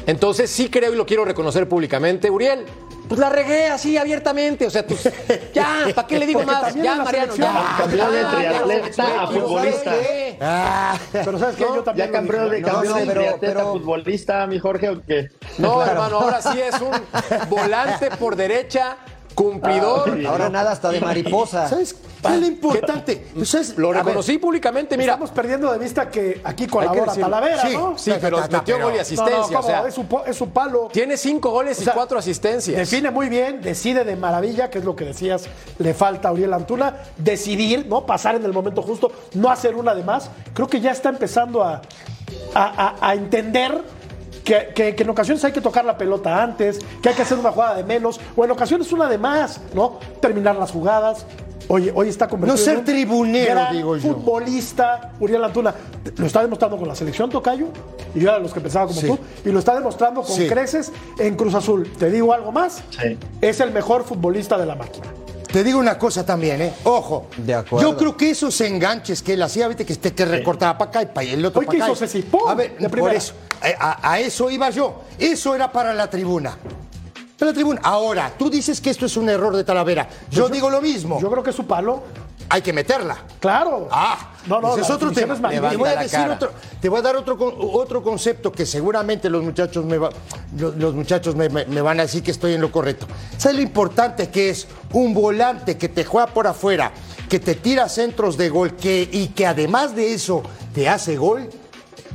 Entonces 0.08 0.50
sí 0.50 0.70
creo 0.70 0.94
y 0.94 0.96
lo 0.96 1.06
quiero 1.06 1.26
reconocer 1.26 1.68
públicamente. 1.70 2.30
Uriel, 2.32 2.66
pues 3.10 3.20
la 3.20 3.30
regué 3.30 3.68
así 3.68 3.98
abiertamente. 3.98 4.66
O 4.66 4.70
sea, 4.70 4.88
tú, 4.88 4.96
ya, 5.54 5.86
¿para 5.94 6.08
qué 6.08 6.18
le 6.18 6.26
digo 6.26 6.40
Porque 6.40 6.52
más? 6.54 6.76
Ya, 6.76 6.96
Mariano, 6.96 7.36
ya. 7.36 7.76
cambió 7.78 8.10
de 8.12 8.24
triatleta 8.26 9.22
a 9.24 9.28
futbolista. 9.28 9.84
¿sabes 9.92 10.08
qué? 10.08 10.38
Pero 11.12 11.40
¿sabes 11.40 11.56
qué? 11.58 11.64
Yo 11.64 11.84
también 11.84 12.08
¿Ya 12.08 12.12
cambió 12.14 12.50
de, 12.50 12.62
no, 12.62 12.82
de 12.82 13.06
triatleta 13.06 13.38
pero- 13.42 13.74
futbolista, 13.74 14.48
mi 14.48 14.60
Jorge, 14.60 14.90
o 14.90 15.02
qué? 15.06 15.30
No, 15.58 15.84
hermano, 15.86 16.20
ahora 16.20 16.42
sí 16.42 16.60
es 16.60 16.80
un 16.82 16.92
volante 17.50 18.10
por 18.12 18.36
derecha, 18.36 18.98
cumplidor. 19.38 20.26
Ahora 20.26 20.50
nada 20.50 20.72
hasta 20.72 20.90
de 20.90 21.00
mariposa. 21.00 21.68
¿Sabes 21.70 21.94
qué 21.94 22.34
es 22.34 22.40
lo 22.42 22.48
importante? 22.48 23.28
¿Sabes? 23.46 23.78
Lo 23.78 23.90
ver, 23.90 23.98
reconocí 24.00 24.40
públicamente, 24.40 24.98
mira. 24.98 25.14
Estamos 25.14 25.30
perdiendo 25.30 25.72
de 25.72 25.78
vista 25.78 26.10
que 26.10 26.42
aquí 26.44 26.66
que 26.66 26.72
colabora 26.72 27.06
decirlo. 27.06 27.30
Talavera, 27.30 27.62
Sí, 27.62 27.74
¿no? 27.78 27.98
Sí, 27.98 28.12
pero 28.20 28.38
Ta, 28.38 28.44
ta, 28.44 28.50
ta, 28.50 28.58
metió 28.58 28.76
pero- 28.76 28.86
gol 28.88 28.94
y 28.94 28.98
No, 28.98 29.02
asistencia. 29.02 29.38
no, 29.38 29.46
o 29.46 29.62
¿cómo? 29.62 29.64
sea, 29.64 29.88
es, 29.88 29.94
su, 29.94 30.06
es 30.26 30.36
su 30.36 30.50
palo. 30.50 30.90
tiene 30.92 31.18
cinco 31.18 31.52
goles 31.52 31.80
O 31.80 31.84
y 31.84 31.86
cuatro 31.94 32.18
asistencias. 32.18 32.76
Define 32.90 33.12
muy 33.12 33.30
bien, 33.30 33.62
decide 33.62 34.04
de 34.04 34.16
maravilla, 34.16 34.72
que 34.72 34.80
es 34.80 34.86
lo 34.86 34.96
que 34.96 35.06
decías, 35.06 35.44
le 35.78 35.94
falta 35.94 36.30
a 36.30 36.32
Uriel 36.34 36.54
Antuna, 36.54 36.96
decidir, 37.18 37.86
¿no? 37.88 38.08
Pasar 38.08 38.36
en 38.36 38.44
el 38.44 38.54
momento 38.54 38.82
justo, 38.82 39.12
no 39.36 39.52
hacer 39.52 39.76
una 39.76 39.94
de 39.94 40.04
más. 40.04 40.32
Creo 40.56 40.68
que 40.68 40.82
ya 40.82 40.90
está 40.92 41.10
empezando 41.10 41.64
a, 41.64 41.82
a- 42.56 42.96
a- 43.00 43.10
a 43.10 43.14
entender 43.14 43.84
que, 44.48 44.70
que- 44.74 44.96
que 44.96 45.04
en 45.04 45.10
ocasiones 45.10 45.44
hay 45.44 45.52
que 45.52 45.60
tocar 45.60 45.84
la 45.84 45.98
pelota 45.98 46.42
antes, 46.42 46.80
que 47.02 47.10
hay 47.10 47.16
que 47.16 47.22
hacer 47.22 47.38
una 47.38 47.52
jugada 47.52 47.76
de 47.76 47.84
menos, 47.84 48.18
o 48.36 48.46
en 48.46 48.52
ocasiones 48.52 48.90
una 48.94 49.10
de 49.10 49.18
más, 49.18 49.60
¿no? 49.74 50.00
Terminar 50.22 50.56
las 50.56 50.72
jugadas. 50.72 51.26
Oye, 51.68 51.92
hoy 51.94 52.08
está 52.08 52.30
convertido 52.30 52.56
No 52.56 52.64
ser 52.64 52.74
en 52.76 52.80
un 52.80 52.86
tribunero, 52.86 53.52
gran 53.56 53.74
digo 53.76 53.98
yo. 53.98 54.14
futbolista, 54.14 55.12
Uriel 55.20 55.44
Antuna. 55.44 55.76
Lo 56.16 56.26
está 56.26 56.42
demostrando 56.42 56.78
con 56.78 56.88
la 56.88 56.96
selección 56.96 57.30
Tocayo, 57.30 57.68
y 58.16 58.20
yo 58.22 58.30
era 58.30 58.38
de 58.38 58.44
los 58.44 58.54
que 58.54 58.62
pensaba 58.62 58.88
como 58.88 59.02
Sí. 59.02 59.08
tú, 59.08 59.20
y 59.44 59.52
lo 59.52 59.60
está 59.60 59.76
demostrando 59.76 60.22
con 60.22 60.34
Sí. 60.34 60.48
creces 60.48 60.94
en 61.20 61.36
Cruz 61.36 61.54
Azul. 61.54 61.92
Te 62.00 62.10
digo 62.10 62.32
algo 62.32 62.54
más, 62.54 62.82
Sí. 62.92 63.18
es 63.42 63.60
el 63.60 63.72
mejor 63.72 64.06
futbolista 64.06 64.58
de 64.58 64.66
la 64.66 64.76
máquina. 64.76 65.08
Te 65.58 65.64
digo 65.64 65.80
una 65.80 65.98
cosa 65.98 66.24
también, 66.24 66.62
¿eh? 66.62 66.74
Ojo. 66.84 67.30
De 67.36 67.56
acuerdo. 67.56 67.90
Yo 67.90 67.98
creo 67.98 68.16
que 68.16 68.30
esos 68.30 68.62
enganches 68.62 69.24
que 69.24 69.34
él 69.34 69.42
hacía, 69.42 69.68
viste, 69.68 69.88
que, 69.88 69.94
este, 69.94 70.14
que 70.14 70.24
recortaba 70.24 70.78
para 70.78 70.90
acá 70.92 71.02
y 71.02 71.06
para 71.08 71.24
el 71.26 71.44
otro 71.44 71.62
Hoy, 71.62 71.66
para 71.66 71.78
¿qué 71.80 71.84
acá. 71.84 71.92
hizo 71.94 72.00
Ceci? 72.06 72.22
¡Pum! 72.22 72.48
A 72.48 72.54
ver, 72.54 72.78
por 72.78 73.12
eso. 73.12 73.34
eh, 73.64 73.74
A, 73.80 74.12
a 74.12 74.20
eso 74.20 74.52
iba 74.52 74.70
yo. 74.70 75.02
Eso 75.18 75.56
era 75.56 75.72
para 75.72 75.96
la 75.96 76.08
tribuna. 76.12 76.56
Para 77.40 77.50
la 77.50 77.56
tribuna. 77.56 77.82
Ahora, 77.84 78.32
tú 78.38 78.52
dices 78.52 78.80
que 78.80 78.92
esto 78.92 79.08
es 79.08 79.18
un 79.18 79.30
error 79.30 79.56
de 79.56 79.64
Talavera. 79.64 80.08
Yo, 80.30 80.48
digo 80.48 80.70
lo 80.70 80.80
mismo. 80.80 81.20
Yo 81.20 81.32
creo 81.32 81.42
que 81.42 81.50
es 81.50 81.56
su 81.56 81.66
palo. 81.66 82.04
Hay 82.50 82.62
que 82.62 82.72
meterla. 82.72 83.18
Claro. 83.40 83.88
Ah, 83.92 84.32
no, 84.48 84.62
no, 84.62 84.72
ese 84.74 84.82
es 84.82 84.90
otro 84.90 85.12
tema. 85.12 85.34
es 85.34 85.42
Te 85.42 85.78
voy, 85.78 85.90
a 85.90 85.96
decir 85.98 86.20
otro, 86.32 86.52
te 86.80 86.88
voy 86.90 87.00
a 87.00 87.02
dar 87.02 87.16
otro, 87.18 87.38
otro 87.74 88.02
concepto 88.02 88.52
que 88.52 88.66
seguramente 88.66 89.30
los 89.30 89.44
muchachos, 89.44 89.84
me, 89.84 89.98
va- 89.98 90.10
los, 90.58 90.76
los 90.78 90.94
muchachos 90.96 91.36
me, 91.36 91.50
me- 91.50 91.66
me 91.66 91.82
van 91.82 92.00
a 92.00 92.04
decir 92.04 92.24
que 92.24 92.32
estoy 92.32 92.54
en 92.54 92.62
lo 92.62 92.72
correcto. 92.72 93.06
¿Sabes 93.38 93.58
lo 93.58 93.64
importante 93.64 94.30
que 94.30 94.50
es 94.50 94.68
un 94.94 95.14
volante 95.14 95.78
que 95.78 95.90
te 95.90 96.06
juega 96.06 96.28
por 96.28 96.48
afuera, 96.48 96.92
que 97.28 97.40
te 97.40 97.56
tira 97.56 97.90
centros 97.90 98.38
de 98.38 98.50
gol 98.50 98.76
que, 98.76 99.10
y 99.12 99.28
que 99.30 99.46
además 99.46 99.94
de 99.96 100.14
eso 100.14 100.42
te 100.74 100.88
hace 100.88 101.18
gol? 101.18 101.50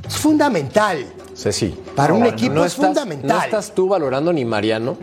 Es 0.06 0.16
fundamental. 0.16 1.04
Ceci. 1.36 1.74
Para 1.94 2.14
un 2.14 2.24
equipo 2.26 2.54
no 2.54 2.64
es 2.64 2.72
estás- 2.72 2.86
fundamental. 2.86 3.36
No 3.38 3.44
estás 3.44 3.74
tú 3.74 3.88
valorando 3.88 4.32
ni 4.32 4.44
Mariano 4.46 4.96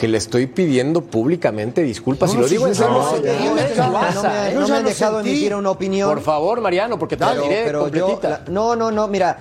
que 0.00 0.08
le 0.08 0.16
estoy 0.16 0.46
pidiendo 0.46 1.02
públicamente 1.02 1.82
disculpas. 1.82 2.32
No, 2.32 2.38
y 2.38 2.42
lo 2.42 2.48
digo 2.48 2.66
en 2.66 2.74
serio. 2.74 3.02
¿eh? 3.02 3.16
sé, 3.16 3.22
¿Qué 3.22 3.44
yo 3.44 3.54
te 3.54 3.74
ya 3.76 3.86
lo 3.86 3.92
pasa, 3.92 4.14
no 4.14 4.22
me, 4.68 4.74
eh? 4.74 4.78
Han 4.78 4.84
dejado 4.86 5.20
emitir 5.20 5.54
una 5.54 5.70
opinión. 5.70 6.08
Por 6.08 6.22
favor, 6.22 6.60
Mariano, 6.62 6.98
porque 6.98 7.16
te 7.18 7.24
la 7.24 7.32
Pero, 7.32 7.42
diré 7.42 7.62
pero 7.66 7.88
yo, 7.88 8.06
completita. 8.06 8.28
la- 8.30 8.42
no, 8.50 8.74
no, 8.74 8.90
no, 8.90 9.06
mira, 9.08 9.38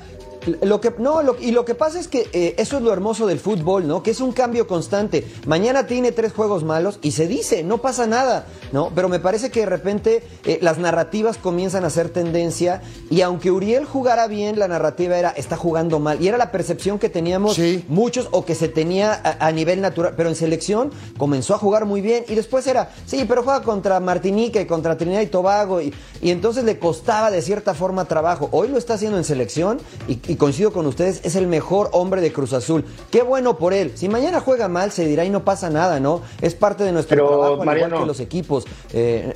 Lo 0.62 0.80
que, 0.82 0.94
no, 0.98 1.22
lo- 1.22 1.38
y 1.40 1.52
lo 1.52 1.66
que 1.66 1.76
pasa 1.76 2.00
es 2.00 2.08
que 2.08 2.30
eh, 2.34 2.56
eso 2.58 2.78
es 2.78 2.84
lo 2.84 2.92
hermoso 2.94 3.28
del 3.28 3.40
fútbol, 3.40 3.88
¿no? 3.88 4.04
Que 4.04 4.12
es 4.12 4.22
un 4.22 4.32
cambio 4.32 4.68
constante. 4.68 5.26
Mañana 5.46 5.86
tiene 5.88 6.12
tres 6.12 6.34
juegos 6.34 6.64
malos 6.64 7.00
y 7.02 7.12
se 7.12 7.28
dice, 7.28 7.64
no 7.64 7.80
pasa 7.80 8.08
nada, 8.08 8.46
¿no? 8.72 8.92
Pero 8.96 9.10
me 9.10 9.20
parece 9.20 9.52
que 9.52 9.62
de 9.62 9.66
repente 9.66 10.24
eh, 10.46 10.60
las 10.62 10.78
narrativas 10.78 11.38
comienzan 11.38 11.86
a 11.86 11.90
ser 11.90 12.10
tendencia 12.10 12.82
y 13.10 13.22
aunque 13.22 13.52
Uriel 13.52 13.86
jugara 13.86 14.28
bien, 14.28 14.58
la 14.60 14.68
narrativa 14.68 15.18
era, 15.18 15.30
está 15.32 15.58
jugando 15.58 16.00
mal. 16.00 16.22
Y 16.22 16.28
era 16.28 16.38
la 16.38 16.52
percepción 16.52 17.00
que 17.00 17.10
teníamos 17.10 17.56
Sí. 17.56 17.84
muchos 17.88 18.28
o 18.32 18.46
que 18.46 18.56
se 18.56 18.68
tenía 18.70 19.14
a, 19.14 19.48
a 19.48 19.52
nivel 19.52 19.82
natural. 19.82 20.14
Pero 20.16 20.30
en 20.30 20.36
selección 20.36 20.92
comenzó 21.18 21.56
a 21.56 21.58
jugar 21.58 21.86
muy 21.86 22.02
bien 22.02 22.24
y 22.28 22.36
después 22.36 22.66
era, 22.68 22.92
sí, 23.06 23.26
pero 23.28 23.44
juega 23.44 23.62
contra 23.64 24.00
Martinica 24.00 24.62
y 24.62 24.66
contra 24.66 24.98
Trinidad 24.98 25.22
y 25.22 25.28
Tobago 25.28 25.82
y, 25.82 25.94
y 26.22 26.32
entonces 26.32 26.64
le 26.64 26.80
costaba 26.80 27.32
de 27.32 27.42
cierta 27.42 27.74
forma 27.74 28.06
trabajo. 28.06 28.50
Hoy 28.52 28.68
lo 28.70 28.78
está 28.78 28.94
haciendo 28.96 29.18
en 29.18 29.24
selección 29.24 29.80
y, 30.08 30.20
y 30.30 30.36
coincido 30.36 30.72
con 30.72 30.86
ustedes, 30.86 31.22
es 31.24 31.36
el 31.36 31.48
mejor 31.48 31.90
hombre 31.92 32.22
de 32.22 32.32
Cruz 32.32 32.54
Azul. 32.54 32.86
Qué 33.12 33.22
bueno 33.24 33.58
por 33.58 33.74
él. 33.74 33.92
Si 33.96 34.08
mañana 34.08 34.40
juega 34.40 34.68
mal, 34.68 34.92
se 34.92 35.06
dirá 35.06 35.26
y 35.26 35.30
no 35.30 35.44
pasa 35.44 35.70
nada, 35.70 36.00
¿no? 36.00 36.22
Es 36.42 36.56
parte 36.56 36.84
de 36.84 36.92
nuestro 36.92 37.16
Pero, 37.16 37.28
trabajo, 37.28 37.62
al 37.70 37.78
igual 37.78 38.02
que 38.02 38.06
los 38.06 38.20
equipos. 38.20 38.66
Eh, 38.94 39.34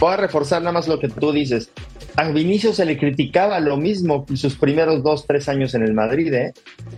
Voy 0.00 0.12
a 0.12 0.16
reforzar 0.16 0.60
nada 0.62 0.72
más 0.72 0.88
lo 0.88 0.98
que 0.98 1.08
tú 1.08 1.32
dices. 1.32 1.70
A 2.16 2.28
Vinicius 2.30 2.76
se 2.76 2.86
le 2.86 2.98
criticaba 2.98 3.60
lo 3.60 3.76
mismo 3.76 4.24
sus 4.34 4.56
primeros 4.56 5.02
dos, 5.02 5.26
tres 5.26 5.50
años 5.50 5.74
en 5.74 5.82
el 5.82 5.92
Madrid, 5.92 6.32
¿eh? 6.32 6.54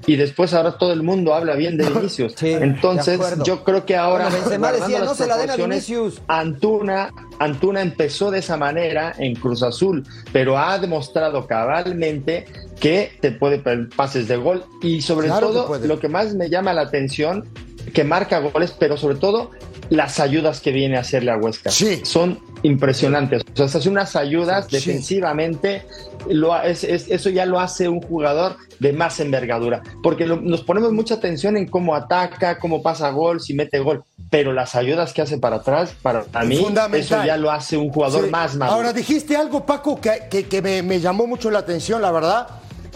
Y 0.06 0.14
después 0.14 0.54
ahora 0.54 0.78
todo 0.78 0.92
el 0.92 1.02
mundo 1.02 1.34
habla 1.34 1.54
bien 1.56 1.76
de 1.76 1.88
Vinicius. 1.90 2.34
Sí, 2.36 2.50
Entonces, 2.52 3.20
yo 3.44 3.64
creo 3.64 3.84
que 3.84 3.96
ahora. 3.96 4.24
Bueno, 4.28 4.40
Benzema 4.40 4.68
guardando 4.68 4.86
decía, 4.86 4.98
las 5.00 5.08
"No 5.08 5.14
se 5.16 5.26
la 5.26 5.36
den 5.36 5.50
a 5.50 5.54
proporciones, 5.54 5.88
Vinicius". 5.88 6.22
Antuna, 6.28 7.10
Antuna 7.40 7.82
empezó 7.82 8.30
de 8.30 8.38
esa 8.38 8.56
manera 8.56 9.12
en 9.18 9.34
Cruz 9.34 9.64
Azul, 9.64 10.04
pero 10.32 10.56
ha 10.56 10.78
demostrado 10.78 11.46
cabalmente 11.48 12.46
que 12.80 13.12
te 13.20 13.32
puede 13.32 13.58
pases 13.96 14.28
de 14.28 14.36
gol 14.36 14.64
y 14.82 15.02
sobre 15.02 15.26
Claro 15.28 15.48
todo 15.50 15.78
lo 15.78 15.98
que 16.00 16.08
más 16.08 16.34
me 16.34 16.48
llama 16.48 16.72
la 16.72 16.82
atención 16.82 17.44
que 17.92 18.04
marca 18.04 18.38
goles, 18.40 18.74
pero 18.78 18.96
sobre 18.96 19.16
todo 19.16 19.50
las 19.90 20.20
ayudas 20.20 20.60
que 20.60 20.70
viene 20.70 20.98
a 20.98 21.00
hacerle 21.00 21.30
a 21.30 21.38
Huesca. 21.38 21.70
Sí. 21.70 22.02
Son 22.04 22.38
impresionantes. 22.62 23.42
O 23.54 23.56
sea, 23.56 23.64
hace 23.80 23.88
unas 23.88 24.14
ayudas 24.16 24.66
Sí. 24.68 24.76
defensivamente, 24.76 25.84
lo, 26.28 26.52
ha- 26.52 26.66
es- 26.66 26.84
es- 26.84 27.08
eso 27.08 27.30
ya 27.30 27.46
lo 27.46 27.58
hace 27.58 27.88
un 27.88 28.02
jugador 28.02 28.56
de 28.80 28.92
más 28.92 29.18
envergadura, 29.20 29.82
porque 30.02 30.26
lo- 30.26 30.40
nos 30.40 30.62
ponemos 30.62 30.92
mucha 30.92 31.14
atención 31.14 31.56
en 31.56 31.66
cómo 31.66 31.94
ataca, 31.94 32.58
cómo 32.58 32.82
pasa 32.82 33.08
gol, 33.10 33.40
si 33.40 33.54
mete 33.54 33.78
gol, 33.78 34.04
pero 34.28 34.52
las 34.52 34.74
ayudas 34.74 35.14
que 35.14 35.22
hace 35.22 35.38
para 35.38 35.56
atrás, 35.56 35.94
para 36.02 36.26
a 36.34 36.44
mí, 36.44 36.62
eso 36.92 37.24
ya 37.24 37.38
lo 37.38 37.50
hace 37.50 37.78
un 37.78 37.88
jugador 37.90 38.26
Sí. 38.26 38.30
más 38.30 38.54
maduro. 38.56 38.76
Ahora 38.76 38.92
dijiste 38.92 39.34
algo, 39.36 39.64
Paco, 39.64 39.98
que, 39.98 40.24
que- 40.30 40.44
que 40.46 40.60
me, 40.60 40.82
me 40.82 41.00
llamó 41.00 41.26
mucho 41.26 41.50
la 41.50 41.60
atención, 41.60 42.02
la 42.02 42.10
verdad, 42.12 42.46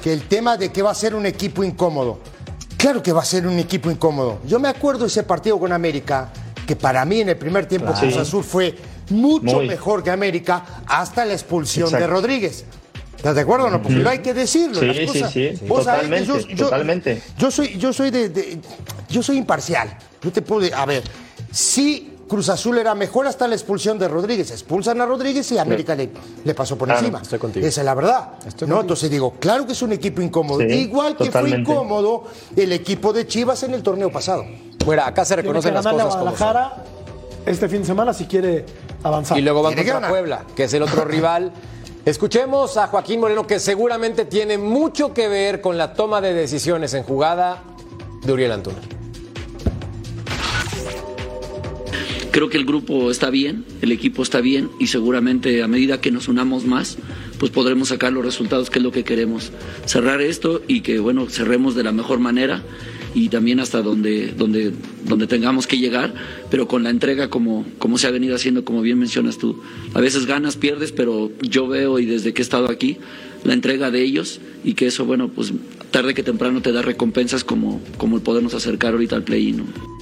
que 0.03 0.13
el 0.13 0.23
tema 0.29 0.57
de 0.57 0.71
que 0.73 0.83
va 0.83 0.91
a 0.91 0.95
ser 0.95 1.15
un 1.15 1.25
equipo 1.27 1.63
incómodo. 1.65 2.19
Claro 2.77 3.03
que 3.03 3.13
va 3.13 3.23
a 3.23 3.25
ser 3.25 3.47
un 3.47 3.59
equipo 3.59 3.91
incómodo. 3.91 4.41
Yo 4.45 4.59
me 4.59 4.69
acuerdo 4.69 5.07
ese 5.07 5.23
partido 5.23 5.59
con 5.61 5.73
América, 5.73 6.33
que 6.67 6.75
para 6.75 7.05
mí 7.05 7.21
en 7.21 7.29
el 7.29 7.37
primer 7.37 7.67
tiempo 7.67 7.93
Cruz 7.93 8.13
Sí. 8.13 8.19
Azul 8.19 8.43
fue 8.43 8.75
mucho 9.11 9.57
Muy. 9.57 9.69
mejor 9.69 10.03
que 10.03 10.11
América 10.11 10.65
hasta 10.87 11.25
la 11.25 11.33
expulsión 11.35 11.87
Exacto. 11.87 12.05
de 12.07 12.13
Rodríguez. 12.13 12.65
¿Estás 13.17 13.37
de 13.37 13.43
acuerdo 13.43 13.67
o 13.67 13.71
no? 13.71 13.81
Porque 13.81 13.99
no 13.99 14.11
hay 14.11 14.19
que 14.19 14.35
decirlo. 14.35 14.81
Sí, 14.81 14.87
las 14.87 14.97
sí, 14.97 15.07
cosas. 15.07 15.33
sí, 15.33 15.53
Vos 15.69 15.85
sabés 15.85 16.09
que 16.11 16.25
totalmente, 16.27 16.55
totalmente. 16.57 17.23
Yo 17.39 17.51
soy, 17.53 17.79
yo 17.79 17.93
soy 17.93 18.11
de, 18.11 18.29
de- 18.31 18.59
yo 19.09 19.23
soy 19.23 19.37
imparcial. 19.37 19.97
Yo 20.21 20.33
te 20.33 20.43
puedo, 20.43 20.75
a 20.77 20.85
ver, 20.87 21.05
si 21.53 22.12
Cruz 22.29 22.49
Azul 22.49 22.79
era 22.79 22.95
mejor 22.95 23.27
hasta 23.27 23.47
la 23.47 23.55
expulsión 23.55 23.99
de 23.99 24.09
Rodríguez, 24.09 24.51
expulsan 24.51 25.01
a 25.01 25.07
Rodríguez 25.07 25.51
y 25.53 25.59
América 25.59 25.95
le, 25.95 26.09
le 26.45 26.55
pasó 26.55 26.79
por 26.79 26.89
Claro, 26.89 27.01
encima. 27.01 27.21
estoy 27.21 27.39
contigo. 27.39 27.67
Esa 27.67 27.81
es 27.83 27.85
la 27.85 27.95
verdad. 27.95 28.31
¿no? 28.67 28.81
Entonces 28.81 29.11
digo, 29.11 29.35
claro 29.39 29.67
que 29.67 29.73
es 29.73 29.83
un 29.83 29.93
equipo 29.93 30.23
incómodo. 30.23 30.61
Sí, 30.61 30.67
Igual 30.67 31.17
que 31.17 31.27
totalmente. 31.27 31.65
fue 31.67 31.75
incómodo 31.75 32.25
el 32.57 32.73
equipo 32.73 33.13
de 33.13 33.27
Chivas 33.27 33.63
en 33.65 33.75
el 33.75 33.83
torneo 33.83 34.11
pasado. 34.11 34.45
Bueno, 34.87 35.03
acá 35.05 35.25
se 35.25 35.37
reconocen 35.37 35.75
las 35.75 35.87
cosas 35.87 36.17
como 36.17 36.37
son. 36.37 36.57
Este 37.45 37.69
fin 37.69 37.81
de 37.81 37.87
semana 37.87 38.15
si 38.15 38.27
quiere 38.27 38.65
avanzar. 39.03 39.37
Y 39.39 39.43
luego 39.43 39.69
que 39.69 39.75
contra 39.77 39.95
ganar. 39.95 40.11
Puebla, 40.11 40.45
que 40.55 40.65
es 40.65 40.75
el 40.75 40.83
otro 40.83 41.05
rival. 41.05 41.53
Escuchemos 42.05 42.77
a 42.79 42.87
Joaquín 42.89 43.21
Moreno, 43.21 43.47
que 43.47 43.61
seguramente 43.61 44.25
tiene 44.25 44.59
mucho 44.59 45.13
que 45.13 45.29
ver 45.29 45.61
con 45.61 45.77
la 45.77 45.93
toma 45.95 46.21
de 46.21 46.33
decisiones 46.35 46.95
en 46.95 47.03
jugada 47.05 47.63
de 48.25 48.33
Uriel 48.33 48.53
Antuna. 48.53 48.79
Creo 52.33 52.49
que 52.49 52.57
el 52.57 52.65
grupo 52.65 53.11
está 53.11 53.29
bien, 53.29 53.67
el 53.83 53.93
equipo 53.93 54.23
está 54.23 54.41
bien 54.41 54.71
y 54.81 54.87
seguramente 54.87 55.63
a 55.63 55.69
medida 55.69 56.01
que 56.01 56.11
nos 56.11 56.29
unamos 56.29 56.65
más, 56.65 56.97
pues 57.39 57.53
podremos 57.53 57.89
sacar 57.89 58.11
los 58.11 58.25
resultados 58.25 58.71
que 58.71 58.79
es 58.79 58.83
lo 58.83 58.91
que 58.91 59.05
queremos. 59.05 59.53
Cerrar 59.85 60.23
esto 60.23 60.63
y 60.67 60.81
que 60.81 60.99
bueno, 60.99 61.29
cerremos 61.29 61.75
de 61.75 61.85
la 61.85 61.93
mejor 61.93 62.21
manera 62.21 62.63
y 63.15 63.29
también 63.29 63.61
hasta 63.61 63.83
donde, 63.83 64.33
donde, 64.33 64.73
donde 65.07 65.27
tengamos 65.27 65.67
que 65.67 65.77
llegar, 65.77 66.15
pero 66.51 66.67
con 66.67 66.83
la 66.83 66.89
entrega 66.89 67.29
como, 67.29 67.67
como 67.79 67.99
se 67.99 68.07
ha 68.07 68.11
venido 68.11 68.35
haciendo, 68.35 68.65
como 68.65 68.81
bien 68.81 68.99
mencionas 68.99 69.37
tú. 69.37 69.61
A 69.93 70.01
veces 70.01 70.25
ganas, 70.25 70.57
pierdes, 70.57 70.91
pero 70.91 71.31
yo 71.43 71.69
veo 71.69 71.99
y 71.99 72.07
desde 72.07 72.33
que 72.33 72.41
he 72.41 72.45
estado 72.45 72.71
aquí, 72.71 72.97
la 73.45 73.53
entrega 73.53 73.91
de 73.91 74.03
ellos 74.03 74.41
y 74.65 74.73
que 74.73 74.87
eso, 74.87 75.05
bueno, 75.05 75.29
pues 75.29 75.53
tarde 75.91 76.15
que 76.15 76.23
temprano 76.23 76.63
te 76.63 76.73
da 76.73 76.81
recompensas 76.81 77.45
como, 77.45 77.83
como 77.99 78.17
el 78.17 78.23
podernos 78.23 78.55
acercar 78.55 78.95
ahorita 78.95 79.17
al 79.17 79.25
play-in. 79.25 79.59
¿no? 79.59 80.02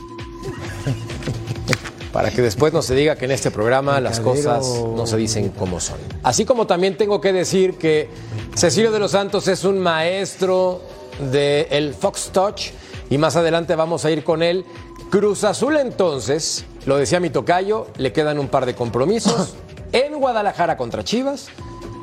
Para 2.12 2.30
que 2.30 2.42
después 2.42 2.72
no 2.72 2.82
se 2.82 2.94
diga 2.94 3.16
que 3.16 3.26
en 3.26 3.30
este 3.30 3.50
programa 3.50 4.00
las 4.00 4.20
cosas 4.20 4.66
no 4.96 5.06
se 5.06 5.16
dicen 5.16 5.50
como 5.50 5.78
son. 5.78 5.98
Así 6.22 6.44
como 6.44 6.66
también 6.66 6.96
tengo 6.96 7.20
que 7.20 7.32
decir 7.32 7.78
que 7.78 8.08
Cecilio 8.56 8.90
de 8.90 8.98
los 8.98 9.12
Santos 9.12 9.46
es 9.46 9.64
un 9.64 9.78
maestro 9.78 10.82
del 11.30 11.94
Fox 11.94 12.30
Touch 12.32 12.70
y 13.10 13.18
más 13.18 13.36
adelante 13.36 13.74
vamos 13.76 14.04
a 14.04 14.10
ir 14.10 14.24
con 14.24 14.42
él. 14.42 14.64
Cruz 15.10 15.44
Azul 15.44 15.76
entonces, 15.76 16.64
lo 16.86 16.96
decía 16.96 17.20
mi 17.20 17.30
tocayo, 17.30 17.88
le 17.96 18.12
quedan 18.12 18.38
un 18.38 18.48
par 18.48 18.66
de 18.66 18.74
compromisos 18.74 19.54
en 19.92 20.18
Guadalajara 20.18 20.76
contra 20.76 21.04
Chivas 21.04 21.48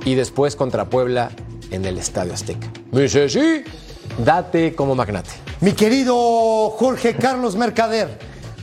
y 0.05 0.15
después 0.15 0.55
contra 0.55 0.85
Puebla 0.85 1.31
en 1.71 1.85
el 1.85 1.97
Estadio 1.97 2.33
Azteca. 2.33 2.71
Me 2.91 3.01
dice, 3.01 3.29
sí, 3.29 3.63
date 4.23 4.75
como 4.75 4.95
magnate. 4.95 5.31
Mi 5.61 5.73
querido 5.73 6.69
Jorge 6.71 7.15
Carlos 7.15 7.55
Mercader, 7.55 8.19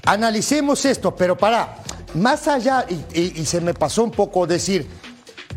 analicemos 0.07 0.85
esto, 0.85 1.15
pero 1.15 1.37
para, 1.37 1.79
más 2.15 2.47
allá, 2.49 2.85
y, 2.89 2.95
y- 3.21 3.33
y 3.41 3.47
se 3.47 3.61
me 3.61 3.75
pasó 3.75 4.05
un 4.05 4.11
poco 4.11 4.47
decir, 4.47 4.87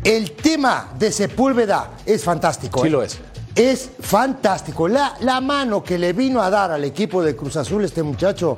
el 0.04 0.32
tema 0.32 0.90
de 0.98 1.10
Sepúlveda 1.12 1.90
es 2.06 2.24
fantástico. 2.24 2.80
Sí 2.80 2.86
¿eh? 2.88 2.90
lo 2.90 3.02
es. 3.02 3.18
Es 3.58 3.90
fantástico. 4.00 4.86
La, 4.86 5.14
la 5.20 5.40
mano 5.40 5.82
que 5.82 5.98
le 5.98 6.12
vino 6.12 6.40
a 6.40 6.48
dar 6.48 6.70
al 6.70 6.84
equipo 6.84 7.20
de 7.22 7.34
Cruz 7.34 7.56
Azul 7.56 7.84
este 7.84 8.04
muchacho 8.04 8.54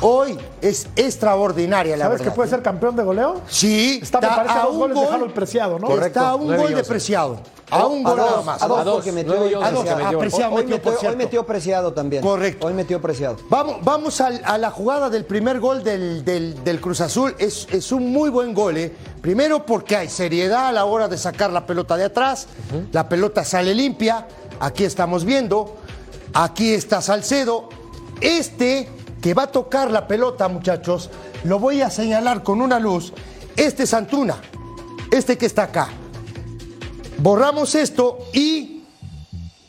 hoy 0.00 0.38
es 0.62 0.86
extraordinaria, 0.96 1.96
la 1.98 2.06
¿Sabes 2.06 2.20
verdad. 2.20 2.32
que 2.32 2.36
puede 2.36 2.48
ser 2.48 2.62
campeón 2.62 2.96
de 2.96 3.02
goleo? 3.02 3.42
Sí, 3.46 4.00
Está, 4.02 4.20
me 4.22 4.28
parece, 4.28 4.54
a 4.54 4.62
dos 4.62 4.72
un 4.72 4.78
goles 4.78 4.96
de 4.98 5.04
gol- 5.04 5.14
Harold 5.14 5.34
Preciado, 5.34 5.78
¿no? 5.78 5.90
Está 6.02 6.30
a 6.30 6.34
un 6.34 6.46
gol 6.56 6.74
de. 6.74 6.82
Preciado. 6.82 7.40
A 7.70 7.86
un 7.86 8.02
gol 8.02 8.16
nada 8.16 8.40
más. 8.40 8.62
a 8.62 8.66
dos, 8.66 8.78
A 8.78 8.84
dos, 8.84 8.94
porque 8.94 9.12
metió, 9.12 9.34
nueve 9.34 9.50
y 9.50 9.54
once 9.54 9.68
a 9.68 9.72
dos, 9.72 9.84
que 9.84 9.94
metió. 9.94 10.18
Preciado 10.18 10.54
hoy, 10.54 10.62
metió, 10.62 10.70
metió, 10.76 10.82
por 10.84 10.92
hoy 10.94 10.98
cierto. 11.00 11.18
metió 11.18 11.46
preciado 11.46 11.92
también. 11.92 12.22
Correcto. 12.22 12.66
Hoy 12.66 12.72
metió 12.72 13.02
preciado. 13.02 13.36
Vamos, 13.50 13.76
vamos 13.82 14.18
a, 14.22 14.56
la 14.56 14.70
jugada 14.70 15.10
del 15.10 15.26
primer 15.26 15.60
gol 15.60 15.84
del, 15.84 16.24
del- 16.24 16.64
del 16.64 16.80
Cruz 16.80 17.02
Azul. 17.02 17.34
Es, 17.38 17.68
es 17.70 17.92
un 17.92 18.10
muy 18.10 18.30
buen 18.30 18.54
gol. 18.54 18.78
¿eh? 18.78 18.96
Primero 19.28 19.66
porque 19.66 19.94
hay 19.94 20.08
seriedad 20.08 20.68
a 20.68 20.72
la 20.72 20.86
hora 20.86 21.06
de 21.06 21.18
sacar 21.18 21.52
la 21.52 21.66
pelota 21.66 21.98
de 21.98 22.04
atrás. 22.04 22.46
La 22.92 23.10
pelota 23.10 23.44
sale 23.44 23.74
limpia. 23.74 24.26
Aquí 24.58 24.84
estamos 24.84 25.26
viendo. 25.26 25.76
Aquí 26.32 26.72
está 26.72 27.02
Salcedo. 27.02 27.68
Este 28.22 28.88
que 29.20 29.34
va 29.34 29.42
a 29.42 29.46
tocar 29.48 29.90
la 29.90 30.08
pelota, 30.08 30.48
muchachos, 30.48 31.10
lo 31.44 31.58
voy 31.58 31.82
a 31.82 31.90
señalar 31.90 32.42
con 32.42 32.62
una 32.62 32.80
luz. 32.80 33.12
Este 33.54 33.82
es 33.82 33.92
Antuna. 33.92 34.36
Este 35.10 35.36
que 35.36 35.44
está 35.44 35.64
acá. 35.64 35.90
Borramos 37.18 37.74
esto 37.74 38.20
y 38.32 38.84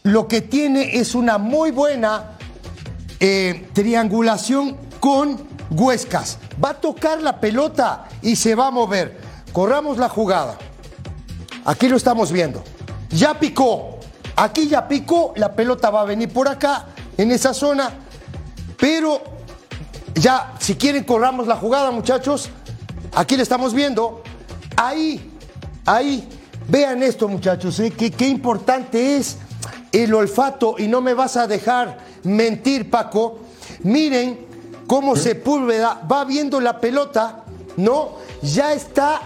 lo 0.03 0.25
que 0.29 0.39
tiene 0.39 0.97
es 0.99 1.15
una 1.15 1.37
muy 1.37 1.71
buena 1.71 2.37
eh, 3.19 3.67
triangulación 3.73 4.77
con 5.01 5.37
Huescas. 5.69 6.37
Va 6.63 6.69
a 6.69 6.79
tocar 6.79 7.21
la 7.21 7.41
pelota 7.41 8.07
y 8.21 8.37
se 8.37 8.55
va 8.55 8.67
a 8.67 8.71
mover. 8.71 9.27
Corramos 9.53 9.97
la 9.97 10.09
jugada. 10.09 10.57
Aquí 11.65 11.87
lo 11.87 11.97
estamos 11.97 12.31
viendo. 12.31 12.63
Ya 13.09 13.39
picó. 13.39 13.97
Aquí 14.35 14.67
ya 14.67 14.87
picó. 14.87 15.33
La 15.35 15.53
pelota 15.53 15.89
va 15.89 16.01
a 16.01 16.05
venir 16.05 16.31
por 16.31 16.47
acá, 16.47 16.87
en 17.17 17.31
esa 17.31 17.53
zona. 17.53 17.91
Pero 18.77 19.21
ya, 20.15 20.53
si 20.59 20.75
quieren, 20.75 21.03
corramos 21.03 21.47
la 21.47 21.55
jugada, 21.55 21.91
muchachos. 21.91 22.49
Aquí 23.15 23.35
le 23.35 23.43
estamos 23.43 23.73
viendo. 23.73 24.23
Ahí, 24.75 25.33
ahí. 25.85 26.27
Vean 26.67 27.03
esto, 27.03 27.27
muchachos. 27.27 27.79
¿eh? 27.79 27.91
Qué, 27.91 28.11
qué 28.11 28.27
importante 28.27 29.17
es 29.17 29.37
el 29.91 30.13
olfato. 30.13 30.75
Y 30.77 30.87
no 30.87 31.01
me 31.01 31.13
vas 31.13 31.35
a 31.35 31.47
dejar 31.47 31.97
mentir, 32.23 32.89
Paco. 32.89 33.39
Miren 33.83 34.47
cómo 34.87 35.15
Sepúlveda 35.15 36.01
va 36.11 36.25
viendo 36.25 36.59
la 36.59 36.79
pelota, 36.79 37.43
¿no? 37.77 38.13
Ya 38.41 38.73
está, 38.73 39.21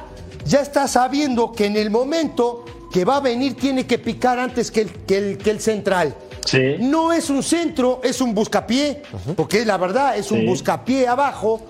ya 0.45 0.61
está 0.61 0.87
sabiendo 0.87 1.51
que 1.51 1.65
en 1.65 1.77
el 1.77 1.89
momento 1.89 2.65
que 2.91 3.05
va 3.05 3.17
a 3.17 3.19
venir 3.19 3.55
tiene 3.55 3.87
que 3.87 3.97
picar 3.97 4.39
antes 4.39 4.69
que 4.69 4.81
el, 4.81 4.91
que 4.91 5.17
el, 5.17 5.37
que 5.37 5.49
el 5.49 5.59
central. 5.59 6.15
Sí. 6.45 6.75
No 6.79 7.11
es 7.11 7.29
un 7.29 7.41
centro, 7.41 8.01
es 8.03 8.21
un 8.21 8.33
buscapié, 8.35 9.01
porque 9.35 9.65
la 9.65 9.77
verdad 9.77 10.17
es 10.17 10.29
un 10.29 10.45
buscapié 10.45 11.07
abajo, 11.07 11.61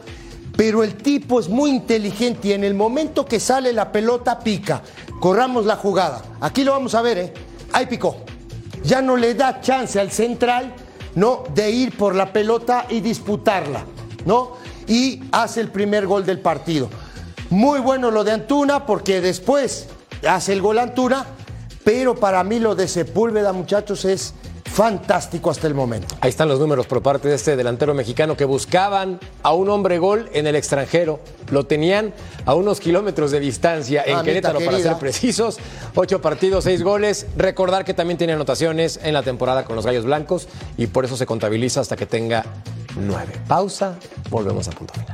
pero 0.58 0.84
el 0.84 0.96
tipo 0.96 1.40
es 1.40 1.48
muy 1.48 1.70
inteligente 1.70 2.50
y 2.50 2.54
en 2.54 2.64
el 2.64 2.74
momento 2.74 3.26
que 3.26 3.40
sale 3.40 3.72
la 3.72 3.92
pelota 3.92 4.40
pica. 4.40 4.82
Corramos 5.20 5.66
la 5.66 5.78
jugada. 5.78 6.22
Aquí 6.42 6.64
lo 6.64 6.72
vamos 6.72 6.96
a 6.96 7.02
ver, 7.02 7.18
¿eh? 7.18 7.34
Ahí 7.72 7.86
picó. 7.86 8.18
Ya 8.84 9.02
no 9.02 9.16
le 9.16 9.34
da 9.34 9.62
chance 9.62 10.00
al 10.00 10.12
central, 10.12 10.74
¿no? 11.16 11.46
De 11.54 11.72
ir 11.72 11.96
por 11.98 12.14
la 12.14 12.34
pelota 12.34 12.86
y 12.90 13.00
disputarla, 13.00 13.86
¿no? 14.26 14.58
Y 14.88 15.24
hace 15.32 15.62
el 15.62 15.70
primer 15.70 16.06
gol 16.06 16.26
del 16.26 16.40
partido. 16.40 16.90
Muy 17.54 17.82
bueno 17.82 18.10
lo 18.10 18.24
de 18.24 18.32
Antuna 18.32 18.88
porque 18.88 19.22
después 19.22 19.86
hace 20.28 20.54
el 20.54 20.62
gol 20.64 20.80
Antuna, 20.80 21.28
pero 21.84 22.16
para 22.16 22.44
mí 22.44 22.58
lo 22.58 22.74
de 22.74 22.88
Sepúlveda, 22.88 23.54
muchachos, 23.54 24.06
es 24.06 24.34
fantástico 24.66 25.52
hasta 25.52 25.68
el 25.68 25.76
momento. 25.76 26.16
Ahí 26.22 26.32
están 26.32 26.48
los 26.48 26.60
números 26.60 26.88
por 26.88 27.04
parte 27.04 27.28
de 27.28 27.36
este 27.36 27.56
delantero 27.56 27.94
mexicano 27.94 28.36
que 28.36 28.46
buscaban 28.46 29.20
a 29.44 29.54
un 29.54 29.70
hombre 29.70 30.00
gol 30.00 30.32
en 30.34 30.48
el 30.48 30.56
extranjero. 30.56 31.20
Lo 31.52 31.68
tenían 31.68 32.12
a 32.48 32.56
unos 32.56 32.80
kilómetros 32.80 33.30
de 33.30 33.40
distancia 33.40 34.02
en 34.02 34.14
Mamita 34.14 34.26
Querétaro, 34.26 34.60
para 34.60 34.80
ser 34.80 34.98
precisos. 34.98 35.60
Ocho 35.94 36.24
partidos, 36.24 36.64
seis 36.64 36.82
goles. 36.82 37.28
Recordar 37.38 37.86
que 37.86 37.94
también 37.94 38.18
tiene 38.18 38.34
anotaciones 38.34 39.00
en 39.04 39.14
la 39.14 39.22
temporada 39.22 39.64
con 39.64 39.76
los 39.76 39.86
Gallos 39.86 40.06
Blancos 40.06 40.48
y 40.76 40.88
por 40.88 41.06
eso 41.06 41.16
se 41.18 41.28
contabiliza 41.28 41.82
hasta 41.82 41.96
que 41.96 42.08
tenga 42.08 42.46
nueve. 42.96 43.34
Pausa, 43.48 44.00
volvemos 44.32 44.68
a 44.70 44.72
punto 44.72 44.96
final. 44.96 45.14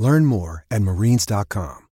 Learn 0.00 0.24
more 0.24 0.64
at 0.70 0.80
marines.com. 0.80 1.86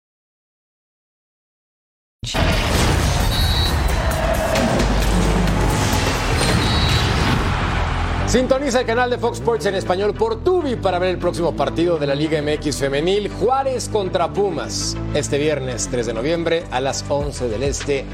Sintoniza 8.27 8.81
el 8.81 8.87
canal 8.87 9.11
de 9.11 9.17
Fox 9.17 9.39
Sports 9.39 9.67
en 9.67 9.77
español 9.77 10.13
por 10.13 10.43
Tubi 10.45 10.77
para 10.77 10.99
ver 10.99 11.11
el 11.11 11.19
próximo 11.19 11.57
partido 11.57 11.99
de 11.99 12.07
la 12.07 12.15
Liga 12.15 12.43
MX 12.43 12.79
Femenil, 12.79 13.31
Juárez 13.31 13.89
contra 13.89 14.33
Pumas, 14.33 14.97
este 15.15 15.39
viernes 15.39 15.89
3 15.91 16.07
de 16.07 16.15
noviembre 16.15 16.65
a 16.71 16.81
las 16.81 17.05
11 17.09 17.49
del 17.49 17.63
Este. 17.63 18.05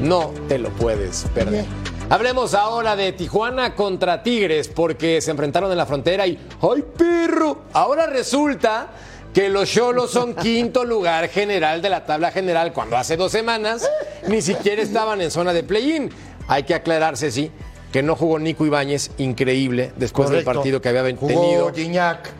No 0.00 0.32
te 0.48 0.58
lo 0.58 0.70
puedes 0.70 1.24
perder. 1.34 1.64
Hablemos 2.10 2.52
ahora 2.52 2.96
de 2.96 3.12
Tijuana 3.12 3.74
contra 3.74 4.22
Tigres 4.22 4.68
porque 4.68 5.20
se 5.22 5.30
enfrentaron 5.30 5.70
en 5.70 5.78
la 5.78 5.86
frontera 5.86 6.26
y 6.26 6.38
¡ay 6.60 6.84
perro! 6.96 7.62
Ahora 7.72 8.06
resulta 8.06 8.90
que 9.34 9.48
los 9.48 9.68
Cholos 9.68 10.12
son 10.12 10.34
quinto 10.34 10.84
lugar 10.84 11.28
general 11.28 11.82
de 11.82 11.90
la 11.90 12.06
tabla 12.06 12.30
general 12.30 12.72
cuando 12.72 12.96
hace 12.96 13.16
dos 13.16 13.32
semanas 13.32 13.86
ni 14.28 14.40
siquiera 14.40 14.80
estaban 14.80 15.20
en 15.20 15.30
zona 15.30 15.52
de 15.52 15.62
play-in. 15.64 16.10
Hay 16.46 16.62
que 16.62 16.74
aclararse, 16.74 17.30
sí, 17.32 17.50
que 17.92 18.02
no 18.02 18.14
jugó 18.16 18.38
Nico 18.38 18.64
Ibáñez, 18.64 19.10
increíble, 19.18 19.92
después 19.96 20.30
del 20.30 20.44
partido 20.44 20.80
que 20.80 20.88
había 20.88 21.02
Jugó 21.16 21.26
tenido. 21.26 21.72
Gignac, 21.74 22.30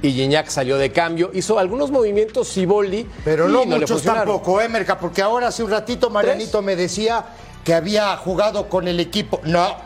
Y 0.00 0.12
Gignac 0.12 0.48
salió 0.48 0.78
de 0.78 0.92
cambio, 0.92 1.30
hizo 1.34 1.58
algunos 1.58 1.90
movimientos 1.90 2.48
Siboldi, 2.48 3.06
pero 3.24 3.48
y 3.48 3.52
no, 3.52 3.64
muchos 3.64 4.02
tampoco, 4.02 4.60
¿eh, 4.60 4.68
Merca? 4.68 4.98
Porque 4.98 5.22
ahora 5.22 5.48
hace 5.48 5.62
un 5.64 5.70
ratito 5.70 6.08
Marianito 6.08 6.62
me 6.62 6.76
decía 6.76 7.24
que 7.64 7.74
había 7.74 8.16
jugado 8.16 8.68
con 8.68 8.86
el 8.86 9.00
equipo. 9.00 9.40
No, 9.44 9.76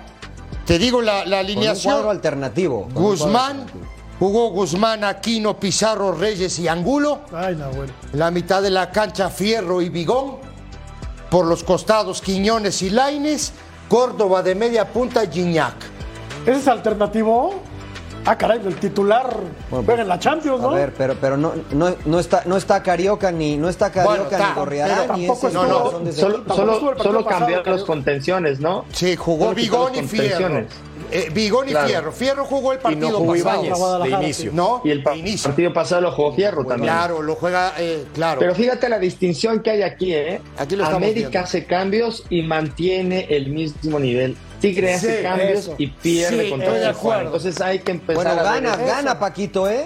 te 0.66 0.78
digo 0.78 1.00
la, 1.00 1.18
la 1.18 1.22
Con 1.24 1.28
un 1.32 1.34
alineación. 1.34 1.92
cuadro 1.94 2.10
alternativo. 2.10 2.82
con 2.82 2.92
cuadro 2.92 3.08
Guzmán, 3.10 3.50
alternativo. 3.60 3.85
Jugó 4.18 4.50
Guzmán, 4.50 5.04
Aquino, 5.04 5.58
Pizarro, 5.58 6.12
Reyes 6.12 6.58
y 6.58 6.68
Angulo. 6.68 7.20
Ay, 7.32 7.56
no, 7.56 7.70
bueno. 7.70 7.92
En 8.12 8.18
la 8.18 8.30
mitad 8.30 8.62
de 8.62 8.70
la 8.70 8.90
cancha, 8.90 9.30
Fierro 9.30 9.82
y 9.82 9.88
Bigón. 9.88 10.36
Por 11.30 11.46
los 11.46 11.64
costados, 11.64 12.22
Quiñones 12.22 12.82
y 12.82 12.90
Laines. 12.90 13.52
Córdoba 13.88 14.42
de 14.42 14.54
media 14.54 14.92
punta, 14.92 15.26
Gignac. 15.26 15.74
¿Ese 16.44 16.58
es 16.58 16.68
alternativo? 16.68 17.54
Ah, 18.28 18.36
caray, 18.36 18.60
el 18.66 18.74
titular 18.74 19.30
juega 19.70 20.02
en 20.02 20.08
la 20.08 20.18
Champions, 20.18 20.60
¿no? 20.60 20.70
A 20.70 20.74
ver, 20.74 20.92
pero, 20.98 21.14
pero 21.20 21.36
no, 21.36 21.52
no, 21.70 21.94
no 22.04 22.18
está, 22.18 22.42
no 22.44 22.56
está 22.56 22.82
Carioca 22.82 23.30
ni 23.30 23.56
no 23.56 23.68
está 23.68 23.92
Carioca 23.92 24.08
Bueno, 24.08 24.24
está, 24.24 24.48
ni 24.48 24.54
Gorriarán 24.56 25.20
ese 25.20 25.28
de 25.28 25.30
ese 25.30 25.50
Solo, 25.52 26.44
solo, 26.48 26.72
estuvo 26.72 26.90
el 26.90 26.96
partido 26.96 27.04
solo 27.04 27.24
pasado, 27.24 27.40
cambiaron 27.40 27.72
los 27.72 27.84
contenciones, 27.84 28.58
¿no? 28.58 28.84
Sí, 28.92 29.14
jugó 29.14 29.54
Bigón 29.54 29.94
y 29.94 30.02
Fierro. 30.02 30.66
Eh, 31.10 31.30
Bigón 31.32 31.68
y 31.68 31.70
Claro. 31.70 31.88
Fierro. 31.88 32.12
Fierro 32.12 32.44
jugó 32.44 32.72
el 32.72 32.78
Y 32.78 32.82
partido 32.82 33.10
no 33.10 33.18
jugó 33.18 33.32
pasado. 33.34 33.64
Ibáñez 33.64 34.02
de 34.18 34.24
inicio. 34.24 34.50
No, 34.52 34.80
Y 34.84 34.90
el 34.90 35.02
pa- 35.02 35.14
inicio. 35.16 35.50
partido 35.50 35.72
pasado 35.72 36.00
lo 36.02 36.12
jugó 36.12 36.34
Fierro 36.34 36.64
también. 36.64 36.92
Claro, 36.92 37.22
lo 37.22 37.34
juega, 37.36 37.72
eh, 37.78 38.04
claro. 38.14 38.40
Pero 38.40 38.54
fíjate 38.54 38.88
la 38.88 38.98
distinción 38.98 39.60
que 39.62 39.70
hay 39.70 39.82
aquí, 39.82 40.12
¿eh? 40.14 40.40
Aquí 40.58 40.76
lo 40.76 40.84
América 40.84 41.28
viendo. 41.28 41.38
hace 41.40 41.64
cambios 41.64 42.24
y 42.30 42.42
mantiene 42.42 43.26
el 43.30 43.48
mismo 43.50 43.98
nivel. 43.98 44.36
Tigre 44.60 44.94
hace 44.94 45.18
Sí, 45.18 45.22
cambios 45.22 45.58
eso. 45.60 45.74
y 45.78 45.86
pierde 45.88 46.44
Sí, 46.44 46.50
contra 46.50 46.68
Tijuana. 46.72 46.90
acuerdo. 46.90 47.22
Entonces 47.26 47.60
hay 47.60 47.78
que 47.80 47.92
empezar 47.92 48.24
Bueno, 48.24 48.30
a 48.30 48.52
ver 48.52 48.62
gana, 48.62 48.74
eso. 48.74 48.86
gana 48.86 49.18
Paquito, 49.18 49.68
¿eh? 49.68 49.84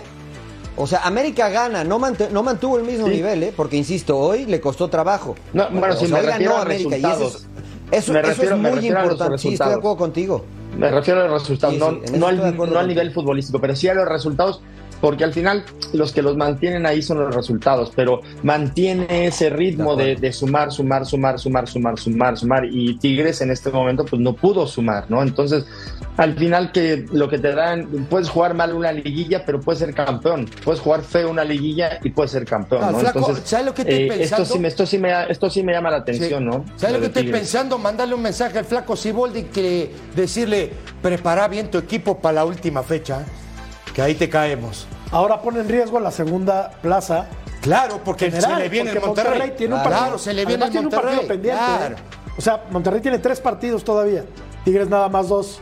O 0.76 0.86
sea, 0.86 1.00
América 1.00 1.48
gana, 1.48 1.82
no, 1.84 1.98
mante- 1.98 2.30
no 2.30 2.42
mantuvo 2.42 2.78
el 2.78 2.84
mismo 2.84 3.08
Sí. 3.08 3.14
nivel, 3.14 3.42
¿eh? 3.42 3.52
Porque, 3.54 3.76
insisto, 3.76 4.16
hoy 4.16 4.46
le 4.46 4.60
costó 4.60 4.88
trabajo. 4.88 5.34
No, 5.52 5.68
bueno, 5.70 5.94
O 5.94 5.98
si 5.98 6.06
sea, 6.06 6.14
me 6.14 6.20
hoy 6.20 6.26
refiero 6.26 6.52
ganó 6.52 6.62
a 6.62 6.64
América 6.64 6.96
y 6.96 7.00
eso, 7.04 7.26
es, 7.26 7.34
eso, 7.34 8.12
Me 8.12 8.20
eso 8.20 8.28
refiero- 8.28 8.54
es 8.56 8.62
muy 8.62 8.86
importante. 8.86 9.38
Sí, 9.38 9.52
estoy 9.52 9.68
de 9.68 9.74
acuerdo 9.74 9.96
contigo. 9.98 10.44
Me 10.80 10.90
refiero 10.90 11.20
a 11.20 11.28
los 11.28 11.42
resultados, 11.42 11.74
Sí, 11.74 11.80
no, 11.80 12.00
sí, 12.04 12.18
no, 12.18 12.26
al, 12.26 12.56
no 12.56 12.78
al 12.78 12.88
nivel 12.88 13.12
futbolístico, 13.12 13.60
pero 13.60 13.76
sí 13.76 13.88
a 13.88 13.94
los 13.94 14.08
resultados, 14.08 14.62
porque 15.01 15.24
al 15.24 15.32
final 15.32 15.64
los 15.92 16.12
que 16.12 16.22
los 16.22 16.36
mantienen 16.36 16.86
ahí 16.86 17.03
son 17.03 17.18
los 17.20 17.34
resultados, 17.34 17.92
pero 17.96 18.20
mantiene 18.42 19.26
ese 19.26 19.51
ritmo 19.51 19.96
De 19.96 20.16
de, 20.16 20.32
sumar, 20.32 20.70
sumar, 20.72 21.07
sumar, 21.07 21.38
sumar, 21.38 21.66
sumar, 21.68 21.98
sumar, 21.98 22.36
sumar, 22.36 22.64
y 22.70 22.98
Tigres 22.98 23.40
en 23.40 23.51
este 23.51 23.70
momento 23.70 24.05
pues 24.05 24.20
no 24.20 24.34
pudo 24.34 24.66
sumar, 24.66 25.07
¿no? 25.09 25.22
Entonces, 25.22 25.64
al 26.16 26.34
final 26.36 26.70
que 26.72 27.07
lo 27.12 27.28
que 27.28 27.38
te 27.38 27.55
dan, 27.55 27.86
puedes 28.11 28.28
jugar 28.28 28.55
mal 28.55 28.74
una 28.74 28.92
liguilla, 28.92 29.44
pero 29.46 29.61
puedes 29.61 29.78
ser 29.78 29.94
campeón, 29.94 30.48
puedes 30.64 30.80
jugar 30.80 31.03
feo 31.03 31.30
una 31.30 31.44
liguilla 31.44 31.98
y 32.03 32.11
puedes 32.11 32.32
ser 32.32 32.44
campeón, 32.44 32.82
Ah, 32.84 32.90
¿no? 32.92 32.98
flaco, 32.98 33.18
Entonces, 33.20 33.48
¿sabes 33.48 33.66
lo 33.66 33.74
que 33.74 33.82
estoy 33.82 33.96
eh, 34.03 34.09
pensando? 34.09 34.42
esto, 34.42 34.55
sí 34.55 34.59
me, 34.59 34.68
esto, 34.68 34.86
sí 34.86 34.98
me, 34.98 35.12
esto 35.30 35.51
sí 35.51 35.62
me 35.62 35.72
llama 35.72 35.90
la 35.90 35.96
Sí. 35.98 36.03
atención, 36.03 36.44
¿no? 36.44 36.64
¿Sabes 36.76 36.94
lo 36.96 37.01
que 37.01 37.07
estoy 37.07 37.22
Tigres. 37.24 37.40
pensando? 37.40 37.78
Mandarle 37.78 38.14
un 38.14 38.22
mensaje 38.22 38.59
al 38.59 38.64
flaco 38.64 38.96
Siboldi 38.96 39.44
que 39.44 39.90
decirle, 40.14 40.70
prepara 41.03 41.48
bien 41.48 41.70
tu 41.70 41.78
equipo 41.78 42.18
para 42.18 42.34
la 42.34 42.44
última 42.44 42.82
fecha, 42.82 43.24
que 43.95 44.03
ahí 44.03 44.14
te 44.14 44.28
caemos. 44.28 44.86
Ahora 45.11 45.41
pone 45.43 45.61
en 45.61 45.68
riesgo 45.68 45.99
la 46.01 46.11
segunda 46.11 46.70
plaza. 46.82 47.26
Claro, 47.61 48.01
porque 48.05 48.30
general, 48.30 48.55
se 48.55 48.62
le 48.62 48.68
viene 48.68 48.91
el 48.91 49.01
Monterrey. 49.01 49.53
tiene 49.57 49.74
un 49.74 49.80
claro, 49.80 49.97
partido, 49.97 50.18
se 50.18 50.32
le 50.32 50.47
viene 50.47 50.64
el 50.64 50.70
tiene 50.70 50.86
un 50.86 50.93
Monterrey. 50.93 51.16
partido 51.16 51.28
pendiente. 51.34 51.62
Claro. 51.76 51.97
¿eh? 51.97 52.32
O 52.38 52.41
sea, 52.41 52.64
Monterrey 52.70 53.01
tiene 53.03 53.18
tres 53.18 53.41
partidos 53.41 53.84
todavía. 53.84 54.24
Tigres 54.64 54.88
nada 54.88 55.09
más 55.09 55.28
dos. 55.28 55.61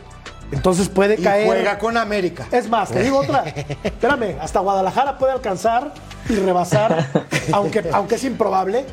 Entonces 0.51 0.87
puede 0.89 1.15
Y 1.15 1.23
caer. 1.23 1.45
juega 1.45 1.77
con 1.77 1.97
América. 1.97 2.47
Es 2.51 2.69
más, 2.69 2.89
te 2.89 3.03
digo 3.03 3.19
otra. 3.19 3.43
Espérame, 3.83 4.37
hasta 4.41 4.59
Guadalajara 4.61 5.17
puede 5.17 5.33
alcanzar 5.33 5.93
y 6.29 6.35
rebasar, 6.35 7.07
aunque, 7.51 7.83
aunque 7.91 8.15
es 8.15 8.23
improbable, 8.23 8.85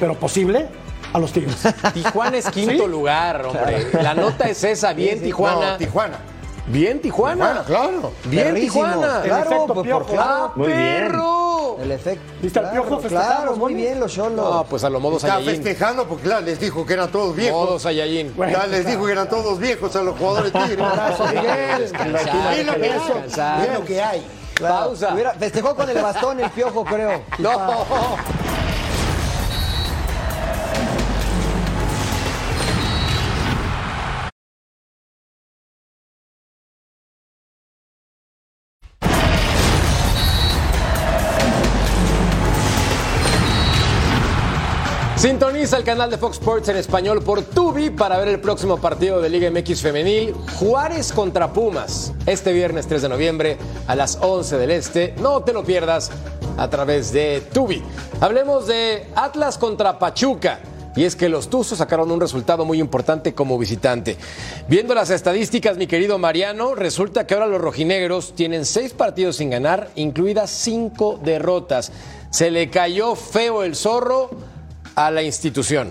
pero 0.00 0.14
posible, 0.14 0.66
a 1.12 1.18
los 1.18 1.32
Tigres. 1.32 1.56
Tijuana 1.92 2.38
es 2.38 2.48
quinto 2.48 2.84
Sí. 2.84 2.90
lugar, 2.90 3.44
hombre. 3.46 3.88
La 4.02 4.14
nota 4.14 4.48
es 4.48 4.64
esa, 4.64 4.92
bien 4.92 5.20
Tijuana. 5.22 5.72
No, 5.72 5.76
Tijuana. 5.76 6.18
Bien 6.66 7.00
Tijuana. 7.00 7.62
Tijuana, 7.62 7.64
claro. 7.64 8.12
Bien 8.24 8.44
Perrísimo. 8.48 8.84
Tijuana. 8.84 9.16
El 9.22 9.28
Claro, 9.28 9.50
efecto 9.50 9.74
pues, 9.74 9.86
Piojo. 9.86 10.04
claro. 10.06 10.52
Muy 10.56 10.66
bien. 10.68 10.78
perro! 10.78 11.76
El 11.82 11.90
efecto. 11.90 12.32
¿Viste 12.40 12.58
al 12.58 12.64
claro, 12.70 12.82
Piojo 12.86 13.00
festejando, 13.02 13.36
Claro, 13.42 13.56
muy 13.56 13.74
bien 13.74 14.00
los 14.00 14.12
cholos. 14.12 14.54
No, 14.54 14.64
pues 14.64 14.84
a 14.84 14.90
lo 14.90 15.00
modo 15.00 15.16
Está 15.16 15.40
festejando 15.40 16.06
porque 16.06 16.24
claro, 16.24 16.40
les 16.46 16.58
dijo 16.60 16.86
que 16.86 16.92
eran 16.94 17.10
todos 17.10 17.34
viejos. 17.36 17.66
Modo 17.68 17.78
Saiyajin. 17.78 18.34
Ya 18.36 18.66
les 18.66 18.86
dijo 18.86 19.04
que 19.04 19.12
eran 19.12 19.28
todos 19.28 19.58
viejos 19.58 19.94
a 19.96 20.02
los 20.02 20.16
jugadores 20.18 20.52
Tigres. 20.52 20.78
Abrazo, 20.80 21.26
Miguel. 21.26 21.92
Lo 22.66 22.74
que 22.74 23.72
lo 23.78 23.84
que 23.84 24.02
hay. 24.02 24.26
Claro, 24.54 24.74
Pausa. 24.86 25.12
hubiera- 25.12 25.32
festejó 25.34 25.74
con 25.74 25.90
el 25.90 26.00
bastón 26.00 26.38
el 26.38 26.48
piojo, 26.50 26.84
creo. 26.84 27.22
No. 27.38 27.50
El 45.76 45.82
canal 45.82 46.08
de 46.08 46.18
Fox 46.18 46.36
Sports 46.36 46.68
en 46.68 46.76
español 46.76 47.20
por 47.20 47.42
Tubi 47.42 47.90
para 47.90 48.16
ver 48.16 48.28
el 48.28 48.40
próximo 48.40 48.80
partido 48.80 49.20
de 49.20 49.28
Liga 49.28 49.50
MX 49.50 49.82
Femenil, 49.82 50.32
Juárez 50.56 51.12
contra 51.12 51.52
Pumas, 51.52 52.12
este 52.26 52.52
viernes 52.52 52.86
3 52.86 53.02
de 53.02 53.08
noviembre 53.08 53.58
a 53.88 53.96
las 53.96 54.18
11 54.20 54.56
del 54.56 54.70
Este. 54.70 55.14
No 55.18 55.42
te 55.42 55.52
lo 55.52 55.64
pierdas 55.64 56.12
a 56.58 56.70
través 56.70 57.12
de 57.12 57.42
Tubi. 57.52 57.82
Hablemos 58.20 58.68
de 58.68 59.08
Atlas 59.16 59.58
contra 59.58 59.98
Pachuca. 59.98 60.60
Y 60.94 61.04
es 61.04 61.16
que 61.16 61.28
los 61.28 61.50
Tuzos 61.50 61.78
sacaron 61.78 62.12
un 62.12 62.20
resultado 62.20 62.64
muy 62.64 62.78
importante 62.78 63.34
como 63.34 63.58
visitante. 63.58 64.16
Viendo 64.68 64.94
las 64.94 65.10
estadísticas, 65.10 65.76
mi 65.76 65.88
querido 65.88 66.18
Mariano, 66.18 66.76
resulta 66.76 67.26
que 67.26 67.34
ahora 67.34 67.48
los 67.48 67.60
rojinegros 67.60 68.34
tienen 68.36 68.64
seis 68.64 68.92
partidos 68.92 69.36
sin 69.36 69.50
ganar, 69.50 69.90
incluidas 69.96 70.50
cinco 70.50 71.18
derrotas. 71.24 71.90
Se 72.30 72.52
le 72.52 72.70
cayó 72.70 73.16
feo 73.16 73.64
el 73.64 73.74
zorro 73.74 74.30
a 74.94 75.10
la 75.10 75.22
institución. 75.22 75.90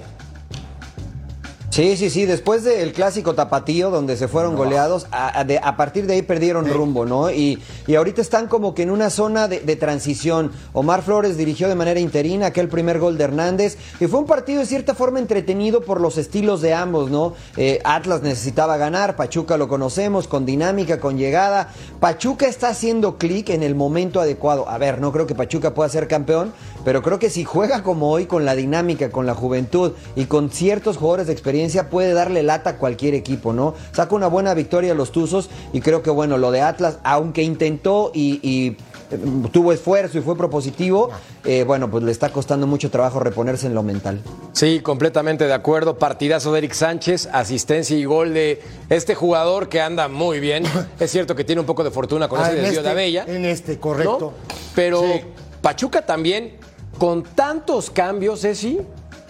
Sí, 1.69 1.97
sí, 1.97 2.11
sí, 2.11 2.27
después 2.27 2.63
del 2.63 2.93
clásico 2.93 3.33
tapatío 3.33 3.89
donde 3.89 4.15
se 4.15 4.27
fueron 4.27 4.55
goleados, 4.55 5.07
a, 5.09 5.39
a 5.39 5.43
de- 5.43 5.57
a 5.57 5.75
partir 5.75 6.05
de 6.05 6.13
ahí 6.13 6.21
perdieron 6.21 6.69
rumbo, 6.71 7.03
¿no? 7.03 7.31
Y, 7.31 7.57
y 7.87 7.95
ahorita 7.95 8.21
están 8.21 8.47
como 8.47 8.75
que 8.75 8.83
en 8.83 8.91
una 8.91 9.09
zona 9.09 9.47
de, 9.47 9.59
de 9.59 9.75
transición. 9.75 10.51
Omar 10.73 11.01
Flores 11.01 11.35
dirigió 11.35 11.67
de 11.67 11.73
manera 11.73 11.99
interina 11.99 12.45
aquel 12.45 12.69
primer 12.69 12.99
gol 12.99 13.17
de 13.17 13.23
Hernández 13.23 13.79
y 13.99 14.05
fue 14.05 14.19
un 14.19 14.27
partido 14.27 14.59
de 14.59 14.67
cierta 14.67 14.93
forma 14.93 15.17
entretenido 15.17 15.81
por 15.81 15.99
los 15.99 16.19
estilos 16.19 16.61
de 16.61 16.75
ambos, 16.75 17.09
¿no? 17.09 17.33
Eh, 17.57 17.79
Atlas 17.85 18.21
necesitaba 18.21 18.77
ganar, 18.77 19.15
Pachuca 19.15 19.57
lo 19.57 19.67
conocemos, 19.67 20.27
con 20.27 20.45
dinámica, 20.45 20.99
con 20.99 21.17
llegada. 21.17 21.69
Pachuca 21.99 22.45
está 22.45 22.67
haciendo 22.67 23.17
clic 23.17 23.49
en 23.49 23.63
el 23.63 23.73
momento 23.73 24.21
adecuado. 24.21 24.69
A 24.69 24.77
ver, 24.77 25.01
no 25.01 25.11
creo 25.11 25.25
que 25.25 25.33
Pachuca 25.33 25.73
pueda 25.73 25.89
ser 25.89 26.07
campeón, 26.07 26.53
pero 26.83 27.01
creo 27.01 27.19
que 27.19 27.29
si 27.29 27.43
juega 27.43 27.83
como 27.83 28.09
hoy, 28.11 28.25
con 28.25 28.45
la 28.45 28.55
dinámica, 28.55 29.09
con 29.11 29.25
la 29.25 29.35
juventud 29.35 29.93
y 30.15 30.25
con 30.25 30.49
ciertos 30.51 30.97
jugadores 30.97 31.27
de 31.27 31.33
experiencia, 31.33 31.89
puede 31.89 32.13
darle 32.13 32.43
lata 32.43 32.71
a 32.71 32.77
cualquier 32.77 33.13
equipo, 33.13 33.53
¿no? 33.53 33.73
Saca 33.91 34.15
una 34.15 34.27
buena 34.27 34.53
victoria 34.53 34.91
a 34.91 34.95
los 34.95 35.11
Tuzos 35.11 35.49
y 35.71 35.81
creo 35.81 36.01
que, 36.03 36.09
bueno, 36.09 36.37
lo 36.37 36.51
de 36.51 36.61
Atlas, 36.61 36.97
aunque 37.03 37.41
intentó 37.43 38.11
y, 38.13 38.39
y, 38.41 38.77
eh, 39.11 39.19
tuvo 39.51 39.71
esfuerzo 39.71 40.17
y 40.17 40.21
fue 40.21 40.35
propositivo, 40.37 41.09
eh, 41.45 41.63
bueno, 41.65 41.89
pues 41.89 42.03
le 42.03 42.11
está 42.11 42.29
costando 42.31 42.67
mucho 42.67 42.89
trabajo 42.89 43.19
reponerse 43.19 43.67
en 43.67 43.75
lo 43.75 43.83
mental. 43.83 44.21
Sí, 44.53 44.79
completamente 44.81 45.45
de 45.45 45.53
acuerdo. 45.53 45.97
Partidazo 45.97 46.51
de 46.51 46.59
Eric 46.59 46.73
Sánchez, 46.73 47.29
asistencia 47.31 47.97
y 47.97 48.05
gol 48.05 48.33
de 48.33 48.61
este 48.89 49.15
jugador 49.15 49.69
que 49.69 49.81
anda 49.81 50.07
muy 50.07 50.39
bien. 50.39 50.63
Es 50.99 51.11
cierto 51.11 51.35
que 51.35 51.43
tiene 51.43 51.59
un 51.61 51.65
poco 51.67 51.83
de 51.83 51.91
fortuna 51.91 52.27
con 52.27 52.39
Ah, 52.39 52.47
ese 52.47 52.55
desvío 52.55 52.71
este, 52.71 52.83
de 52.83 52.89
Abella. 52.89 53.25
En 53.27 53.45
este, 53.45 53.73
¿no? 53.75 53.81
correcto. 53.81 54.33
Pero 54.75 55.01
Sí. 55.01 55.21
Pachuca 55.61 56.05
también, 56.05 56.57
con 56.97 57.23
tantos 57.23 57.89
cambios, 57.89 58.41
Ceci, 58.41 58.79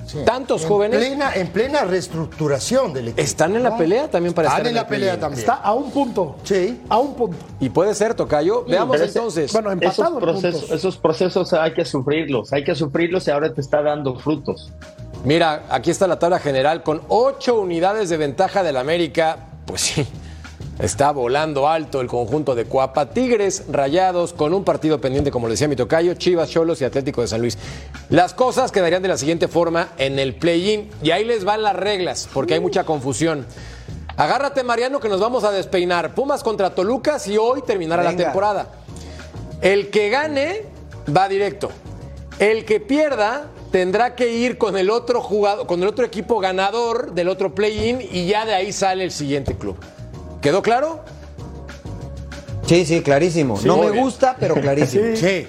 Sí. 0.05 0.18
tantos 0.26 0.64
En 0.64 0.68
jóvenes, 0.68 0.99
Plena, 0.99 1.34
en 1.34 1.47
plena 1.47 1.86
reestructuración 1.86 2.91
del 2.93 3.07
equipo. 3.07 3.22
están 3.22 3.55
en 3.55 3.64
la 3.64 3.70
¿no? 3.72 3.78
pelea 3.78 4.11
también 4.11 4.34
para 4.34 4.49
Están 4.49 4.59
estar 4.61 4.70
en 4.70 4.76
la 4.76 4.86
pelea 4.88 5.18
también. 5.20 5.39
Está 5.39 5.53
a 5.53 5.74
un 5.74 5.91
punto. 5.91 6.36
Sí. 6.43 6.82
A 6.89 6.97
un 6.99 7.16
punto. 7.16 7.38
Y 7.61 7.70
puede 7.70 7.95
ser, 7.95 8.14
Tocayo. 8.14 8.66
Veamos 8.66 8.97
ese- 8.97 9.05
entonces. 9.18 9.53
Bueno, 9.53 9.70
Esos 9.72 9.82
empatado 9.82 10.16
en 10.16 10.22
procesos, 10.22 10.70
esos 10.72 10.97
procesos 10.97 11.53
hay 11.53 11.74
que 11.74 11.86
sufrirlos, 11.86 12.51
hay 12.51 12.66
que 12.66 12.76
sufrirlos 12.76 13.26
y 13.28 13.32
ahora 13.32 13.53
te 13.53 13.61
está 13.61 13.82
dando 13.82 14.20
frutos. 14.20 14.72
Mira, 15.24 15.64
aquí 15.70 15.89
está 15.89 16.05
la 16.05 16.20
tabla 16.20 16.38
general 16.39 16.84
con 16.84 17.01
ocho 17.07 17.59
unidades 17.61 18.09
de 18.09 18.18
ventaja 18.18 18.61
del 18.61 18.76
América. 18.76 19.38
Pues 19.66 19.82
sí, 19.82 20.05
está 20.80 21.12
volando 21.12 21.68
alto 21.68 22.02
el 22.02 22.08
conjunto 22.08 22.56
de 22.56 22.66
Cuapa. 22.66 23.10
Tigres 23.10 23.64
rayados 23.70 24.34
con 24.34 24.54
un 24.54 24.64
partido 24.64 25.00
pendiente, 25.00 25.32
como 25.32 25.48
le 25.48 25.54
decía 25.54 25.68
mi 25.68 25.76
tocayo, 25.76 26.14
Chivas, 26.16 26.50
Cholos 26.50 26.82
y 26.82 26.86
Atlético 26.86 27.22
de 27.22 27.28
San 27.28 27.42
Luis. 27.42 27.58
Las 28.10 28.34
cosas 28.34 28.72
quedarían 28.72 29.02
de 29.02 29.10
la 29.10 29.18
siguiente 29.18 29.48
forma 29.48 29.90
en 29.98 30.20
el 30.20 30.36
play-in. 30.36 30.90
Y 31.02 31.12
ahí 31.12 31.24
les 31.24 31.44
van 31.44 31.62
las 31.64 31.76
reglas, 31.76 32.30
porque 32.34 32.56
hay 32.56 32.60
mucha 32.60 32.84
confusión. 32.84 33.46
Agárrate, 34.16 34.64
Mariano, 34.64 35.00
que 35.00 35.10
nos 35.10 35.20
vamos 35.20 35.44
a 35.44 35.52
despeinar. 35.52 36.14
Pumas 36.14 36.44
contra 36.44 36.76
Toluca 36.76 37.20
si 37.20 37.38
hoy 37.38 37.62
terminara 37.64 38.04
la 38.04 38.16
temporada. 38.16 38.70
El 39.62 39.90
que 39.90 40.10
gane 40.10 40.64
va 41.16 41.28
directo. 41.28 41.72
El 42.40 42.66
que 42.66 42.80
pierda 42.80 43.48
tendrá 43.72 44.16
que 44.16 44.32
ir 44.32 44.58
con 44.58 44.78
el 44.78 44.90
otro 44.90 45.22
jugador, 45.22 45.66
con 45.66 45.82
el 45.82 45.88
otro 45.88 46.06
equipo 46.06 46.40
ganador 46.40 47.14
del 47.14 47.28
otro 47.28 47.56
play-in 47.56 48.02
y 48.12 48.28
ya 48.28 48.46
de 48.46 48.54
ahí 48.54 48.72
sale 48.72 49.04
el 49.04 49.12
siguiente 49.12 49.56
club. 49.56 49.78
¿Quedó 50.44 50.62
claro? 50.62 51.00
Sí, 52.68 52.86
sí, 52.86 53.02
clarísimo. 53.02 53.58
no 53.64 53.78
me 53.78 53.91
gusta, 53.91 54.36
pero 54.38 54.56
clarísimo. 54.56 55.06
Sí. 55.16 55.48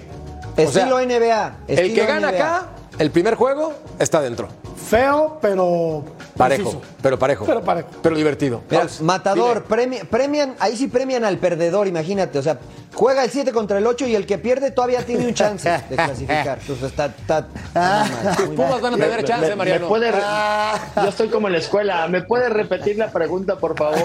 Estilo 0.57 0.97
sea, 0.99 1.07
NBA. 1.07 1.57
el 1.67 1.95
que 1.95 2.07
gana 2.07 2.29
NBA. 2.31 2.37
acá, 2.37 2.67
el 3.01 3.11
primer 3.11 3.35
juego, 3.35 3.73
está 3.99 4.21
dentro. 4.21 4.49
Feo, 4.77 5.39
pero. 5.41 6.05
Parejo, 6.37 6.63
preciso. 6.71 6.83
pero 7.01 7.19
parejo. 7.19 7.45
Pero 7.45 7.63
parejo. 7.63 7.89
Pero 8.03 8.17
divertido. 8.17 8.63
Mira, 8.69 8.87
matador, 9.03 9.63
dile. 9.69 9.69
premi- 9.69 10.05
premian, 10.09 10.55
ahí 10.59 10.77
sí 10.77 10.89
premian 10.89 11.25
al 11.25 11.39
perdedor, 11.39 11.87
imagínate. 11.87 12.39
O 12.39 12.43
sea, 12.43 12.59
juega 12.93 13.23
el 13.25 13.31
7 13.31 13.53
contra 13.53 13.79
el 13.79 13.87
8 13.87 14.07
y 14.09 14.17
el 14.17 14.27
que 14.27 14.39
pierde 14.39 14.73
todavía 14.73 15.05
tiene 15.07 15.27
un 15.27 15.35
chance 15.35 15.71
de 15.89 15.95
clasificar. 15.97 16.59
Entonces 16.61 16.85
está, 16.91 17.07
está- 17.07 17.47
mal. 17.75 18.49
Pumas 18.57 18.81
van 18.81 18.95
a 18.95 18.97
tener 18.97 19.25
chance, 19.25 19.49
me, 19.51 19.57
Mariano. 19.57 19.83
me 19.83 19.89
puede 19.89 20.11
re- 20.11 20.21
Ah. 20.25 20.79
Yo 20.97 21.09
estoy 21.09 21.29
como 21.29 21.47
en 21.47 21.53
la 21.53 21.59
escuela. 21.61 22.09
¿Me 22.09 22.23
puede 22.23 22.49
repetir 22.49 22.99
la 22.99 23.11
pregunta, 23.11 23.57
por 23.57 23.77
favor? 23.79 23.99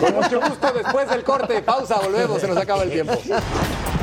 Con 0.00 0.14
mucho 0.14 0.40
gusto, 0.40 0.72
después 0.72 1.08
del 1.10 1.24
corte, 1.24 1.60
pausa, 1.62 1.96
volvemos, 2.00 2.40
se 2.40 2.46
nos 2.48 2.56
acaba 2.56 2.84
el 2.84 2.90
tiempo. 2.90 3.14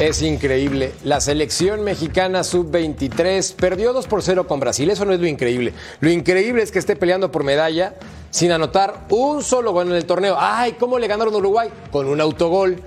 Es 0.00 0.22
increíble. 0.22 0.94
La 1.04 1.20
selección 1.20 1.84
mexicana 1.84 2.42
sub-23 2.42 3.54
perdió 3.54 3.92
2 3.92 4.06
por 4.06 4.22
0 4.22 4.46
con 4.46 4.58
Brasil. 4.58 4.88
Eso 4.88 5.04
no 5.04 5.12
es 5.12 5.20
lo 5.20 5.26
increíble. 5.26 5.74
Lo 6.00 6.08
increíble 6.08 6.62
es 6.62 6.72
que 6.72 6.78
esté 6.78 6.96
peleando 6.96 7.30
por 7.30 7.44
medalla 7.44 7.96
sin 8.30 8.50
anotar 8.50 9.04
un 9.10 9.42
solo 9.42 9.72
gol 9.72 9.88
en 9.88 9.96
el 9.96 10.06
torneo. 10.06 10.38
¡Ay! 10.40 10.76
¿Cómo 10.80 10.98
le 10.98 11.06
ganaron 11.06 11.34
Uruguay? 11.34 11.68
Con 11.92 12.06
un 12.06 12.18
autogol. 12.18 12.78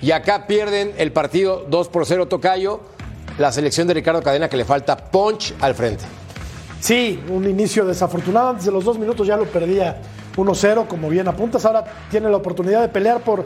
Y 0.00 0.12
acá 0.12 0.46
pierden 0.46 0.92
el 0.96 1.10
partido 1.10 1.66
2 1.68 1.88
por 1.88 2.06
0 2.06 2.28
Tocayo. 2.28 2.82
La 3.36 3.50
selección 3.50 3.88
de 3.88 3.94
Ricardo 3.94 4.22
Cadena 4.22 4.48
que 4.48 4.56
le 4.56 4.64
falta 4.64 4.96
punch 4.96 5.52
al 5.60 5.74
frente. 5.74 6.04
Sí, 6.78 7.20
un 7.30 7.50
inicio 7.50 7.84
desafortunado. 7.84 8.50
Antes 8.50 8.66
de 8.66 8.70
los 8.70 8.84
dos 8.84 8.96
minutos 8.96 9.26
ya 9.26 9.36
lo 9.36 9.46
perdía 9.46 10.00
1-0, 10.36 10.86
como 10.86 11.08
bien 11.08 11.26
apuntas. 11.26 11.64
Ahora 11.64 11.84
tiene 12.12 12.30
la 12.30 12.36
oportunidad 12.36 12.80
de 12.80 12.88
pelear 12.88 13.24
por, 13.24 13.44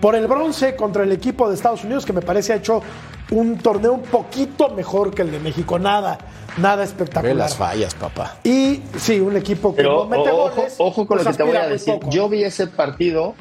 por 0.00 0.14
el 0.14 0.26
bronce 0.26 0.76
contra 0.76 1.02
el 1.04 1.12
equipo 1.12 1.48
de 1.48 1.54
Estados 1.54 1.84
Unidos, 1.84 2.04
que 2.06 2.12
me 2.12 2.22
parece 2.22 2.52
ha 2.52 2.56
hecho 2.56 2.82
un 3.30 3.58
torneo 3.58 3.92
un 3.94 4.02
poquito 4.02 4.68
mejor 4.70 5.12
que 5.14 5.22
el 5.22 5.30
de 5.32 5.40
México. 5.40 5.78
Nada, 5.78 6.18
nada 6.58 6.76
Ve 6.76 6.84
espectacular. 6.84 7.36
las 7.36 7.56
fallas, 7.56 7.94
papá. 7.94 8.36
Y 8.44 8.80
sí, 8.96 9.18
un 9.20 9.36
equipo 9.36 9.70
que 9.74 9.78
Pero 9.82 10.04
no 10.04 10.08
mete 10.08 10.30
ojo, 10.30 10.50
goles, 10.54 10.74
ojo 10.78 11.06
con 11.06 11.16
pues 11.18 11.24
lo 11.24 11.30
que 11.32 11.36
te 11.36 11.42
voy 11.42 11.56
a 11.56 11.68
decir. 11.68 11.94
poco. 11.94 12.10
Yo 12.10 12.28
vi 12.28 12.44
ese 12.44 12.66
partido, 12.68 13.34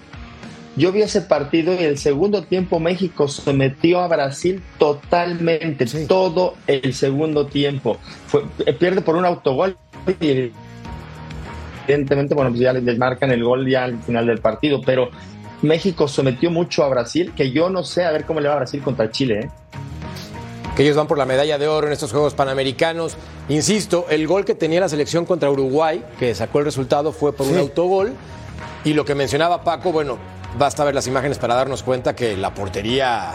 yo 0.76 0.92
vi 0.92 1.04
ese 1.04 1.22
partido 1.22 1.74
y 1.74 1.84
el 1.84 1.98
segundo 1.98 2.44
tiempo 2.44 2.80
México 2.80 3.28
sometió 3.28 4.00
a 4.00 4.08
Brasil 4.08 4.64
totalmente, 4.80 5.86
Sí. 5.88 6.06
todo 6.08 6.56
el 6.68 6.94
segundo 6.94 7.46
tiempo. 7.46 7.98
Fue- 8.28 8.44
eh, 8.66 8.74
pierde 8.74 9.02
por 9.02 9.16
un 9.16 9.26
autogol 9.26 9.78
y 10.20 10.52
evidentemente, 11.88 12.34
bueno, 12.34 12.50
pues 12.50 12.62
ya 12.62 12.74
les 12.74 12.98
marcan 12.98 13.32
el 13.32 13.44
gol 13.44 13.70
ya 13.70 13.84
al 13.84 14.02
final 14.02 14.26
del 14.26 14.40
partido, 14.40 14.82
pero 14.86 15.10
México 15.66 16.08
sometió 16.08 16.50
mucho 16.52 16.84
a 16.84 16.90
Brasil, 16.90 17.34
que 17.36 17.52
yo 17.52 17.70
no 17.70 17.84
sé 17.84 18.06
a 18.06 18.12
ver 18.12 18.26
cómo 18.26 18.40
le 18.40 18.48
va 18.48 18.54
a 18.56 18.58
Brasil 18.58 18.82
contra 18.82 19.10
Chile, 19.12 19.40
¿eh? 19.42 19.50
que 20.76 20.84
ellos 20.84 20.98
van 20.98 21.08
por 21.08 21.18
la 21.18 21.26
medalla 21.26 21.58
de 21.58 21.68
oro 21.68 21.88
en 21.88 21.94
estos 21.94 22.12
Juegos 22.12 22.34
Panamericanos. 22.34 23.16
Insisto, 23.48 24.08
el 24.10 24.28
gol 24.28 24.44
que 24.44 24.56
tenía 24.56 24.82
la 24.82 24.90
selección 24.90 25.26
contra 25.26 25.50
Uruguay, 25.50 26.04
que 26.20 26.36
sacó 26.36 26.60
el 26.60 26.66
resultado, 26.66 27.14
fue 27.14 27.32
por 27.34 27.48
un 27.48 27.58
autogol. 27.58 28.14
Y 28.84 28.94
lo 28.94 29.06
que 29.06 29.16
mencionaba 29.16 29.64
Paco, 29.64 29.92
bueno, 29.94 30.18
basta 30.60 30.84
ver 30.84 30.94
las 30.94 31.08
imágenes 31.08 31.38
para 31.40 31.56
darnos 31.56 31.82
cuenta 31.82 32.14
que 32.16 32.36
la 32.36 32.54
portería 32.54 33.32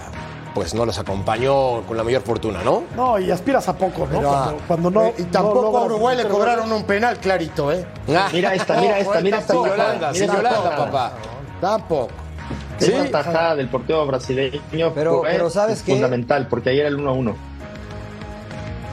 pues 0.55 0.75
no 0.75 0.85
los 0.85 0.99
acompañó 0.99 1.83
con 1.87 1.97
la 1.97 2.03
mayor 2.03 2.23
fortuna, 2.23 2.63
¿no? 2.65 2.83
No, 2.97 3.19
y 3.19 3.31
aspiras 3.31 3.69
a 3.69 3.77
poco, 3.77 4.01
¿no? 4.11 4.19
Pero, 4.19 4.29
cuando, 4.29 4.57
cuando 4.67 4.91
no. 4.91 5.05
eh, 5.07 5.15
y 5.19 5.23
tampoco 5.25 5.71
no 5.71 5.79
a 5.79 5.85
Uruguay 5.85 6.17
le 6.17 6.27
cobraron 6.27 6.73
un 6.73 6.83
penal 6.85 7.19
clarito, 7.19 7.71
¿eh? 7.73 7.87
Ah, 8.09 8.29
Mira 8.33 8.55
esta, 8.55 8.81
mira 8.81 8.99
esta, 8.99 9.21
mira 9.23 9.39
esta. 9.39 9.53
sin 9.55 9.65
Yolanda, 9.65 10.13
sin 10.15 10.27
Yolanda, 10.27 10.77
papá. 10.77 11.13
Tampoco. 11.61 12.09
Sí. 12.79 12.93
Esa 12.93 13.11
tajada 13.11 13.55
del 13.57 13.69
portero 13.69 14.07
brasileño 14.07 14.61
Pero- 14.95 15.21
fue 15.21 15.31
pero 15.31 15.51
¿sabes 15.51 15.83
qué? 15.83 15.93
fundamental, 15.93 16.47
porque 16.49 16.71
ayer 16.71 16.87
era 16.87 16.89
el 16.89 16.99
1-1. 16.99 17.35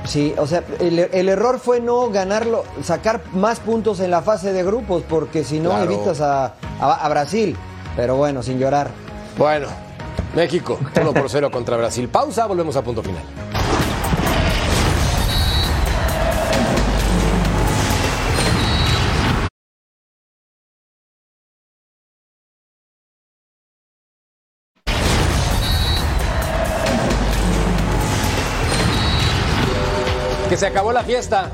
Sí, 0.05 0.33
o 0.37 0.47
sea, 0.47 0.63
el, 0.79 0.99
el 0.99 1.27
error 1.29 1.59
fue 1.59 1.81
no 1.81 2.09
ganarlo, 2.09 2.63
sacar 2.81 3.21
más 3.33 3.59
puntos 3.59 3.99
en 3.99 4.09
la 4.11 4.21
fase 4.21 4.53
de 4.53 4.63
grupos, 4.63 5.03
porque 5.07 5.43
si 5.43 5.59
no 5.59 5.71
Claro. 5.71 5.91
evitas 5.91 6.21
a, 6.21 6.53
a- 6.79 7.05
a 7.05 7.09
Brasil. 7.09 7.57
Pero 7.95 8.15
bueno, 8.15 8.41
sin 8.43 8.57
llorar. 8.59 8.89
Bueno, 9.37 9.67
México, 10.35 10.79
1 11.01 11.13
por 11.13 11.29
0 11.29 11.49
contra 11.51 11.75
Brasil. 11.77 12.07
Pausa, 12.07 12.45
volvemos 12.45 12.75
a 12.77 12.83
punto 12.83 13.01
final. 13.03 13.23
Que 30.57 30.61
se 30.61 30.67
acabó 30.69 30.91
la 30.91 31.03
fiesta. 31.03 31.51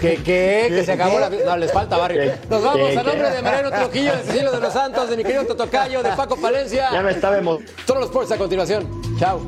¿Qué, 0.00 0.16
qué? 0.24 0.64
Que 0.70 0.82
se 0.82 0.92
acabó 0.92 1.20
la 1.20 1.28
fiesta. 1.28 1.50
No, 1.50 1.56
les 1.58 1.70
falta 1.70 1.98
barrio. 1.98 2.32
Nos 2.48 2.64
vamos 2.64 2.88
¿Qué, 2.88 2.98
a 2.98 3.02
nombre 3.02 3.30
de 3.30 3.42
Mariano 3.42 3.70
Trujillo, 3.70 4.16
de 4.16 4.22
Cecilio 4.22 4.50
de 4.50 4.60
los 4.60 4.72
Santos, 4.72 5.10
de 5.10 5.16
mi 5.18 5.22
querido 5.22 5.44
Totocayo, 5.44 6.02
de 6.02 6.12
Paco 6.12 6.36
Palencia. 6.36 6.88
Ya 6.90 7.02
me 7.02 7.10
estaba 7.10 7.38
Todos 7.84 8.00
los 8.00 8.04
sports 8.04 8.32
a 8.32 8.38
continuación. 8.38 8.88
Chao. 9.18 9.42